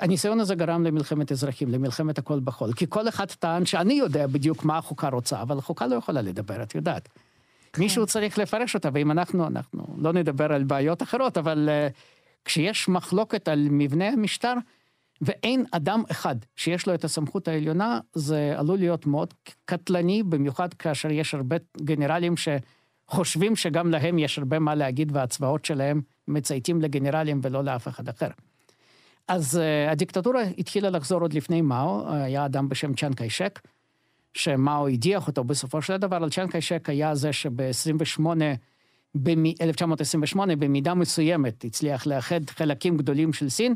הניסיון 0.00 0.40
הזה 0.40 0.54
גרם 0.54 0.84
למלחמת 0.84 1.32
אזרחים, 1.32 1.68
למלחמת 1.68 2.18
הכל 2.18 2.40
בכל. 2.40 2.72
כי 2.72 2.86
כל 2.88 3.08
אחד 3.08 3.26
טען 3.26 3.66
שאני 3.66 3.94
יודע 3.94 4.26
בדיוק 4.26 4.64
מה 4.64 4.78
החוקה 4.78 5.08
רוצה, 5.08 5.42
אבל 5.42 5.58
החוקה 5.58 5.86
לא 5.86 5.94
יכולה 5.94 6.22
לדבר, 6.22 6.62
את 6.62 6.74
יודעת. 6.74 7.08
כן. 7.72 7.82
מישהו 7.82 8.06
צריך 8.06 8.38
לפרש 8.38 8.74
אותה, 8.74 8.88
ואם 8.92 9.10
אנחנו, 9.10 9.46
אנחנו 9.46 9.86
לא 9.98 10.12
נדבר 10.12 10.52
על 10.52 10.64
בעיות 10.64 11.02
אחרות, 11.02 11.38
אבל 11.38 11.68
uh, 11.68 11.92
כשיש 12.44 12.88
מחלוקת 12.88 13.48
על 13.48 13.66
מבנה 13.70 14.08
המשטר, 14.08 14.54
ואין 15.20 15.64
אדם 15.70 16.02
אחד 16.10 16.36
שיש 16.56 16.86
לו 16.86 16.94
את 16.94 17.04
הסמכות 17.04 17.48
העליונה, 17.48 18.00
זה 18.12 18.54
עלול 18.56 18.78
להיות 18.78 19.06
מאוד 19.06 19.34
קטלני, 19.64 20.22
במיוחד 20.22 20.74
כאשר 20.74 21.10
יש 21.10 21.34
הרבה 21.34 21.56
גנרלים 21.82 22.34
שחושבים 22.36 23.56
שגם 23.56 23.90
להם 23.90 24.18
יש 24.18 24.38
הרבה 24.38 24.58
מה 24.58 24.74
להגיד, 24.74 25.16
והצבאות 25.16 25.64
שלהם 25.64 26.00
מצייתים 26.28 26.80
לגנרלים 26.80 27.40
ולא 27.42 27.64
לאף 27.64 27.88
אחד 27.88 28.08
אחר. 28.08 28.28
אז 29.28 29.60
uh, 29.60 29.90
הדיקטטורה 29.92 30.42
התחילה 30.58 30.90
לחזור 30.90 31.20
עוד 31.20 31.32
לפני 31.32 31.60
מאו, 31.60 32.12
היה 32.12 32.44
אדם 32.44 32.68
בשם 32.68 32.94
צ'אן 32.94 33.14
קיישק, 33.14 33.60
שמאו 34.34 34.88
הדיח 34.88 35.26
אותו 35.26 35.44
בסופו 35.44 35.82
של 35.82 35.96
דבר, 35.96 36.16
אבל 36.16 36.30
צ'אן 36.30 36.46
קיישק 36.50 36.88
היה 36.88 37.14
זה 37.14 37.32
שב-28, 37.32 38.20
ב-1928, 39.22 40.38
במידה 40.58 40.94
מסוימת 40.94 41.64
הצליח 41.64 42.06
לאחד 42.06 42.40
חלקים 42.50 42.96
גדולים 42.96 43.32
של 43.32 43.48
סין, 43.48 43.74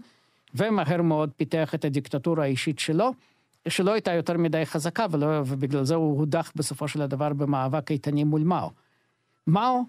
ומהר 0.55 1.03
מאוד 1.03 1.31
פיתח 1.37 1.75
את 1.75 1.85
הדיקטטורה 1.85 2.45
האישית 2.45 2.79
שלו, 2.79 3.11
שלא 3.69 3.93
הייתה 3.93 4.13
יותר 4.13 4.37
מדי 4.37 4.67
חזקה, 4.67 5.07
ולא, 5.11 5.27
ובגלל 5.47 5.85
זה 5.85 5.95
הוא 5.95 6.19
הודח 6.19 6.53
בסופו 6.57 6.89
של 6.89 7.07
דבר 7.07 7.33
במאבק 7.33 7.91
איתני 7.91 8.25
מול 8.25 8.43
מאו. 8.43 8.71
מאו 9.47 9.83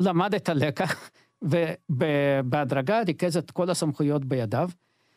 למד 0.00 0.34
את 0.34 0.48
הלקח, 0.48 1.10
ובהדרגה 1.44 3.00
ריכז 3.06 3.36
את 3.36 3.50
כל 3.50 3.70
הסמכויות 3.70 4.24
בידיו. 4.24 4.70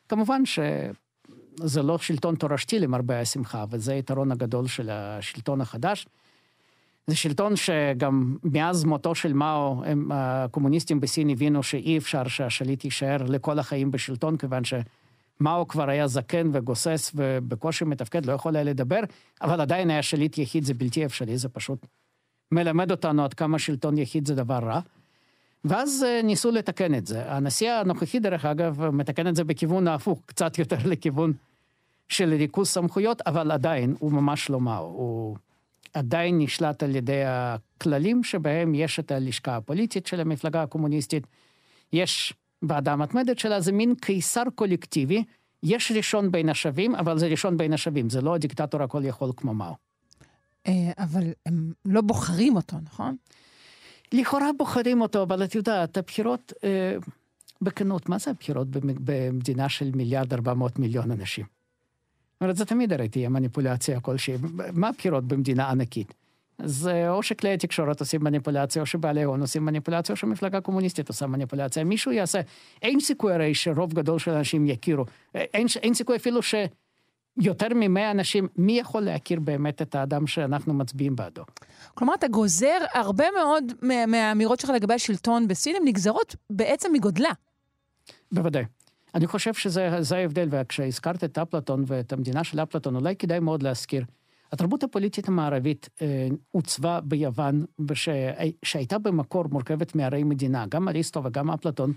כמובן 0.09 0.41
שזה 0.45 1.81
לא 1.83 1.97
שלטון 1.97 2.35
תורשתי 2.35 2.79
למרבה 2.79 3.19
השמחה, 3.21 3.65
וזה 3.69 3.93
היתרון 3.93 4.31
הגדול 4.31 4.67
של 4.67 4.89
השלטון 4.89 5.61
החדש. 5.61 6.07
זה 7.07 7.15
שלטון 7.15 7.55
שגם 7.55 8.37
מאז 8.43 8.83
מותו 8.83 9.15
של 9.15 9.33
מאו, 9.33 9.83
הם, 9.85 10.11
הקומוניסטים 10.13 10.99
בסין 10.99 11.29
הבינו 11.29 11.63
שאי 11.63 11.97
אפשר 11.97 12.27
שהשליט 12.27 12.85
יישאר 12.85 13.17
לכל 13.23 13.59
החיים 13.59 13.91
בשלטון, 13.91 14.37
כיוון 14.37 14.63
שמאו 14.63 15.67
כבר 15.67 15.89
היה 15.89 16.07
זקן 16.07 16.49
וגוסס 16.53 17.11
ובקושי 17.15 17.85
מתפקד, 17.85 18.25
לא 18.25 18.33
יכול 18.33 18.55
היה 18.55 18.63
לדבר, 18.63 18.99
אבל 19.41 19.61
עדיין 19.61 19.89
היה 19.89 20.01
שליט 20.01 20.37
יחיד, 20.37 20.63
זה 20.63 20.73
בלתי 20.73 21.05
אפשרי, 21.05 21.37
זה 21.37 21.49
פשוט 21.49 21.85
מלמד 22.51 22.91
אותנו 22.91 23.23
עד 23.23 23.33
כמה 23.33 23.59
שלטון 23.59 23.97
יחיד 23.97 24.27
זה 24.27 24.35
דבר 24.35 24.59
רע. 24.59 24.79
ואז 25.65 26.03
אה, 26.07 26.21
ניסו 26.23 26.51
לתקן 26.51 26.95
את 26.95 27.07
זה. 27.07 27.33
הנשיא 27.33 27.71
הנוכחי, 27.71 28.19
דרך 28.19 28.45
אגב, 28.45 28.89
מתקן 28.89 29.27
את 29.27 29.35
זה 29.35 29.43
בכיוון 29.43 29.87
ההפוך, 29.87 30.21
קצת 30.25 30.59
יותר 30.59 30.77
לכיוון 30.91 31.33
של 32.09 32.33
ריכוז 32.33 32.67
סמכויות, 32.67 33.21
אבל 33.21 33.51
עדיין, 33.51 33.95
הוא 33.99 34.11
ממש 34.11 34.49
לא 34.49 34.59
מהו. 34.59 34.85
הוא 34.85 35.37
עדיין 35.93 36.37
נשלט 36.37 36.83
על 36.83 36.95
ידי 36.95 37.23
הכללים 37.25 38.23
שבהם 38.23 38.75
יש 38.75 38.99
את 38.99 39.11
הלשכה 39.11 39.55
הפוליטית 39.55 40.07
של 40.07 40.19
המפלגה 40.19 40.63
הקומוניסטית, 40.63 41.27
יש 41.93 42.33
ועדה 42.61 42.95
מתמדת 42.95 43.39
שלה, 43.39 43.61
זה 43.61 43.71
מין 43.71 43.95
קיסר 43.95 44.43
קולקטיבי, 44.55 45.23
יש 45.63 45.91
ראשון 45.95 46.31
בין 46.31 46.49
השווים, 46.49 46.95
אבל 46.95 47.17
זה 47.17 47.27
ראשון 47.27 47.57
בין 47.57 47.73
השווים, 47.73 48.09
זה 48.09 48.21
לא 48.21 48.35
הדיקטטור 48.35 48.83
הכל 48.83 49.05
יכול 49.05 49.31
כמו 49.37 49.53
מהו. 49.53 49.75
אה, 50.67 50.91
אבל 50.97 51.23
הם 51.45 51.73
לא 51.85 52.01
בוחרים 52.01 52.55
אותו, 52.55 52.77
נכון? 52.83 53.15
לכאורה 54.13 54.49
בוחרים 54.57 55.01
אותו, 55.01 55.23
אבל 55.23 55.43
את 55.43 55.55
יודעת, 55.55 55.97
הבחירות, 55.97 56.53
אה, 56.63 56.95
בכנות, 57.61 58.09
מה 58.09 58.17
זה 58.17 58.31
הבחירות 58.31 58.67
במדינה 58.81 59.69
של 59.69 59.91
מיליארד 59.95 60.33
ארבע 60.33 60.53
מאות 60.53 60.79
מיליון 60.79 61.11
אנשים? 61.11 61.45
זאת 61.45 62.41
אומרת, 62.41 62.55
זה 62.55 62.65
תמיד 62.65 62.93
הרי 62.93 63.09
תהיה 63.09 63.29
מניפולציה 63.29 63.99
כלשהי. 63.99 64.35
מה 64.73 64.87
הבחירות 64.87 65.25
במדינה 65.25 65.69
ענקית? 65.69 66.13
אז 66.59 66.89
או 67.09 67.23
שכלי 67.23 67.53
התקשורת 67.53 67.99
עושים 67.99 68.23
מניפולציה, 68.23 68.81
או 68.81 68.85
שבעלי 68.85 69.23
הון 69.23 69.41
עושים 69.41 69.65
מניפולציה, 69.65 70.13
או 70.13 70.17
שמפלגה 70.17 70.61
קומוניסטית 70.61 71.07
עושה 71.07 71.27
מניפולציה. 71.27 71.83
מישהו 71.83 72.11
יעשה, 72.11 72.41
אין 72.81 72.99
סיכוי 72.99 73.33
הרי 73.33 73.55
שרוב 73.55 73.93
גדול 73.93 74.19
של 74.19 74.31
אנשים 74.31 74.67
יכירו. 74.67 75.05
אה, 75.35 75.45
אין, 75.53 75.67
אין 75.81 75.93
סיכוי 75.93 76.15
אפילו 76.15 76.41
ש... 76.41 76.55
יותר 77.37 77.67
ממאה 77.75 78.11
אנשים, 78.11 78.47
מי 78.55 78.79
יכול 78.79 79.01
להכיר 79.01 79.39
באמת 79.39 79.81
את 79.81 79.95
האדם 79.95 80.27
שאנחנו 80.27 80.73
מצביעים 80.73 81.15
בעדו? 81.15 81.43
כלומר, 81.93 82.13
אתה 82.13 82.27
גוזר 82.27 82.77
הרבה 82.93 83.25
מאוד 83.35 83.73
מהאמירות 84.07 84.59
שלך 84.59 84.69
לגבי 84.69 84.93
השלטון 84.93 85.47
בסין, 85.47 85.75
הן 85.75 85.87
נגזרות 85.87 86.35
בעצם 86.49 86.93
מגודלה. 86.93 87.31
בוודאי. 88.31 88.63
אני 89.15 89.27
חושב 89.27 89.53
שזה 89.53 90.17
ההבדל, 90.17 90.47
וכשהזכרת 90.51 91.23
את 91.23 91.37
אפלטון 91.37 91.83
ואת 91.87 92.13
המדינה 92.13 92.43
של 92.43 92.59
אפלטון, 92.59 92.95
אולי 92.95 93.15
כדאי 93.15 93.39
מאוד 93.39 93.63
להזכיר. 93.63 94.05
התרבות 94.51 94.83
הפוליטית 94.83 95.27
המערבית 95.27 95.89
אה, 96.01 96.27
עוצבה 96.51 96.99
ביוון, 97.03 97.65
שהייתה 98.63 98.97
במקור 98.97 99.43
מורכבת 99.51 99.95
מערי 99.95 100.23
מדינה, 100.23 100.65
גם 100.69 100.87
אריסטו 100.87 101.23
וגם 101.23 101.51
אפלטון, 101.51 101.93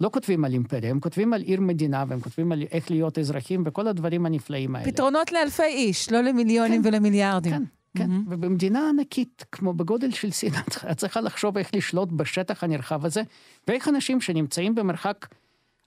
לא 0.00 0.10
כותבים 0.12 0.44
על 0.44 0.52
אימפריה, 0.52 0.90
הם 0.90 1.00
כותבים 1.00 1.32
על 1.32 1.42
עיר 1.42 1.60
מדינה, 1.60 2.04
והם 2.08 2.20
כותבים 2.20 2.52
על 2.52 2.62
איך 2.70 2.90
להיות 2.90 3.18
אזרחים 3.18 3.62
וכל 3.66 3.88
הדברים 3.88 4.26
הנפלאים 4.26 4.76
האלה. 4.76 4.92
פתרונות 4.92 5.32
לאלפי 5.32 5.62
איש, 5.62 6.12
לא 6.12 6.20
למיליונים 6.20 6.82
כן, 6.82 6.88
ולמיליארדים. 6.88 7.52
כן, 7.52 7.62
כן. 7.98 8.04
Mm-hmm. 8.10 8.28
ובמדינה 8.28 8.88
ענקית, 8.88 9.44
כמו 9.52 9.72
בגודל 9.72 10.10
של 10.10 10.30
סין, 10.30 10.52
את 10.90 10.96
צריכה 10.96 11.20
לחשוב 11.20 11.58
איך 11.58 11.74
לשלוט 11.74 12.08
בשטח 12.12 12.64
הנרחב 12.64 13.06
הזה, 13.06 13.22
ואיך 13.68 13.88
אנשים 13.88 14.20
שנמצאים 14.20 14.74
במרחק 14.74 15.26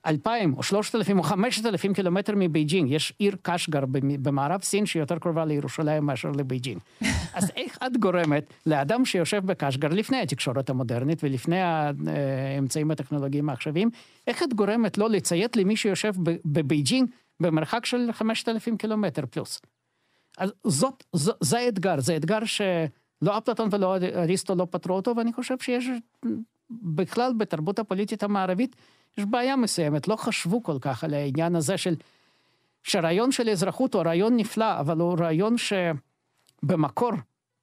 אלפיים 0.06 0.54
או 0.54 0.62
שלושת 0.62 0.94
אלפים 0.94 1.18
או 1.18 1.22
חמשת 1.22 1.66
אלפים 1.66 1.94
קילומטר 1.94 2.32
מבייג'ינג, 2.36 2.90
יש 2.90 3.12
עיר 3.18 3.36
קשגר 3.42 3.84
במערב 4.22 4.62
סין 4.62 4.86
שיותר 4.86 5.18
קרובה 5.18 5.44
לירושלים 5.44 6.06
מאשר 6.06 6.30
לבייג'ינג. 6.30 6.80
אז 7.34 7.50
איך 7.56 7.78
את 7.86 7.96
גורמת 7.96 8.52
לאדם 8.66 9.04
שיושב 9.04 9.46
בקשגר 9.46 9.88
לפני 9.88 10.20
התקשורת 10.20 10.70
המודרנית 10.70 11.24
ולפני 11.24 11.60
האמצעים 11.60 12.90
הטכנולוגיים 12.90 13.48
העכשוויים, 13.48 13.90
איך 14.26 14.42
את 14.42 14.54
גורמת 14.54 14.98
לו 14.98 15.08
לציית 15.08 15.56
למי 15.56 15.76
שיושב 15.76 16.12
בבייג'ינג 16.44 17.08
במרחק 17.40 17.86
של 17.86 18.08
חמשת 18.12 18.48
אלפים 18.48 18.76
קילומטר 18.76 19.26
פלוס? 19.30 19.60
אז 20.38 20.52
זאת, 20.64 21.04
זאת, 21.12 21.36
זה 21.40 21.58
האתגר, 21.58 22.00
זה 22.00 22.16
אתגר 22.16 22.44
שלא 22.44 23.38
אפלטון 23.38 23.68
ולא 23.72 23.96
אריסטו 23.96 24.54
לא 24.54 24.66
פתרו 24.70 24.96
אותו, 24.96 25.16
ואני 25.16 25.32
חושב 25.32 25.58
שיש 25.58 25.88
בכלל 26.70 27.32
בתרבות 27.38 27.78
הפוליטית 27.78 28.22
המערבית, 28.22 28.76
יש 29.18 29.24
בעיה 29.24 29.56
מסוימת, 29.56 30.08
לא 30.08 30.16
חשבו 30.16 30.62
כל 30.62 30.78
כך 30.80 31.04
על 31.04 31.14
העניין 31.14 31.56
הזה 31.56 31.78
של, 31.78 31.94
שהרעיון 32.82 33.32
של 33.32 33.48
אזרחות 33.48 33.94
הוא 33.94 34.02
רעיון 34.02 34.36
נפלא, 34.36 34.80
אבל 34.80 34.98
הוא 35.00 35.18
רעיון 35.18 35.56
שבמקור 35.58 37.12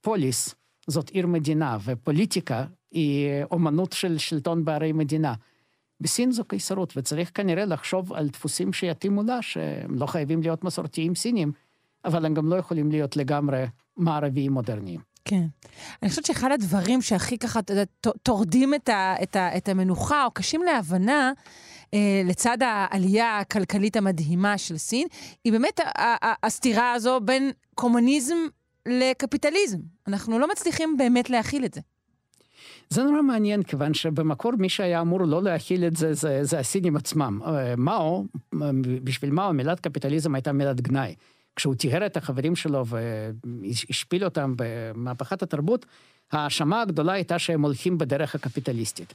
פוליס 0.02 0.56
זאת 0.88 1.10
עיר 1.10 1.28
מדינה, 1.28 1.78
ופוליטיקה 1.84 2.66
היא 2.91 3.30
אומנות 3.52 3.93
של 3.93 4.18
שלטון 4.18 4.66
בערי 4.66 4.91
מדינה. 4.91 5.34
בסין 6.02 6.32
זו 6.32 6.45
קיסרות, 6.45 6.93
וצריך 6.97 7.32
כנראה 7.34 7.66
לחשוב 7.66 8.14
על 8.14 8.30
דפוסים 8.30 8.74
שיתאימו 8.74 9.24
לה, 9.24 9.41
שהם 9.41 9.95
לא 9.95 10.06
חייבים 10.06 10.41
להיות 10.41 10.64
מסורתיים 10.64 11.16
סינים, 11.16 11.52
אבל 12.06 12.26
הם 12.26 12.34
גם 12.34 12.49
לא 12.49 12.56
יכולים 12.56 12.91
להיות 12.91 13.18
לגמרי 13.18 13.66
מערביים 13.97 14.52
מודרניים. 14.52 15.11
כן. 15.26 15.45
אני 16.03 16.09
חושבת 16.09 16.26
שאחד 16.26 16.51
הדברים 16.51 17.01
שהכי 17.01 17.38
ככה 17.38 17.59
טורדים 18.24 18.74
את, 18.74 18.89
את, 19.24 19.38
את 19.57 19.69
המנוחה, 19.69 20.26
או 20.26 20.32
קשים 20.32 20.61
להבנה, 20.63 21.32
אה, 21.93 22.22
לצד 22.26 22.57
העלייה 22.61 23.39
הכלכלית 23.39 23.97
המדהימה 23.97 24.57
של 24.57 24.78
סין, 24.78 25.07
היא 25.43 25.53
באמת 25.53 25.80
הסתירה 26.43 26.93
הזו 26.93 27.19
בין 27.19 27.51
קומוניזם 27.76 28.36
לקפיטליזם. 28.88 29.80
אנחנו 30.07 30.39
לא 30.39 30.51
מצליחים 30.51 30.97
באמת 30.97 31.30
להכיל 31.30 31.65
את 31.65 31.74
זה. 31.74 31.82
זה 32.89 33.03
נורא 33.03 33.22
מעניין, 33.22 33.63
כיוון 33.63 33.93
שבמקור 33.93 34.51
מי 34.57 34.69
שהיה 34.69 35.01
אמור 35.01 35.22
לא 35.22 35.43
להכיל 35.43 35.88
את 35.88 35.95
זה, 35.95 36.13
זה, 36.13 36.39
זה 36.43 36.59
הסינים 36.59 36.95
עצמם. 36.95 37.39
אה, 37.45 37.76
מאו, 37.78 38.26
בשביל 39.03 39.32
מאו 39.32 39.53
מילת 39.53 39.80
קפיטליזם 39.80 40.36
הייתה 40.36 40.51
מילת 40.51 40.82
גנאי. 40.82 41.15
כשהוא 41.56 41.76
טיהר 41.76 42.06
את 42.06 42.18
החברים 42.18 42.56
שלו 42.56 42.86
והשפיל 42.86 44.26
אותם 44.26 44.54
במהפכת 44.58 45.43
התרבות, 45.43 45.86
ההאשמה 46.32 46.82
הגדולה 46.82 47.14
הייתה 47.14 47.39
שהם 47.39 47.62
הולכים 47.62 47.97
בדרך 47.97 48.36
הקפיטליסטית. 48.36 49.14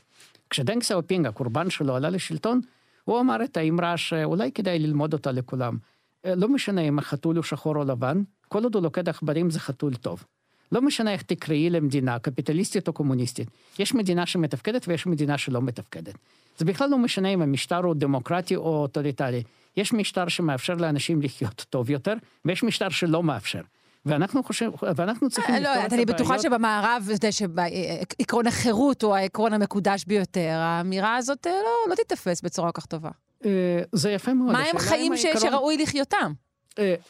כשדנג 0.51 0.83
שיאופינג, 0.83 1.27
הקורבן 1.27 1.71
שלו, 1.71 1.97
עלה 1.97 2.11
לשלטון, 2.11 2.61
הוא 3.05 3.21
אמר 3.21 3.45
את 3.45 3.57
האמרה 3.57 3.97
שאולי 3.97 4.53
כדאי 4.53 4.79
ללמוד 4.79 5.13
אותה 5.13 5.33
לכולם. 5.33 5.77
לא 6.25 6.49
משנה 6.49 6.81
אם 6.81 6.99
החתול 6.99 7.37
הוא 7.37 7.45
שחור 7.45 7.77
או 7.77 7.85
לבן, 7.85 8.23
כל 8.49 8.65
עוד 8.65 8.75
הוא 8.75 8.83
לוכד 8.83 9.09
עכברים 9.09 9.51
זה 9.51 9.61
חתול 9.61 9.95
טוב. 9.95 10.25
לא 10.73 10.83
משנה 10.83 11.13
איך 11.13 11.23
תקראי 11.23 11.71
למדינה, 11.71 12.19
קפיטליסטית 12.19 12.89
או 12.89 12.93
קומוניסטית. 12.93 13.49
יש 13.79 13.95
מדינה 13.95 14.27
שמתפקדת 14.27 14.89
ויש 14.89 15.07
מדינה 15.07 15.39
שלא 15.39 15.63
מתפקדת. 15.63 16.15
זה 16.59 16.65
בכלל 16.65 16.91
לא 16.91 16.99
משנה 16.99 17.29
אם 17.29 17.43
המשטר 17.43 17.85
הוא 17.85 17.95
דמוקרטי 17.95 18.57
או 18.57 18.83
אוטוריטרי. 18.83 19.43
יש 19.77 19.93
משטר 19.93 20.29
שמאפשר 20.29 20.75
לאנשים 20.75 21.23
לחיות 21.23 21.67
טוב 21.71 21.91
יותר, 21.91 22.15
ויש 22.45 22.63
משטר 22.63 22.89
שלא 22.89 23.23
מאפשר. 23.23 23.61
ואנחנו 24.07 24.43
חושבים, 24.43 24.71
ואנחנו 24.97 25.31
צריכים 25.31 25.55
אה, 25.55 25.61
לא, 25.61 25.69
לפתור 25.69 25.87
את 25.87 25.93
הבעיות. 25.93 25.93
אני 25.93 26.15
בטוחה 26.15 26.39
שבמערב, 26.39 27.09
זה 27.23 27.33
שעקרון 27.33 28.47
החירות 28.47 29.03
הוא 29.03 29.15
העקרון 29.15 29.53
המקודש 29.53 30.05
ביותר. 30.05 30.57
האמירה 30.59 31.17
הזאת 31.17 31.47
אה, 31.47 31.53
לא, 31.53 31.91
לא 31.91 31.95
תיתפס 31.95 32.43
בצורה 32.43 32.73
כל 32.73 32.81
כך 32.81 32.87
טובה. 32.87 33.11
אה, 33.45 33.83
זה 33.93 34.11
יפה 34.11 34.35
מאוד. 34.35 34.53
מה 34.53 34.63
הם 34.63 34.79
חיים 34.79 35.13
שראוי 35.17 35.77
לחייותם? 35.77 36.33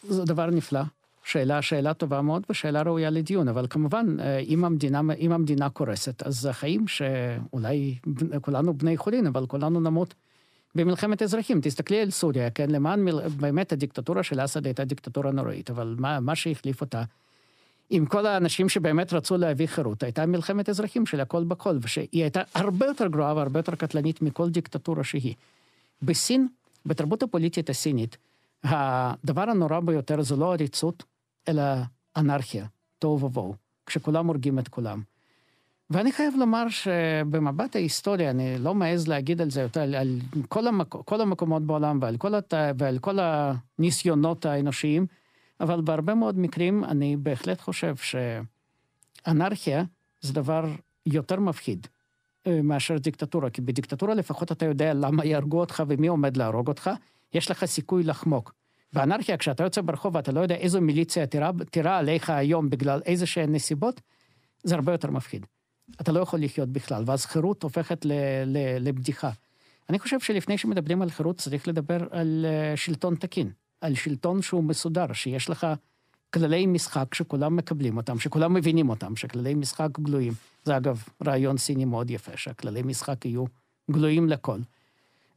זה 0.09 0.25
דבר 0.25 0.47
נפלא. 0.47 0.81
שאלה, 1.25 1.63
שאלה 1.63 1.95
טובה 1.95 2.23
מאוד 2.23 2.47
ושאלה 2.51 2.83
ראויה 2.83 3.11
לדיון, 3.11 3.49
אבל 3.49 3.67
כמובן, 3.71 4.17
אם 4.47 4.65
המדינה, 4.65 5.01
אם 5.19 5.33
המדינה 5.33 5.71
קורסת, 5.71 6.23
אז 6.23 6.41
זה 6.41 6.53
חיים 6.53 6.89
שאולי 6.89 7.95
כולנו 8.41 8.75
בני 8.75 8.97
חולין, 8.97 9.27
אבל 9.27 9.47
כולנו 9.47 9.81
נמות 9.81 10.15
במלחמת 10.77 11.23
אזרחים. 11.23 11.61
תסתכלי 11.61 12.01
על 12.01 12.11
סוריה, 12.11 12.51
כן, 12.51 12.71
למען 12.71 13.05
מל... 13.05 13.29
באמת 13.29 13.73
הדיקטטורה 13.73 14.23
של 14.23 14.45
אסד 14.45 14.67
הייתה 14.67 14.85
דיקטטורה 14.85 15.31
נוראית, 15.31 15.71
אבל 15.71 15.97
מה, 15.99 16.21
מה 16.21 16.35
שהחליף 16.35 16.81
אותה, 16.81 17.03
עם 17.91 18.07
כל 18.07 18.27
האנשים 18.27 18.69
שבאמת 18.69 19.13
רצו 19.13 19.37
להביא 19.37 19.67
חירות, 19.67 20.03
הייתה 20.03 20.27
מלחמת 20.27 20.69
אזרחים 20.69 21.07
של 21.07 21.21
הכל 21.21 21.45
בכל, 21.45 21.79
ושהיא 21.83 22.07
הייתה 22.13 22.43
הרבה 22.55 22.87
יותר 22.87 23.07
גרועה 23.07 23.35
והרבה 23.35 23.59
יותר 23.59 23.75
קטלנית 23.75 24.23
מכל 24.23 24.51
דיקטטורה 24.51 25.05
שהיא. 25.05 25.35
בסין, 26.03 26.49
בתרבות 26.87 27.23
הפוליטית 27.23 27.71
הסינית, 27.71 28.17
הדבר 28.65 29.43
הנורא 29.51 29.81
ביותר 29.81 30.23
זה 30.23 30.37
לא 30.37 30.53
עריצות, 30.53 31.05
אלא 31.49 31.63
אנרכיה, 32.17 32.67
תוהו 32.99 33.21
ובוהו, 33.21 33.55
כשכולם 33.87 34.27
הורגים 34.27 34.59
את 34.59 34.69
כולם. 34.69 35.03
ואני 35.91 36.13
חייב 36.13 36.35
לומר 36.37 36.69
שבמבט 36.69 37.77
ההיסטוריה, 37.77 38.31
אני 38.31 38.59
לא 38.59 38.75
מעז 38.75 39.09
להגיד 39.09 39.41
על 39.41 39.51
זה 39.51 39.61
יותר, 39.61 39.81
על 39.81 40.19
כל, 40.49 40.67
המק... 40.67 40.89
כל 40.89 41.21
המקומות 41.21 41.63
בעולם 41.63 41.99
ועל 42.03 42.17
כל, 42.17 42.35
הת... 42.35 42.55
ועל 42.79 42.99
כל 42.99 43.19
הניסיונות 43.21 44.47
האנושיים, 44.47 45.07
אבל 45.61 45.81
בהרבה 45.81 46.15
מאוד 46.15 46.39
מקרים 46.39 46.85
אני 46.85 47.17
בהחלט 47.17 47.61
חושב 47.61 47.95
שאנרכיה 49.27 49.85
זה 50.21 50.33
דבר 50.33 50.65
יותר 51.07 51.41
מפחיד 51.41 51.87
אה, 52.47 52.63
מאשר 52.63 52.99
דיקטטורה, 52.99 53.51
כי 53.51 53.61
בדיקטטורה 53.61 54.15
לפחות 54.15 54.53
אתה 54.53 54.67
יודע 54.67 54.95
למה 54.95 55.25
יהרגו 55.25 55.61
אותך 55.61 55.83
ומי 55.89 56.07
עומד 56.07 56.37
להרוג 56.37 56.69
אותך, 56.69 56.91
יש 57.35 57.51
לך 57.51 57.65
סיכוי 57.65 58.03
לחמוק. 58.03 58.55
באנרכיה, 58.93 59.37
כשאתה 59.37 59.63
יוצא 59.63 59.81
ברחוב 59.81 60.15
ואתה 60.15 60.33
לא 60.33 60.41
יודע 60.41 60.55
איזו 60.55 60.81
מיליציה 60.81 61.27
תירה 61.71 61.99
עליך 61.99 62.31
היום 62.31 62.71
בגלל 62.71 63.01
איזה 63.07 63.27
שהן 63.27 63.55
נסיבות, 63.55 64.01
זה 64.63 64.75
הרבה 64.75 64.93
יותר 64.93 65.11
מפחיד. 65.11 65.47
אתה 66.01 66.13
לא 66.13 66.21
יכול 66.21 66.41
לחיות 66.41 66.69
בכלל, 66.69 67.03
ואז 67.07 67.27
חירות 67.27 67.63
הופכת 67.63 68.05
ל, 68.05 68.13
ל, 68.47 68.59
לבדיחה. 68.81 69.31
אני 69.91 69.99
חושב 69.99 70.21
שלפני 70.21 70.59
שמדברים 70.59 71.03
על 71.03 71.11
חירות 71.11 71.39
צריך 71.39 71.69
לדבר 71.69 72.07
על 72.11 72.47
אה, 72.49 72.77
שלטון 72.77 73.15
תקין, 73.15 73.51
על 73.81 73.95
שלטון 73.95 74.43
שהוא 74.43 74.65
מסודר, 74.65 75.13
שיש 75.13 75.51
לך 75.51 75.67
כללי 76.35 76.67
משחק 76.67 77.15
שכולם 77.15 77.57
מקבלים 77.57 77.97
אותם, 77.97 78.19
שכולם 78.19 78.55
מבינים 78.55 78.89
אותם, 78.89 79.17
שכללי 79.17 79.55
משחק 79.55 79.89
גלויים. 80.01 80.33
זה 80.65 80.77
אגב 80.77 81.05
רעיון 81.27 81.59
סיני 81.59 81.85
מאוד 81.85 82.11
יפה, 82.11 82.37
שהכללי 82.37 82.83
משחק 82.83 83.25
יהיו 83.25 83.45
גלויים 83.91 84.29
לכל. 84.29 84.59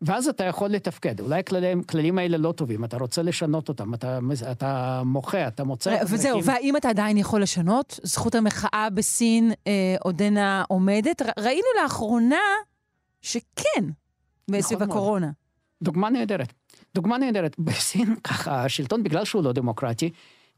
ואז 0.01 0.27
אתה 0.27 0.43
יכול 0.43 0.69
לתפקד. 0.69 1.19
אולי 1.19 1.39
הכללים, 1.39 1.79
הכללים 1.79 2.17
האלה 2.17 2.37
לא 2.37 2.51
טובים, 2.51 2.83
אתה 2.85 2.97
רוצה 2.97 3.21
לשנות 3.21 3.69
אותם, 3.69 3.93
אתה, 3.93 4.19
אתה 4.51 5.01
מוחה, 5.05 5.47
אתה 5.47 5.63
מוצא... 5.63 5.99
וזהו, 6.07 6.37
מקים... 6.37 6.51
והאם 6.51 6.77
אתה 6.77 6.89
עדיין 6.89 7.17
יכול 7.17 7.41
לשנות? 7.41 7.99
זכות 8.03 8.35
המחאה 8.35 8.87
בסין 8.93 9.51
אה, 9.67 9.95
עודנה 9.99 10.63
עומדת? 10.67 11.21
ראינו 11.39 11.67
לאחרונה 11.83 12.35
שכן, 13.21 13.85
בסביב 14.51 14.83
נכון 14.83 14.91
הקורונה. 14.91 15.25
מאוד. 15.25 15.35
דוגמה 15.81 16.09
נהדרת. 16.09 16.53
דוגמה 16.95 17.17
נהדרת. 17.17 17.55
בסין, 17.59 18.15
ככה, 18.23 18.63
השלטון, 18.63 19.03
בגלל 19.03 19.25
שהוא 19.25 19.43
לא 19.43 19.51
דמוקרטי, 19.51 20.09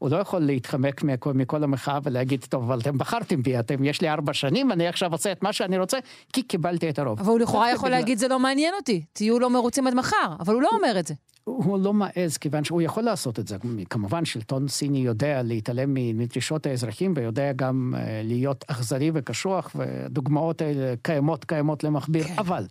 הוא 0.02 0.10
לא 0.10 0.16
יכול 0.16 0.40
להתחמק 0.40 1.02
מכל, 1.02 1.32
מכל 1.32 1.64
המחאה 1.64 1.98
ולהגיד, 2.02 2.44
טוב, 2.48 2.62
אבל 2.62 2.80
אתם 2.80 2.98
בחרתם 2.98 3.42
בי, 3.42 3.58
אתם, 3.58 3.84
יש 3.84 4.00
לי 4.00 4.08
ארבע 4.08 4.32
שנים, 4.32 4.72
אני 4.72 4.88
עכשיו 4.88 5.12
עושה 5.12 5.32
את 5.32 5.42
מה 5.42 5.52
שאני 5.52 5.78
רוצה, 5.78 5.98
כי 6.32 6.42
קיבלתי 6.42 6.90
את 6.90 6.98
הרוב. 6.98 7.20
אבל 7.20 7.28
הוא 7.28 7.38
לכאורה 7.38 7.72
יכול 7.72 7.88
בגלל... 7.88 8.00
להגיד, 8.00 8.18
זה 8.18 8.28
לא 8.28 8.38
מעניין 8.38 8.74
אותי, 8.74 9.04
תהיו 9.12 9.38
לא 9.38 9.50
מרוצים 9.50 9.86
עד 9.86 9.94
מחר, 9.94 10.36
אבל 10.40 10.54
הוא 10.54 10.62
לא 10.62 10.68
אומר 10.72 10.98
את 10.98 11.06
זה. 11.06 11.14
הוא 11.44 11.78
לא 11.78 11.92
מעז, 11.92 12.36
כיוון 12.40 12.64
שהוא 12.64 12.82
יכול 12.82 13.02
לעשות 13.02 13.38
את 13.38 13.48
זה. 13.48 13.56
כמובן, 13.90 14.24
שלטון 14.24 14.68
סיני 14.68 14.98
יודע 14.98 15.42
להתעלם 15.42 15.94
מדרישות 15.94 16.66
האזרחים, 16.66 17.14
ויודע 17.16 17.52
גם 17.52 17.94
אה, 17.96 18.20
להיות 18.24 18.64
אכזרי 18.68 19.10
וקשוח, 19.14 19.70
ודוגמאות 19.74 20.62
האלה 20.62 20.94
קיימות, 21.02 21.44
קיימות 21.44 21.84
למכביר. 21.84 22.24
כן. 22.24 22.34
אבל 22.38 22.66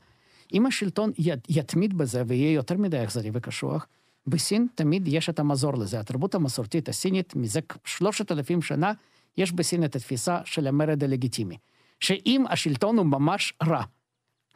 אם 0.54 0.66
השלטון 0.66 1.12
יתמיד 1.50 1.98
בזה 1.98 2.24
ויהיה 2.28 2.54
יותר 2.54 2.78
מדי 2.78 3.04
אכזרי 3.04 3.30
וקשוח, 3.34 3.88
בסין 4.28 4.68
תמיד 4.76 5.08
יש 5.08 5.30
את 5.30 5.40
המזור 5.40 5.74
לזה. 5.74 6.00
התרבות 6.00 6.36
המסורתית 6.36 6.90
הסינית, 6.90 7.36
מזה 7.36 7.60
שלושת 7.86 8.32
אלפים 8.32 8.62
שנה, 8.62 8.92
יש 9.38 9.52
בסין 9.52 9.84
את 9.84 9.96
התפיסה 9.96 10.40
של 10.46 10.68
המרד 10.68 11.04
הלגיטימי. 11.04 11.58
שאם 12.00 12.46
השלטון 12.50 12.98
הוא 12.98 13.06
ממש 13.06 13.54
רע, 13.64 13.84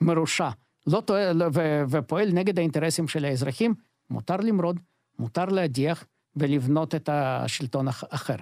מרושע, 0.02 0.50
לא 0.88 1.02
טועה, 1.02 1.32
ו- 1.54 1.84
ופועל 1.90 2.30
נגד 2.34 2.60
האינטרסים 2.60 3.08
של 3.08 3.26
האזרחים, 3.26 3.74
מותר 4.10 4.38
למרוד, 4.38 4.80
מותר 5.20 5.46
להדיח 5.46 6.06
ולבנות 6.36 6.96
את 6.96 7.10
השלטון 7.12 7.88
אחר. 7.88 8.36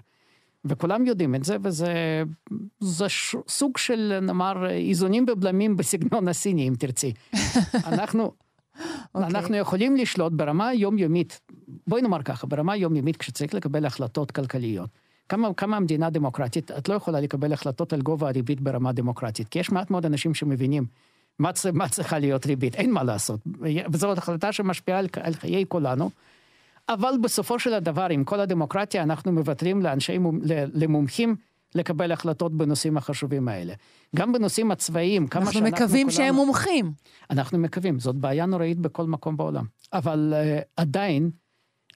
וכולם 0.66 1.06
יודעים 1.06 1.36
את 1.36 1.44
זה, 1.44 1.58
וזה 1.64 2.24
זה 2.80 3.10
ש, 3.10 3.36
סוג 3.48 3.78
של, 3.78 4.20
נאמר, 4.22 4.70
איזונים 4.70 5.26
ובלמים 5.32 5.78
בסגנון 5.78 6.28
הסיני, 6.28 6.68
אם 6.68 6.74
תרצי. 6.80 7.14
אנחנו. 7.92 8.43
אוקיי. 9.16 9.30
אנחנו 9.30 9.58
יכולים 9.58 9.96
לשלוט 9.96 10.34
ברמה 10.34 10.74
יומיומית, 10.74 11.42
בואי 11.88 12.02
נאמר 12.02 12.24
ככה, 12.24 12.48
ברמה 12.48 12.76
יומיומית 12.76 13.18
כשצריך 13.18 13.54
לקבל 13.54 13.86
החלטות 13.86 14.32
כלכליות. 14.32 14.90
כמה, 15.30 15.54
כמה 15.54 15.78
המדינה 15.78 16.10
דמוקרטית, 16.10 16.72
את 16.72 16.90
לא 16.90 16.94
יכולה 16.94 17.20
לקבל 17.20 17.54
החלטות 17.54 17.94
על 17.94 18.02
גובה 18.02 18.28
הריבית 18.28 18.62
ברמה 18.62 18.92
דמוקרטית, 18.92 19.48
כי 19.48 19.60
יש 19.60 19.72
מעט 19.72 19.92
מאוד 19.92 20.06
אנשים 20.06 20.34
שמבינים 20.34 20.86
מה, 21.40 21.52
מה 21.74 21.90
צריכה 21.90 22.20
להיות 22.20 22.46
ריבית, 22.46 22.76
אין 22.76 22.92
מה 22.92 23.04
לעשות. 23.04 23.40
וזאת 23.92 24.18
החלטה 24.18 24.52
שמשפיעה 24.52 25.00
על, 25.00 25.08
על 25.22 25.34
חיי 25.34 25.66
כולנו. 25.68 26.10
אבל 26.90 27.14
בסופו 27.22 27.60
של 27.60 27.74
הדבר, 27.74 28.08
עם 28.10 28.24
כל 28.24 28.40
הדמוקרטיה, 28.40 29.04
אנחנו 29.04 29.32
מוותרים 29.32 29.82
לאנשי, 29.82 30.18
למומחים 30.74 31.36
לקבל 31.76 32.12
החלטות 32.12 32.58
בנושאים 32.58 32.98
החשובים 32.98 33.48
האלה. 33.48 33.74
גם 34.16 34.34
בנושאים 34.34 34.72
הצבאיים, 34.72 35.28
כמה 35.28 35.46
שאנחנו... 35.46 35.60
אנחנו 35.60 35.76
מקווים 35.86 36.08
כולנו, 36.08 36.12
שהם 36.12 36.36
מומחים. 36.36 36.94
אנחנו 37.30 37.58
מקווים, 37.58 38.00
זאת 38.00 38.16
בעיה 38.16 38.46
נוראית 38.46 38.80
בכל 38.80 39.06
מקום 39.06 39.38
בעולם. 39.38 39.66
אבל 39.94 40.34
uh, 40.34 40.64
עדיין 40.78 41.32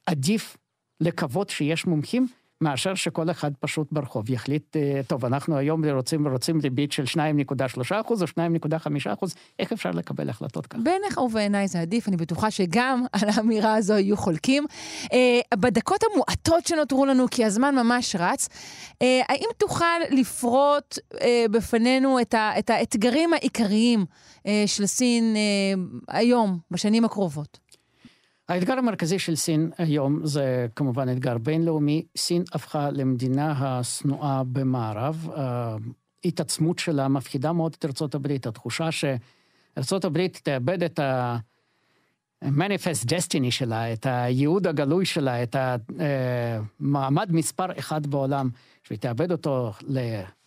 עדיף 0.05 0.57
לקוות 1.01 1.49
שיש 1.49 1.85
מומחים 1.85 2.27
מאשר 2.61 2.95
שכל 2.95 3.31
אחד 3.31 3.51
פשוט 3.59 3.87
ברחוב 3.91 4.29
יחליט, 4.29 4.77
אה, 4.77 5.01
טוב, 5.07 5.25
אנחנו 5.25 5.57
היום 5.57 5.85
רוצים, 5.85 6.27
רוצים 6.27 6.59
ריבית 6.61 6.91
של 6.91 7.03
2.3 7.03 8.01
אחוז 8.01 8.21
או 8.21 8.27
2.5 8.27 9.13
אחוז, 9.13 9.35
איך 9.59 9.71
אפשר 9.71 9.91
לקבל 9.91 10.29
החלטות 10.29 10.67
ככה? 10.67 10.81
בעיניך 10.81 11.17
ובעיניי 11.17 11.67
זה 11.67 11.79
עדיף, 11.81 12.07
אני 12.07 12.17
בטוחה 12.17 12.51
שגם 12.51 13.03
על 13.21 13.29
האמירה 13.35 13.75
הזו 13.75 13.93
יהיו 13.93 14.17
חולקים. 14.17 14.65
אה, 15.13 15.39
בדקות 15.55 16.01
המועטות 16.11 16.67
שנותרו 16.67 17.05
לנו, 17.05 17.25
כי 17.31 17.45
הזמן 17.45 17.75
ממש 17.75 18.15
רץ, 18.19 18.49
אה, 19.01 19.21
האם 19.29 19.49
תוכל 19.57 19.99
לפרוט 20.11 20.99
בפנינו 21.51 22.19
את, 22.21 22.69
האתגרים 22.69 23.33
העיקריים 23.33 24.05
של 24.65 24.85
סין 24.85 25.35
היום, 26.07 26.59
בשנים 26.71 27.05
הקרובות? 27.05 27.66
האתגר 28.49 28.73
המרכזי 28.73 29.19
של 29.19 29.35
סין 29.35 29.71
היום 29.77 30.25
זה 30.25 30.67
כמובן 30.75 31.09
אתגר 31.09 31.37
בינלאומי. 31.37 32.05
סין 32.17 32.43
הפכה 32.53 32.91
למדינה 32.91 33.53
השנואה 33.57 34.41
במערב. 34.51 35.29
ההתעצמות 36.25 36.79
שלה 36.79 37.07
מפחידה 37.07 37.53
מאוד 37.53 37.75
את 37.79 37.85
ארצות 37.85 38.15
הברית. 38.15 38.47
התחושה 38.47 38.89
שארצות 38.91 40.05
הברית 40.05 40.39
תאבד 40.43 40.83
את 40.83 40.99
ה-manifest 40.99 43.05
destiny 43.05 43.51
שלה, 43.51 43.93
את 43.93 44.05
הייעוד 44.05 44.67
הגלוי 44.67 45.05
שלה, 45.05 45.43
את 45.43 45.55
המעמד 46.79 47.31
מספר 47.31 47.79
אחד 47.79 48.07
בעולם, 48.07 48.49
שהיא 48.83 48.97
תאבד 48.97 49.31
אותו 49.31 49.71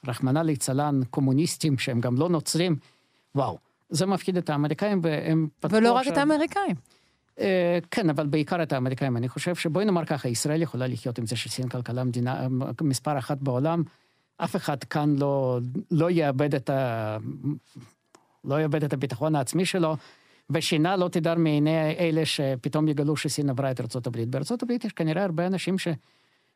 לרחמנא 0.05 0.39
ליצלן 0.39 1.01
קומוניסטים 1.11 1.79
שהם 1.79 2.01
גם 2.01 2.17
לא 2.17 2.29
נוצרים, 2.29 2.77
וואו. 3.35 3.59
זה 3.91 4.07
מפחיד 4.07 4.37
את 4.37 4.51
האמריקאים 4.51 5.01
והם 5.03 5.49
פתחו 5.61 5.77
ולא 5.77 5.93
רק 5.93 6.09
את 6.09 6.17
האמריקאים. 6.17 6.77
אה, 7.41 7.79
כן, 7.91 8.11
אבל 8.11 8.27
בעיקר 8.27 8.63
את 8.63 8.73
האמריקאים. 8.73 9.17
אני 9.17 9.29
חושב 9.29 9.55
שבואי 9.55 9.85
נאמר 9.85 10.05
ככה, 10.05 10.29
ישראל 10.29 10.63
יכולה 10.63 10.87
לחיות 10.87 11.19
עם 11.19 11.27
זה 11.27 11.37
שסין 11.37 11.69
כלכלה 11.69 12.05
מדינה 12.05 12.47
מספר 12.83 13.19
אחת 13.19 13.39
בעולם. 13.39 13.83
אף 14.37 14.57
אחד 14.57 14.85
כאן 14.85 15.17
לא, 15.19 15.59
לא 15.91 16.11
יאבד 16.11 16.55
את 16.55 16.71
ה... 16.71 17.17
לא 18.45 18.61
יאבד 18.61 18.85
את 18.85 18.93
הביטחון 18.93 19.35
העצמי 19.35 19.65
שלו, 19.65 19.97
ושינה 20.51 20.97
לא 20.97 21.09
תדר 21.09 21.35
מעיני 21.35 21.97
אלה 21.99 22.27
שפתאום 22.27 22.89
יגלו 22.89 23.17
שסין 23.17 23.51
עברה 23.51 23.71
את. 23.71 23.81
בארצות 24.29 24.63
הברית 24.63 24.85
יש 24.85 24.93
כנראה 24.93 25.25
הרבה 25.25 25.47
אנשים 25.47 25.77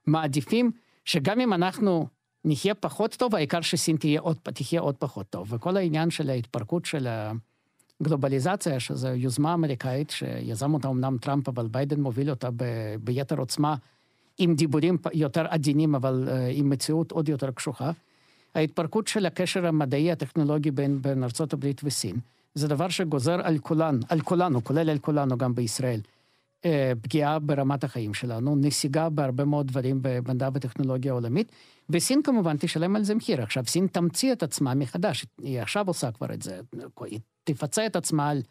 שמעדיפים 0.06 0.70
שגם 1.04 1.40
אם 1.40 1.52
אנחנו 1.52 2.06
נחיה 2.44 2.74
פחות 2.74 3.14
טוב, 3.14 3.34
העיקר 3.34 3.60
שסין 3.60 3.96
תהיה 3.96 4.20
עוד, 4.20 4.36
תחיה 4.42 4.80
עוד 4.80 4.96
פחות 4.96 5.26
טוב. 5.30 5.52
וכל 5.52 5.76
העניין 5.76 6.10
של 6.10 6.30
ההתפרקות 6.30 6.84
של 6.84 7.06
ה... 7.06 7.32
גלובליזציה, 8.02 8.80
שזו 8.80 9.08
יוזמה 9.08 9.54
אמריקאית 9.54 10.10
שיזם 10.10 10.74
אותה 10.74 10.88
אמנם 10.88 11.16
טראמפ, 11.20 11.48
אבל 11.48 11.66
ביידן 11.66 12.00
מוביל 12.00 12.30
אותה 12.30 12.50
ב, 12.50 12.64
ביתר 13.00 13.36
עוצמה, 13.38 13.74
עם 14.38 14.54
דיבורים 14.54 14.98
יותר 15.12 15.46
עדינים, 15.48 15.94
אבל 15.94 16.28
uh, 16.28 16.32
עם 16.52 16.70
מציאות 16.70 17.12
עוד 17.12 17.28
יותר 17.28 17.50
קשוחה. 17.50 17.90
ההתפרקות 18.54 19.06
של 19.06 19.26
הקשר 19.26 19.66
המדעי 19.66 20.12
הטכנולוגי 20.12 20.70
בין, 20.70 21.02
בין 21.02 21.22
ארה"ב 21.22 21.66
וסין, 21.84 22.16
זה 22.54 22.68
דבר 22.68 22.88
שגוזר 22.88 23.40
על 23.42 23.58
כולן, 23.58 23.98
על 24.08 24.20
כולנו, 24.20 24.64
כולל 24.64 24.90
על 24.90 24.98
כולנו 24.98 25.38
גם 25.38 25.54
בישראל, 25.54 26.00
uh, 26.62 26.66
פגיעה 27.02 27.38
ברמת 27.38 27.84
החיים 27.84 28.14
שלנו, 28.14 28.56
נסיגה 28.56 29.08
בהרבה 29.08 29.44
מאוד 29.44 29.66
דברים 29.66 29.98
במדע 30.02 30.48
וטכנולוגיה 30.54 31.12
עולמית, 31.12 31.52
וסין 31.90 32.22
כמובן 32.22 32.56
תשלם 32.56 32.96
על 32.96 33.02
זה 33.02 33.14
מחיר. 33.14 33.42
עכשיו, 33.42 33.64
סין 33.66 33.86
תמציא 33.86 34.32
את 34.32 34.42
עצמה 34.42 34.74
מחדש, 34.74 35.26
היא 35.42 35.60
עכשיו 35.60 35.86
עושה 35.86 36.12
כבר 36.12 36.34
את 36.34 36.42
זה, 36.42 36.60
היא 37.00 37.20
תפצה 37.44 37.86
את 37.86 37.96
עצמה 37.96 38.30
על 38.30 38.42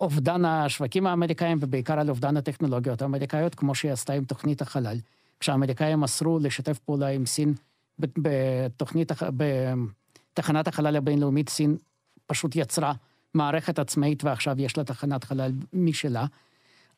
אובדן 0.00 0.44
השווקים 0.44 1.06
האמריקאים 1.06 1.58
ובעיקר 1.60 1.98
על 1.98 2.10
אובדן 2.10 2.36
הטכנולוגיות 2.36 3.02
האמריקאיות, 3.02 3.54
כמו 3.54 3.74
שהיא 3.74 3.92
עשתה 3.92 4.12
עם 4.12 4.24
תוכנית 4.24 4.62
החלל. 4.62 4.96
כשהאמריקאים 5.40 6.04
אסרו 6.04 6.38
לשתף 6.38 6.78
פעולה 6.78 7.08
עם 7.08 7.26
סין 7.26 7.54
בתוכנית, 7.98 9.12
בתחנת 10.32 10.68
החלל 10.68 10.96
הבינלאומית, 10.96 11.48
סין 11.48 11.76
פשוט 12.26 12.56
יצרה 12.56 12.92
מערכת 13.34 13.78
עצמאית 13.78 14.24
ועכשיו 14.24 14.60
יש 14.60 14.76
לה 14.76 14.84
תחנת 14.84 15.24
חלל 15.24 15.52
משלה. 15.72 16.26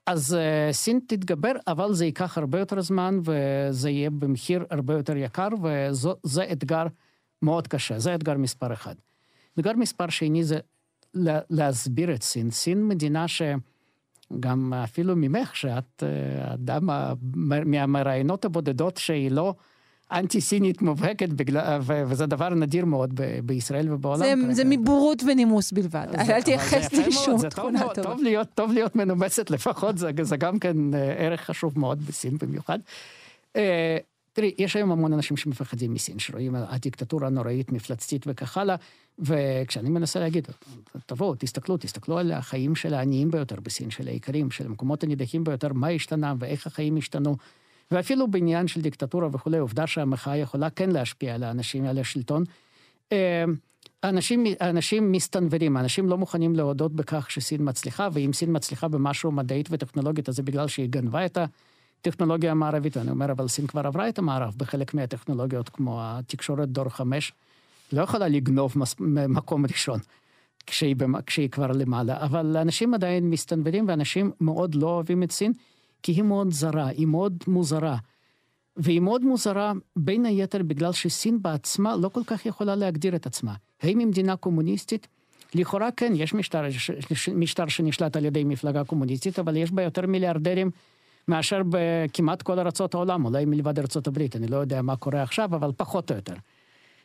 אז 0.07 0.37
uh, 0.37 0.73
סין 0.73 1.01
תתגבר, 1.07 1.53
אבל 1.67 1.93
זה 1.93 2.05
ייקח 2.05 2.39
הרבה 2.39 2.59
יותר 2.59 2.81
זמן 2.81 3.19
וזה 3.25 3.91
יהיה 3.91 4.11
במחיר 4.11 4.65
הרבה 4.71 4.95
יותר 4.95 5.17
יקר, 5.17 5.49
וזה 5.63 6.53
אתגר 6.53 6.87
מאוד 7.43 7.69
קשה, 7.69 7.99
זה 7.99 8.15
אתגר 8.15 8.39
מספר 8.39 8.73
אחד. 8.73 8.95
אתגר 9.55 9.73
מספר 9.73 10.09
שני 10.09 10.45
זה 10.45 10.59
להסביר 11.51 12.15
את 12.15 12.23
סין. 12.23 12.51
סין 12.51 12.89
מדינה 12.89 13.27
שגם 13.29 14.75
אפילו 14.75 15.17
ממך, 15.17 15.57
שאת 15.57 16.03
אה, 16.03 16.55
אדם 16.55 16.89
מהמראיינות 17.65 18.45
הבודדות 18.45 18.97
שהיא 18.97 19.31
לא 19.31 19.55
אנטי-סינית 20.13 20.83
מובהקת, 20.83 21.29
בגלל, 21.29 21.81
וזה 21.83 22.27
דבר 22.27 22.49
נדיר 22.49 22.85
מאוד 22.85 23.21
בישראל 23.45 23.93
ובעולם. 23.93 24.19
זה, 24.19 24.55
זה 24.55 24.65
מבורות 24.65 25.23
ונימוס 25.23 25.73
בלבד, 25.73 26.07
אל 26.15 26.43
תייחס 26.43 26.93
לי 26.93 27.13
שום 27.13 27.49
תכונה 27.49 27.81
טובה. 27.81 28.03
טוב 28.03 28.23
להיות, 28.23 28.49
טוב 28.55 28.73
להיות 28.73 28.97
מנומסת 28.97 29.51
לפחות, 29.51 29.99
זה, 29.99 30.11
זה 30.23 30.37
גם 30.37 30.59
כן 30.59 30.95
אה, 30.95 31.15
ערך 31.19 31.41
חשוב 31.41 31.79
מאוד 31.79 32.07
בסין 32.07 32.39
במיוחד. 32.39 32.79
אה, 34.35 34.43
תראי, 34.43 34.55
יש 34.59 34.77
היום 34.77 34.93
המון 34.93 35.13
אנשים 35.13 35.37
שמפחדים 35.37 35.95
מסין, 35.95 36.19
שרואים 36.19 36.55
הדיקטטורה 36.55 37.27
הנוראית, 37.27 37.73
מפלצתית 37.73 38.25
וכך 38.27 38.57
הלאה, 38.57 38.77
וכשאני 39.19 39.91
מנסה 39.91 40.21
להגיד, 40.21 40.49
תבואו, 41.07 41.35
תסתכלו, 41.35 41.77
תסתכלו 41.77 42.19
על 42.19 42.33
החיים 42.33 42.75
של 42.75 42.95
העניים 42.95 43.31
ביותר 43.31 43.57
בסין, 43.61 43.91
של 43.91 44.09
העיקרים, 44.09 44.51
של 44.51 44.67
המקומות 44.67 45.05
הנידחים 45.05 45.45
ביותר, 45.45 45.73
מה 45.73 45.89
השתנה 45.89 46.35
ואיך 46.39 46.67
החיים 46.67 46.97
השתנו. 46.97 47.37
ואפילו 47.91 48.31
בעניין 48.31 48.69
של 48.69 48.81
דיקטטורה 48.81 49.29
וכולי, 49.33 49.59
עובדה 49.59 49.87
שהמחאה 49.87 50.37
יכולה 50.37 50.71
כן 50.71 50.91
להשפיע 50.91 51.35
על 51.35 51.43
האנשים, 51.43 51.85
על 51.85 51.99
השלטון. 51.99 52.45
אה, 53.13 53.45
אנשים, 54.05 54.45
אנשים 54.61 55.13
מסתנוורים, 55.13 55.77
אנשים 55.77 56.09
לא 56.09 56.19
מוכנים 56.19 56.55
להודות 56.57 56.93
בכך 56.93 57.31
שסין 57.31 57.61
מצליחה, 57.69 58.09
ואם 58.13 58.33
סין 58.33 58.57
מצליחה 58.57 58.89
במשהו 58.89 59.33
מדעית 59.33 59.69
וטכנולוגית, 59.71 60.29
אז 60.29 60.37
זה 60.37 60.43
בגלל 60.43 60.69
שהיא 60.69 60.89
גנבה 60.89 61.27
את 61.27 61.39
הטכנולוגיה 62.07 62.51
המערבית. 62.51 62.97
ואני 62.97 63.11
אומר, 63.11 63.33
אבל 63.33 63.49
סין 63.49 63.67
כבר 63.67 63.87
עברה 63.87 64.09
את 64.09 64.19
המערב 64.19 64.55
בחלק 64.57 64.95
מהטכנולוגיות, 64.95 65.69
כמו 65.69 65.99
התקשורת 66.03 66.69
דור 66.69 66.89
חמש. 66.89 67.33
לא 67.93 68.03
יכולה 68.03 68.29
לגנוב 68.29 68.73
מס... 68.77 68.95
מקום 69.29 69.67
ראשון 69.67 70.01
כשהיא. 70.67 70.97
כשהיא 71.27 71.49
כבר 71.49 71.73
למעלה, 71.73 72.25
אבל 72.25 72.57
אנשים 72.57 72.95
עדיין 72.95 73.31
מסתנוורים 73.31 73.89
ואנשים 73.89 74.31
מאוד 74.41 74.75
לא 74.75 74.87
אוהבים 74.87 75.23
את 75.23 75.33
סין, 75.33 75.53
כי 76.03 76.13
היא 76.13 76.23
מאוד 76.23 76.53
זרה, 76.53 76.87
היא 76.87 77.07
מאוד 77.07 77.45
מוזרה. 77.47 77.97
והיא 78.77 79.01
מאוד 79.01 79.25
מוזרה 79.25 79.73
בין 79.97 80.27
היתר 80.27 80.63
בגלל 80.63 80.93
שסין 80.93 81.43
בעצמה 81.43 81.97
לא 81.97 82.09
כל 82.09 82.25
כך 82.27 82.47
יכולה 82.47 82.75
להגדיר 82.75 83.17
את 83.17 83.27
עצמה. 83.27 83.55
האם 83.83 83.99
היא 83.99 84.07
מדינה 84.07 84.37
קומוניסטית? 84.37 85.07
לכאורה 85.55 85.91
כן, 85.97 86.13
יש 86.17 86.35
משטר, 86.35 86.63
משטר 87.35 87.69
שנשלט 87.69 88.17
על 88.17 88.25
ידי 88.25 88.45
מפלגה 88.45 88.85
קומוניסטית, 88.85 89.39
אבל 89.39 89.57
יש 89.57 89.73
בה 89.73 89.83
יותר 89.83 90.07
מיליארדרים 90.07 90.71
מאשר 91.29 91.63
בכמעט 91.69 92.43
כל 92.43 92.59
ארצות 92.59 92.95
העולם, 92.95 93.25
אולי 93.25 93.45
מלבד 93.45 93.79
ארצות 93.79 94.07
הברית, 94.07 94.37
אני 94.37 94.47
לא 94.47 94.57
יודע 94.57 94.83
מה 94.83 94.97
קורה 94.97 95.23
עכשיו, 95.23 95.45
אבל 95.45 95.71
פחות 95.77 96.11
או 96.11 96.17
יותר. 96.17 96.35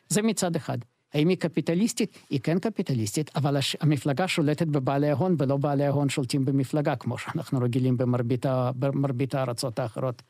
זה 0.08 0.22
מצד 0.22 0.56
אחד. 0.56 0.78
האם 1.14 1.28
היא 1.28 1.36
קפיטליסטית? 1.36 2.18
היא 2.30 2.40
כן 2.42 2.58
קפיטליסטית, 2.58 3.30
אבל 3.36 3.56
המפלגה 3.80 4.28
שולטת 4.28 4.66
בבעלי 4.66 5.10
ההון, 5.10 5.34
ולא 5.38 5.56
בעלי 5.56 5.86
ההון 5.86 6.08
שולטים 6.08 6.44
במפלגה, 6.44 6.96
כמו 6.96 7.18
שאנחנו 7.18 7.58
רגילים 7.60 7.96
במרבית, 7.96 8.46
במרבית 8.76 9.34
הארצות 9.34 9.78
האחרות. 9.78 10.22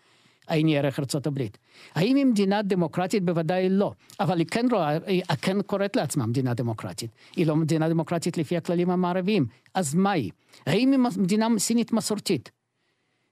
האם 0.49 0.67
היא 0.67 0.79
ערך 0.79 0.99
ארצות 0.99 1.27
הברית. 1.27 1.59
האם 1.95 2.17
היא 2.17 2.27
מדינה 2.27 2.63
דמוקרטית? 2.63 3.25
בוודאי 3.25 3.69
לא. 3.69 3.93
אבל 4.21 4.39
היא 4.39 4.47
כן 4.47 4.67
רואה, 4.71 4.99
היא 5.07 5.23
כן 5.43 5.63
קוראת 5.63 5.97
לעצמה 5.97 6.27
מדינה 6.27 6.55
דמוקרטית. 6.55 7.11
היא 7.37 7.47
לא 7.47 7.57
מדינה 7.57 7.89
דמוקרטית 7.89 8.39
לפי 8.39 8.57
הכללים 8.57 8.91
המערביים. 8.91 9.47
אז 9.75 9.95
מה 9.95 10.11
היא? 10.11 10.31
האם 10.67 10.93
היא 10.93 10.99
מדינה 11.17 11.49
סינית 11.59 11.93
מסורתית? 11.93 12.51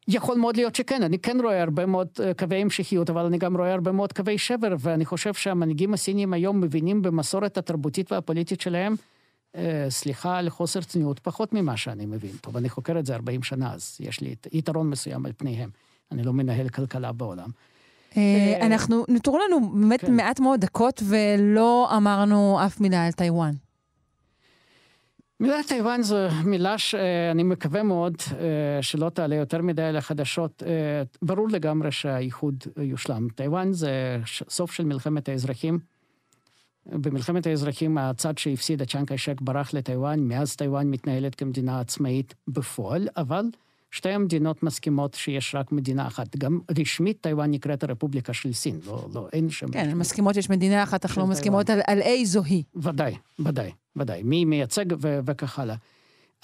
יכול 0.09 0.38
מאוד 0.38 0.56
להיות 0.56 0.74
שכן, 0.74 1.02
אני 1.02 1.18
כן 1.18 1.40
רואה 1.40 1.62
הרבה 1.62 1.86
מאוד 1.86 2.09
אה, 2.20 2.34
קווי 2.34 2.56
המשכיות, 2.56 3.11
אבל 3.11 3.24
אני 3.24 3.38
גם 3.38 3.56
רואה 3.56 3.72
הרבה 3.72 3.92
מאוד 3.92 4.12
קווי 4.12 4.38
שבר, 4.38 4.74
ואני 4.78 5.04
חושב 5.04 5.34
שהמנהיגים 5.34 5.94
הסינים 5.94 6.32
היום 6.32 6.61
מבינים 6.61 7.02
במסורת 7.02 7.59
התרבותית 7.59 8.12
והפוליטית 8.12 8.61
שלהם, 8.61 8.94
אה, 9.56 9.86
סליחה 9.88 10.38
על 10.38 10.50
חוסר 10.50 10.80
צניעות, 10.80 11.18
פחות 11.18 11.52
ממה 11.52 11.76
שאני 11.76 12.06
מבין. 12.06 12.30
טוב, 12.40 12.56
אני 12.56 12.68
חוקר 12.68 12.98
את 12.98 13.06
זה 13.06 13.14
40 13.14 13.42
שנה, 13.42 13.74
אז 13.74 13.96
יש 14.00 14.20
לי 14.20 14.34
יתרון 14.52 14.90
מסוים 14.90 15.26
על 15.26 15.32
פניהם. 15.36 15.70
אני 16.12 16.22
לא 16.22 16.32
מנהל 16.32 16.68
כלכלה 16.68 17.12
בעולם. 17.12 17.48
אה, 18.16 18.66
אנחנו, 18.66 19.04
נותרו 19.09 19.38
לנו 19.38 19.70
באמת 19.70 20.00
כן. 20.00 20.16
מעט 20.16 20.40
מאוד 20.40 20.61
דקות, 20.61 21.02
ולא 21.09 21.96
אמרנו 21.96 22.59
אף 22.66 22.80
מילה 22.80 23.06
על 23.06 23.12
טיוואן. 23.12 23.52
מילה 25.41 25.57
טיוואן 25.68 26.03
זו 26.03 26.16
מילה 26.45 26.78
שאני 26.78 27.43
מקווה 27.43 27.82
מאוד 27.82 28.14
אה, 28.32 28.82
שלא 28.82 29.09
תעלה 29.09 29.34
יותר 29.34 29.62
מדי 29.62 29.91
לחדשות. 29.93 30.62
אה, 30.66 31.03
ברור 31.22 31.49
לגמרי 31.49 31.93
שהאיחוד 31.93 32.64
יושלם. 32.76 33.28
טיוואן 33.34 33.72
זה 33.72 34.18
סוף 34.49 34.72
של 34.72 34.84
מלחמת 34.84 35.28
האזרחים. 35.28 35.78
במלחמת 36.86 37.47
האזרחים 37.47 37.99
הצד 37.99 38.39
שהפסיד, 38.39 38.82
הצ'אנג 38.82 39.08
קאי 39.08 39.18
שק, 39.18 39.41
ברח 39.41 39.74
לטיוואן, 39.74 40.20
מאז 40.20 40.57
טיוואן 40.57 40.91
מתנהלת 40.91 41.34
כמדינה 41.34 41.80
עצמאית 41.80 42.34
בפועל, 42.49 43.09
אבל 43.16 43.45
שתי 43.91 44.09
המדינות 44.09 44.62
מסכימות 44.62 45.14
שיש 45.14 45.55
רק 45.55 45.72
מדינה 45.72 46.07
אחת. 46.07 46.36
גם 46.36 46.61
רשמית 46.78 47.18
טיוואן 47.20 47.51
נקראת 47.51 47.82
הרפובליקה 47.82 48.32
של 48.32 48.53
סין, 48.53 48.78
לא, 48.86 49.09
לא, 49.14 49.28
אין 49.32 49.51
שם... 49.51 49.68
כן, 49.68 49.95
מסכימות 49.95 50.34
שיש 50.34 50.51
מדינה 50.51 50.82
אחת, 50.82 51.05
אך 51.05 51.18
לא 51.18 51.26
מסכימות 51.26 51.70
על, 51.70 51.80
על 51.86 52.01
איזו 52.01 52.43
היא. 52.45 52.62
ודאי, 52.76 53.16
ודאי, 53.39 53.70
ודאי. 53.99 54.22
מי 54.22 54.44
מייצג 54.44 54.84
ו- 55.01 55.18
וכך 55.24 55.59
הלאה. 55.59 55.76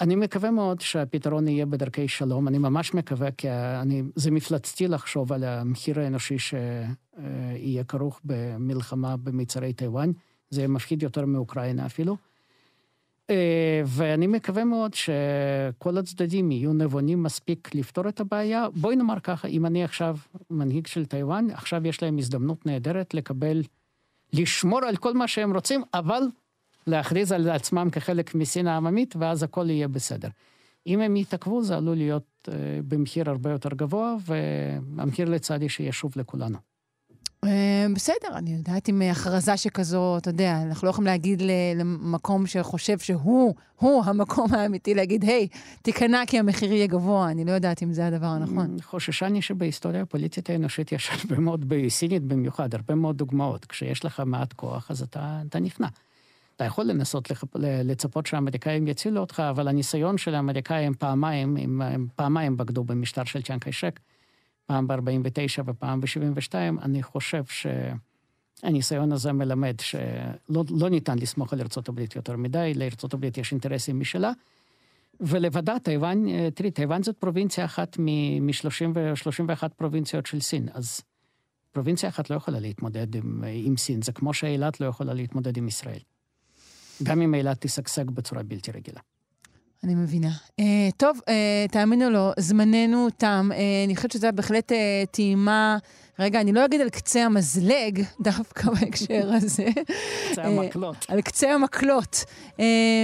אני 0.01 0.15
מקווה 0.15 0.51
מאוד 0.51 0.81
שהפתרון 0.81 1.47
יהיה 1.47 1.65
בדרכי 1.65 2.07
שלום, 2.07 2.47
אני 2.47 2.57
ממש 2.57 2.93
מקווה, 2.93 3.31
כי 3.31 3.49
אני, 3.51 4.03
זה 4.15 4.31
מפלצתי 4.31 4.87
לחשוב 4.87 5.33
על 5.33 5.43
המחיר 5.43 5.99
האנושי 5.99 6.39
שיהיה 6.39 7.83
כרוך 7.83 8.21
במלחמה 8.23 9.17
במצרי 9.17 9.73
טיוואן, 9.73 10.11
זה 10.49 10.67
מפחיד 10.67 11.03
יותר 11.03 11.25
מאוקראינה 11.25 11.85
אפילו. 11.85 12.17
אה, 13.29 13.81
ואני 13.85 14.27
מקווה 14.27 14.63
מאוד 14.63 14.93
שכל 14.93 15.97
הצדדים 15.97 16.51
יהיו 16.51 16.73
נבונים 16.73 17.23
מספיק 17.23 17.75
לפתור 17.75 18.07
את 18.09 18.19
הבעיה. 18.19 18.67
בואי 18.75 18.95
נאמר 18.95 19.19
ככה, 19.19 19.47
אם 19.47 19.65
אני 19.65 19.83
עכשיו 19.83 20.17
מנהיג 20.49 20.87
של 20.87 21.05
טיוואן, 21.05 21.47
עכשיו 21.51 21.87
יש 21.87 22.03
להם 22.03 22.17
הזדמנות 22.17 22.65
נהדרת 22.65 23.13
לקבל, 23.13 23.61
לשמור 24.33 24.79
על 24.79 24.95
כל 24.95 25.13
מה 25.13 25.27
שהם 25.27 25.53
רוצים, 25.53 25.83
אבל 25.93 26.21
להכריז 26.87 27.31
על 27.31 27.49
עצמם 27.49 27.89
כחלק 27.91 28.35
מסין 28.35 28.67
העממית, 28.67 29.15
ואז 29.15 29.43
הכל 29.43 29.69
יהיה 29.69 29.87
בסדר. 29.87 30.29
אם 30.87 31.01
הם 31.01 31.15
יתעכבו, 31.15 31.63
זה 31.63 31.77
עלול 31.77 31.97
להיות 31.97 32.47
אה, 32.47 32.53
במחיר 32.87 33.29
הרבה 33.29 33.51
יותר 33.51 33.69
גבוה, 33.69 34.15
והמחיר 34.25 35.29
לצעדי 35.29 35.69
שיהיה 35.69 35.91
שוב 35.91 36.11
לכולנו. 36.15 36.57
אה, 37.43 37.85
בסדר, 37.95 38.37
אני 38.37 38.53
יודעת 38.53 38.89
אם 38.89 39.01
הכרזה 39.11 39.57
שכזו, 39.57 40.17
אתה 40.17 40.29
יודע, 40.29 40.61
אנחנו 40.61 40.85
לא 40.85 40.89
יכולים 40.89 41.05
להגיד 41.05 41.41
למקום 41.75 42.47
שחושב 42.47 42.99
שהוא, 42.99 43.55
הוא 43.75 44.03
המקום 44.05 44.53
האמיתי, 44.53 44.93
להגיד, 44.93 45.23
היי, 45.23 45.47
תיכנע 45.81 46.23
כי 46.27 46.39
המחיר 46.39 46.73
יהיה 46.73 46.87
גבוה. 46.87 47.31
אני 47.31 47.45
לא 47.45 47.51
יודעת 47.51 47.83
אם 47.83 47.93
זה 47.93 48.07
הדבר 48.07 48.25
הנכון. 48.25 48.77
חוששני 48.81 49.41
שבהיסטוריה 49.41 50.01
הפוליטית 50.01 50.49
האנושית 50.49 50.91
יש 50.91 51.09
הרבה 51.09 51.39
מאוד, 51.39 51.65
בסינית 51.67 52.23
במיוחד, 52.23 52.75
הרבה 52.75 52.95
מאוד 52.95 53.17
דוגמאות. 53.17 53.65
כשיש 53.65 54.05
לך 54.05 54.23
מעט 54.25 54.53
כוח, 54.53 54.91
אז 54.91 55.01
אתה, 55.01 55.41
אתה 55.49 55.59
נכנע. 55.59 55.87
אתה 56.55 56.63
יכול 56.63 56.85
לנסות 56.85 57.31
לצפות 57.55 58.25
שהאמריקאים 58.25 58.87
יצילו 58.87 59.21
אותך, 59.21 59.43
אבל 59.49 59.67
הניסיון 59.67 60.17
של 60.17 60.35
האמריקאים 60.35 60.93
פעמיים, 60.93 61.57
הם, 61.57 61.81
הם 61.81 62.07
פעמיים 62.15 62.57
בגדו 62.57 62.83
במשטר 62.83 63.23
של 63.23 63.41
צ'אנקי 63.41 63.71
שק, 63.71 63.99
פעם 64.65 64.87
ב-49 64.87 65.61
ופעם 65.65 66.01
ב-72, 66.01 66.53
אני 66.81 67.03
חושב 67.03 67.43
שהניסיון 68.63 69.11
הזה 69.11 69.31
מלמד 69.31 69.75
שלא 69.79 70.63
לא 70.69 70.89
ניתן 70.89 71.19
לסמוך 71.19 71.53
על 71.53 71.61
ארה"ב 71.61 71.99
יותר 72.15 72.37
מדי, 72.37 72.73
לארה"ב 72.75 73.37
יש 73.37 73.51
אינטרסים 73.51 73.99
משלה. 73.99 74.31
ולבדה, 75.19 75.79
טיוואן, 75.79 76.49
תראי, 76.49 76.71
טיוואן 76.71 77.03
זאת 77.03 77.17
פרובינציה 77.17 77.65
אחת 77.65 77.97
מ-31 77.99 79.67
פרובינציות 79.75 80.25
של 80.25 80.39
סין, 80.39 80.67
אז 80.73 81.01
פרובינציה 81.71 82.09
אחת 82.09 82.29
לא 82.29 82.35
יכולה 82.35 82.59
להתמודד 82.59 83.15
עם, 83.15 83.43
עם 83.63 83.77
סין, 83.77 84.01
זה 84.01 84.11
כמו 84.11 84.33
שאילת 84.33 84.81
לא 84.81 84.85
יכולה 84.85 85.13
להתמודד 85.13 85.57
עם 85.57 85.67
ישראל. 85.67 85.99
גם 87.03 87.21
אם 87.21 87.35
אילת 87.35 87.57
תשגשג 87.61 88.09
בצורה 88.09 88.43
בלתי 88.43 88.71
רגילה. 88.71 88.99
אני 89.83 89.95
מבינה. 89.95 90.29
Uh, 90.61 90.63
טוב, 90.97 91.19
uh, 91.19 91.71
תאמינו 91.71 92.09
לו, 92.09 92.31
זמננו 92.37 93.07
תם. 93.17 93.49
Uh, 93.51 93.55
אני 93.85 93.95
חושבת 93.95 94.11
שזו 94.11 94.27
בהחלט 94.35 94.71
uh, 94.71 94.75
טעימה, 95.11 95.77
רגע, 96.19 96.41
אני 96.41 96.53
לא 96.53 96.65
אגיד 96.65 96.81
על 96.81 96.89
קצה 96.89 97.25
המזלג, 97.25 98.03
דווקא 98.21 98.69
בהקשר 98.71 99.29
הזה. 99.33 99.65
קצה 100.31 100.43
המקלות. 100.43 101.05
על 101.07 101.21
קצה 101.21 101.53
המקלות, 101.53 102.23
uh, 102.51 102.61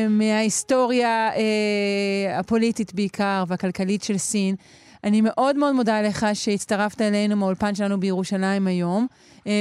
מההיסטוריה 0.09 1.29
uh, 1.33 2.39
הפוליטית 2.39 2.93
בעיקר, 2.93 3.43
והכלכלית 3.47 4.03
של 4.03 4.17
סין. 4.17 4.55
אני 5.03 5.21
מאוד 5.21 5.57
מאוד 5.57 5.75
מודה 5.75 6.01
לך 6.01 6.25
שהצטרפת 6.33 7.01
אלינו 7.01 7.35
מהאולפן 7.35 7.75
שלנו 7.75 7.99
בירושלים 7.99 8.67
היום, 8.67 9.07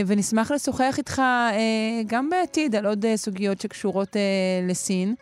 ונשמח 0.06 0.50
לשוחח 0.50 0.94
איתך 0.98 1.22
גם 2.06 2.30
בעתיד 2.30 2.74
על 2.76 2.86
עוד 2.86 3.04
סוגיות 3.16 3.60
שקשורות 3.60 4.16
לסין. 4.68 5.14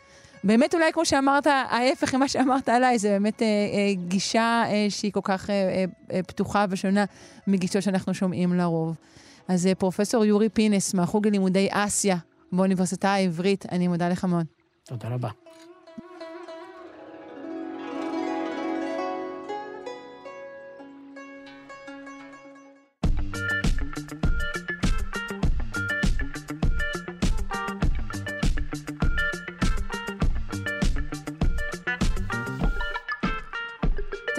באמת 0.45 0.75
אולי 0.75 0.93
כמו 0.93 1.05
שאמרת, 1.05 1.47
ההפך 1.47 2.15
ממה 2.15 2.29
שאמרת 2.29 2.69
עליי, 2.69 2.99
זה 2.99 3.09
באמת 3.09 3.43
אה, 3.43 3.47
אה, 3.47 3.95
גישה 4.09 4.63
אה, 4.67 4.87
שהיא 4.89 5.13
כל 5.13 5.21
כך 5.23 5.51
אה, 5.51 5.85
אה, 6.13 6.23
פתוחה 6.23 6.65
ושונה 6.71 7.05
מגישות 7.47 7.83
שאנחנו 7.83 8.15
שומעים 8.15 8.53
לרוב. 8.53 8.95
אז 9.49 9.67
אה, 9.67 9.75
פרופסור 9.75 10.25
יורי 10.25 10.49
פינס 10.49 10.95
מהחוג 10.95 11.27
ללימודי 11.27 11.69
אסיה 11.71 12.17
באוניברסיטה 12.53 13.09
העברית, 13.09 13.67
אני 13.73 13.89
מודה 13.89 14.09
לך 14.09 14.25
מאוד. 14.25 14.47
תודה 14.85 15.09
רבה. 15.09 15.29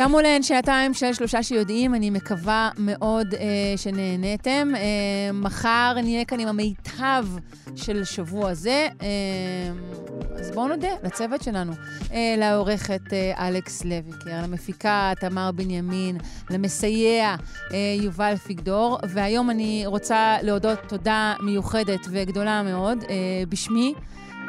תמו 0.03 0.19
להן 0.21 0.43
שעתיים 0.43 0.93
של 0.93 1.13
שלושה 1.13 1.43
שיודעים, 1.43 1.95
אני 1.95 2.09
מקווה 2.09 2.69
מאוד 2.77 3.33
אה, 3.33 3.73
שנהניתם. 3.77 4.71
אה, 4.75 4.81
מחר 5.33 5.93
נהיה 6.03 6.25
כאן 6.25 6.39
עם 6.39 6.47
המיטב 6.47 7.25
של 7.75 8.03
שבוע 8.03 8.53
זה. 8.53 8.87
אה, 9.01 9.07
אז 10.35 10.51
בואו 10.51 10.67
נודה 10.67 10.87
לצוות 11.03 11.43
שלנו, 11.43 11.73
אה, 12.13 12.35
לעורכת 12.37 13.13
אה, 13.13 13.47
אלכס 13.47 13.85
לויקר, 13.85 14.43
למפיקה 14.43 15.11
תמר 15.19 15.51
בנימין, 15.51 16.17
למסייע 16.49 17.35
אה, 17.71 17.77
יובל 18.01 18.35
פיגדור, 18.35 18.97
והיום 19.09 19.49
אני 19.49 19.83
רוצה 19.85 20.37
להודות 20.41 20.79
תודה 20.87 21.33
מיוחדת 21.39 22.07
וגדולה 22.11 22.63
מאוד 22.63 23.03
אה, 23.09 23.15
בשמי. 23.49 23.93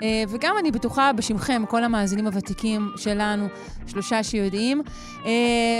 אה, 0.02 0.22
וגם 0.28 0.54
אני 0.58 0.70
בטוחה 0.70 1.12
בשמכם, 1.12 1.62
כל 1.68 1.84
המאזינים 1.84 2.26
הוותיקים 2.26 2.90
שלנו, 2.96 3.48
שלושה 3.86 4.22
שיודעים. 4.22 4.82
אה, 5.26 5.30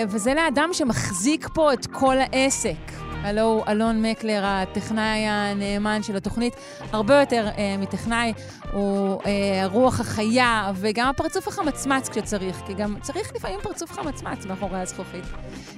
וזה 0.09 0.35
לאדם 0.35 0.69
שמחזיק 0.73 1.49
פה 1.55 1.73
את 1.73 1.87
כל 1.87 2.17
העסק. 2.19 3.10
הלו 3.23 3.43
הוא 3.43 3.63
אלון 3.69 4.03
מקלר, 4.03 4.43
הטכנאי 4.45 5.19
הנאמן 5.19 6.03
של 6.03 6.17
התוכנית, 6.17 6.55
הרבה 6.93 7.21
יותר 7.21 7.49
אה, 7.59 7.77
מטכנאי, 7.79 8.33
הוא 8.73 9.21
אה, 9.27 9.63
הרוח 9.63 10.01
החיה 10.01 10.73
וגם 10.75 11.09
הפרצוף 11.09 11.49
החמצמץ 11.49 12.09
כשצריך, 12.09 12.57
כי 12.67 12.75
גם 12.75 12.97
צריך 13.01 13.33
לפעמים 13.37 13.61
פרצוף 13.63 13.93
חמצמץ 13.93 14.47
מאחורי 14.47 14.81
הזכוכית. 14.81 15.25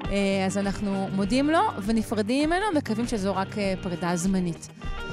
אה, 0.05 0.47
אז 0.47 0.59
אנחנו 0.59 1.09
מודים 1.13 1.51
לו 1.51 1.61
ונפרדים 1.87 2.51
ממנו, 2.51 2.65
מקווים 2.77 3.07
שזו 3.07 3.37
רק 3.37 3.59
אה, 3.59 3.75
פרידה 3.83 4.17
זמנית. 4.17 4.69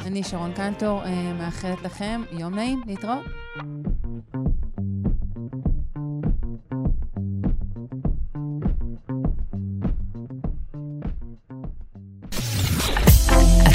אני 0.05 0.23
שרון 0.23 0.53
קנטור, 0.53 1.03
אה, 1.03 1.33
מאחלת 1.33 1.81
לכם 1.81 2.21
יום 2.31 2.55
נעים, 2.55 2.81
להתראות. 2.87 3.25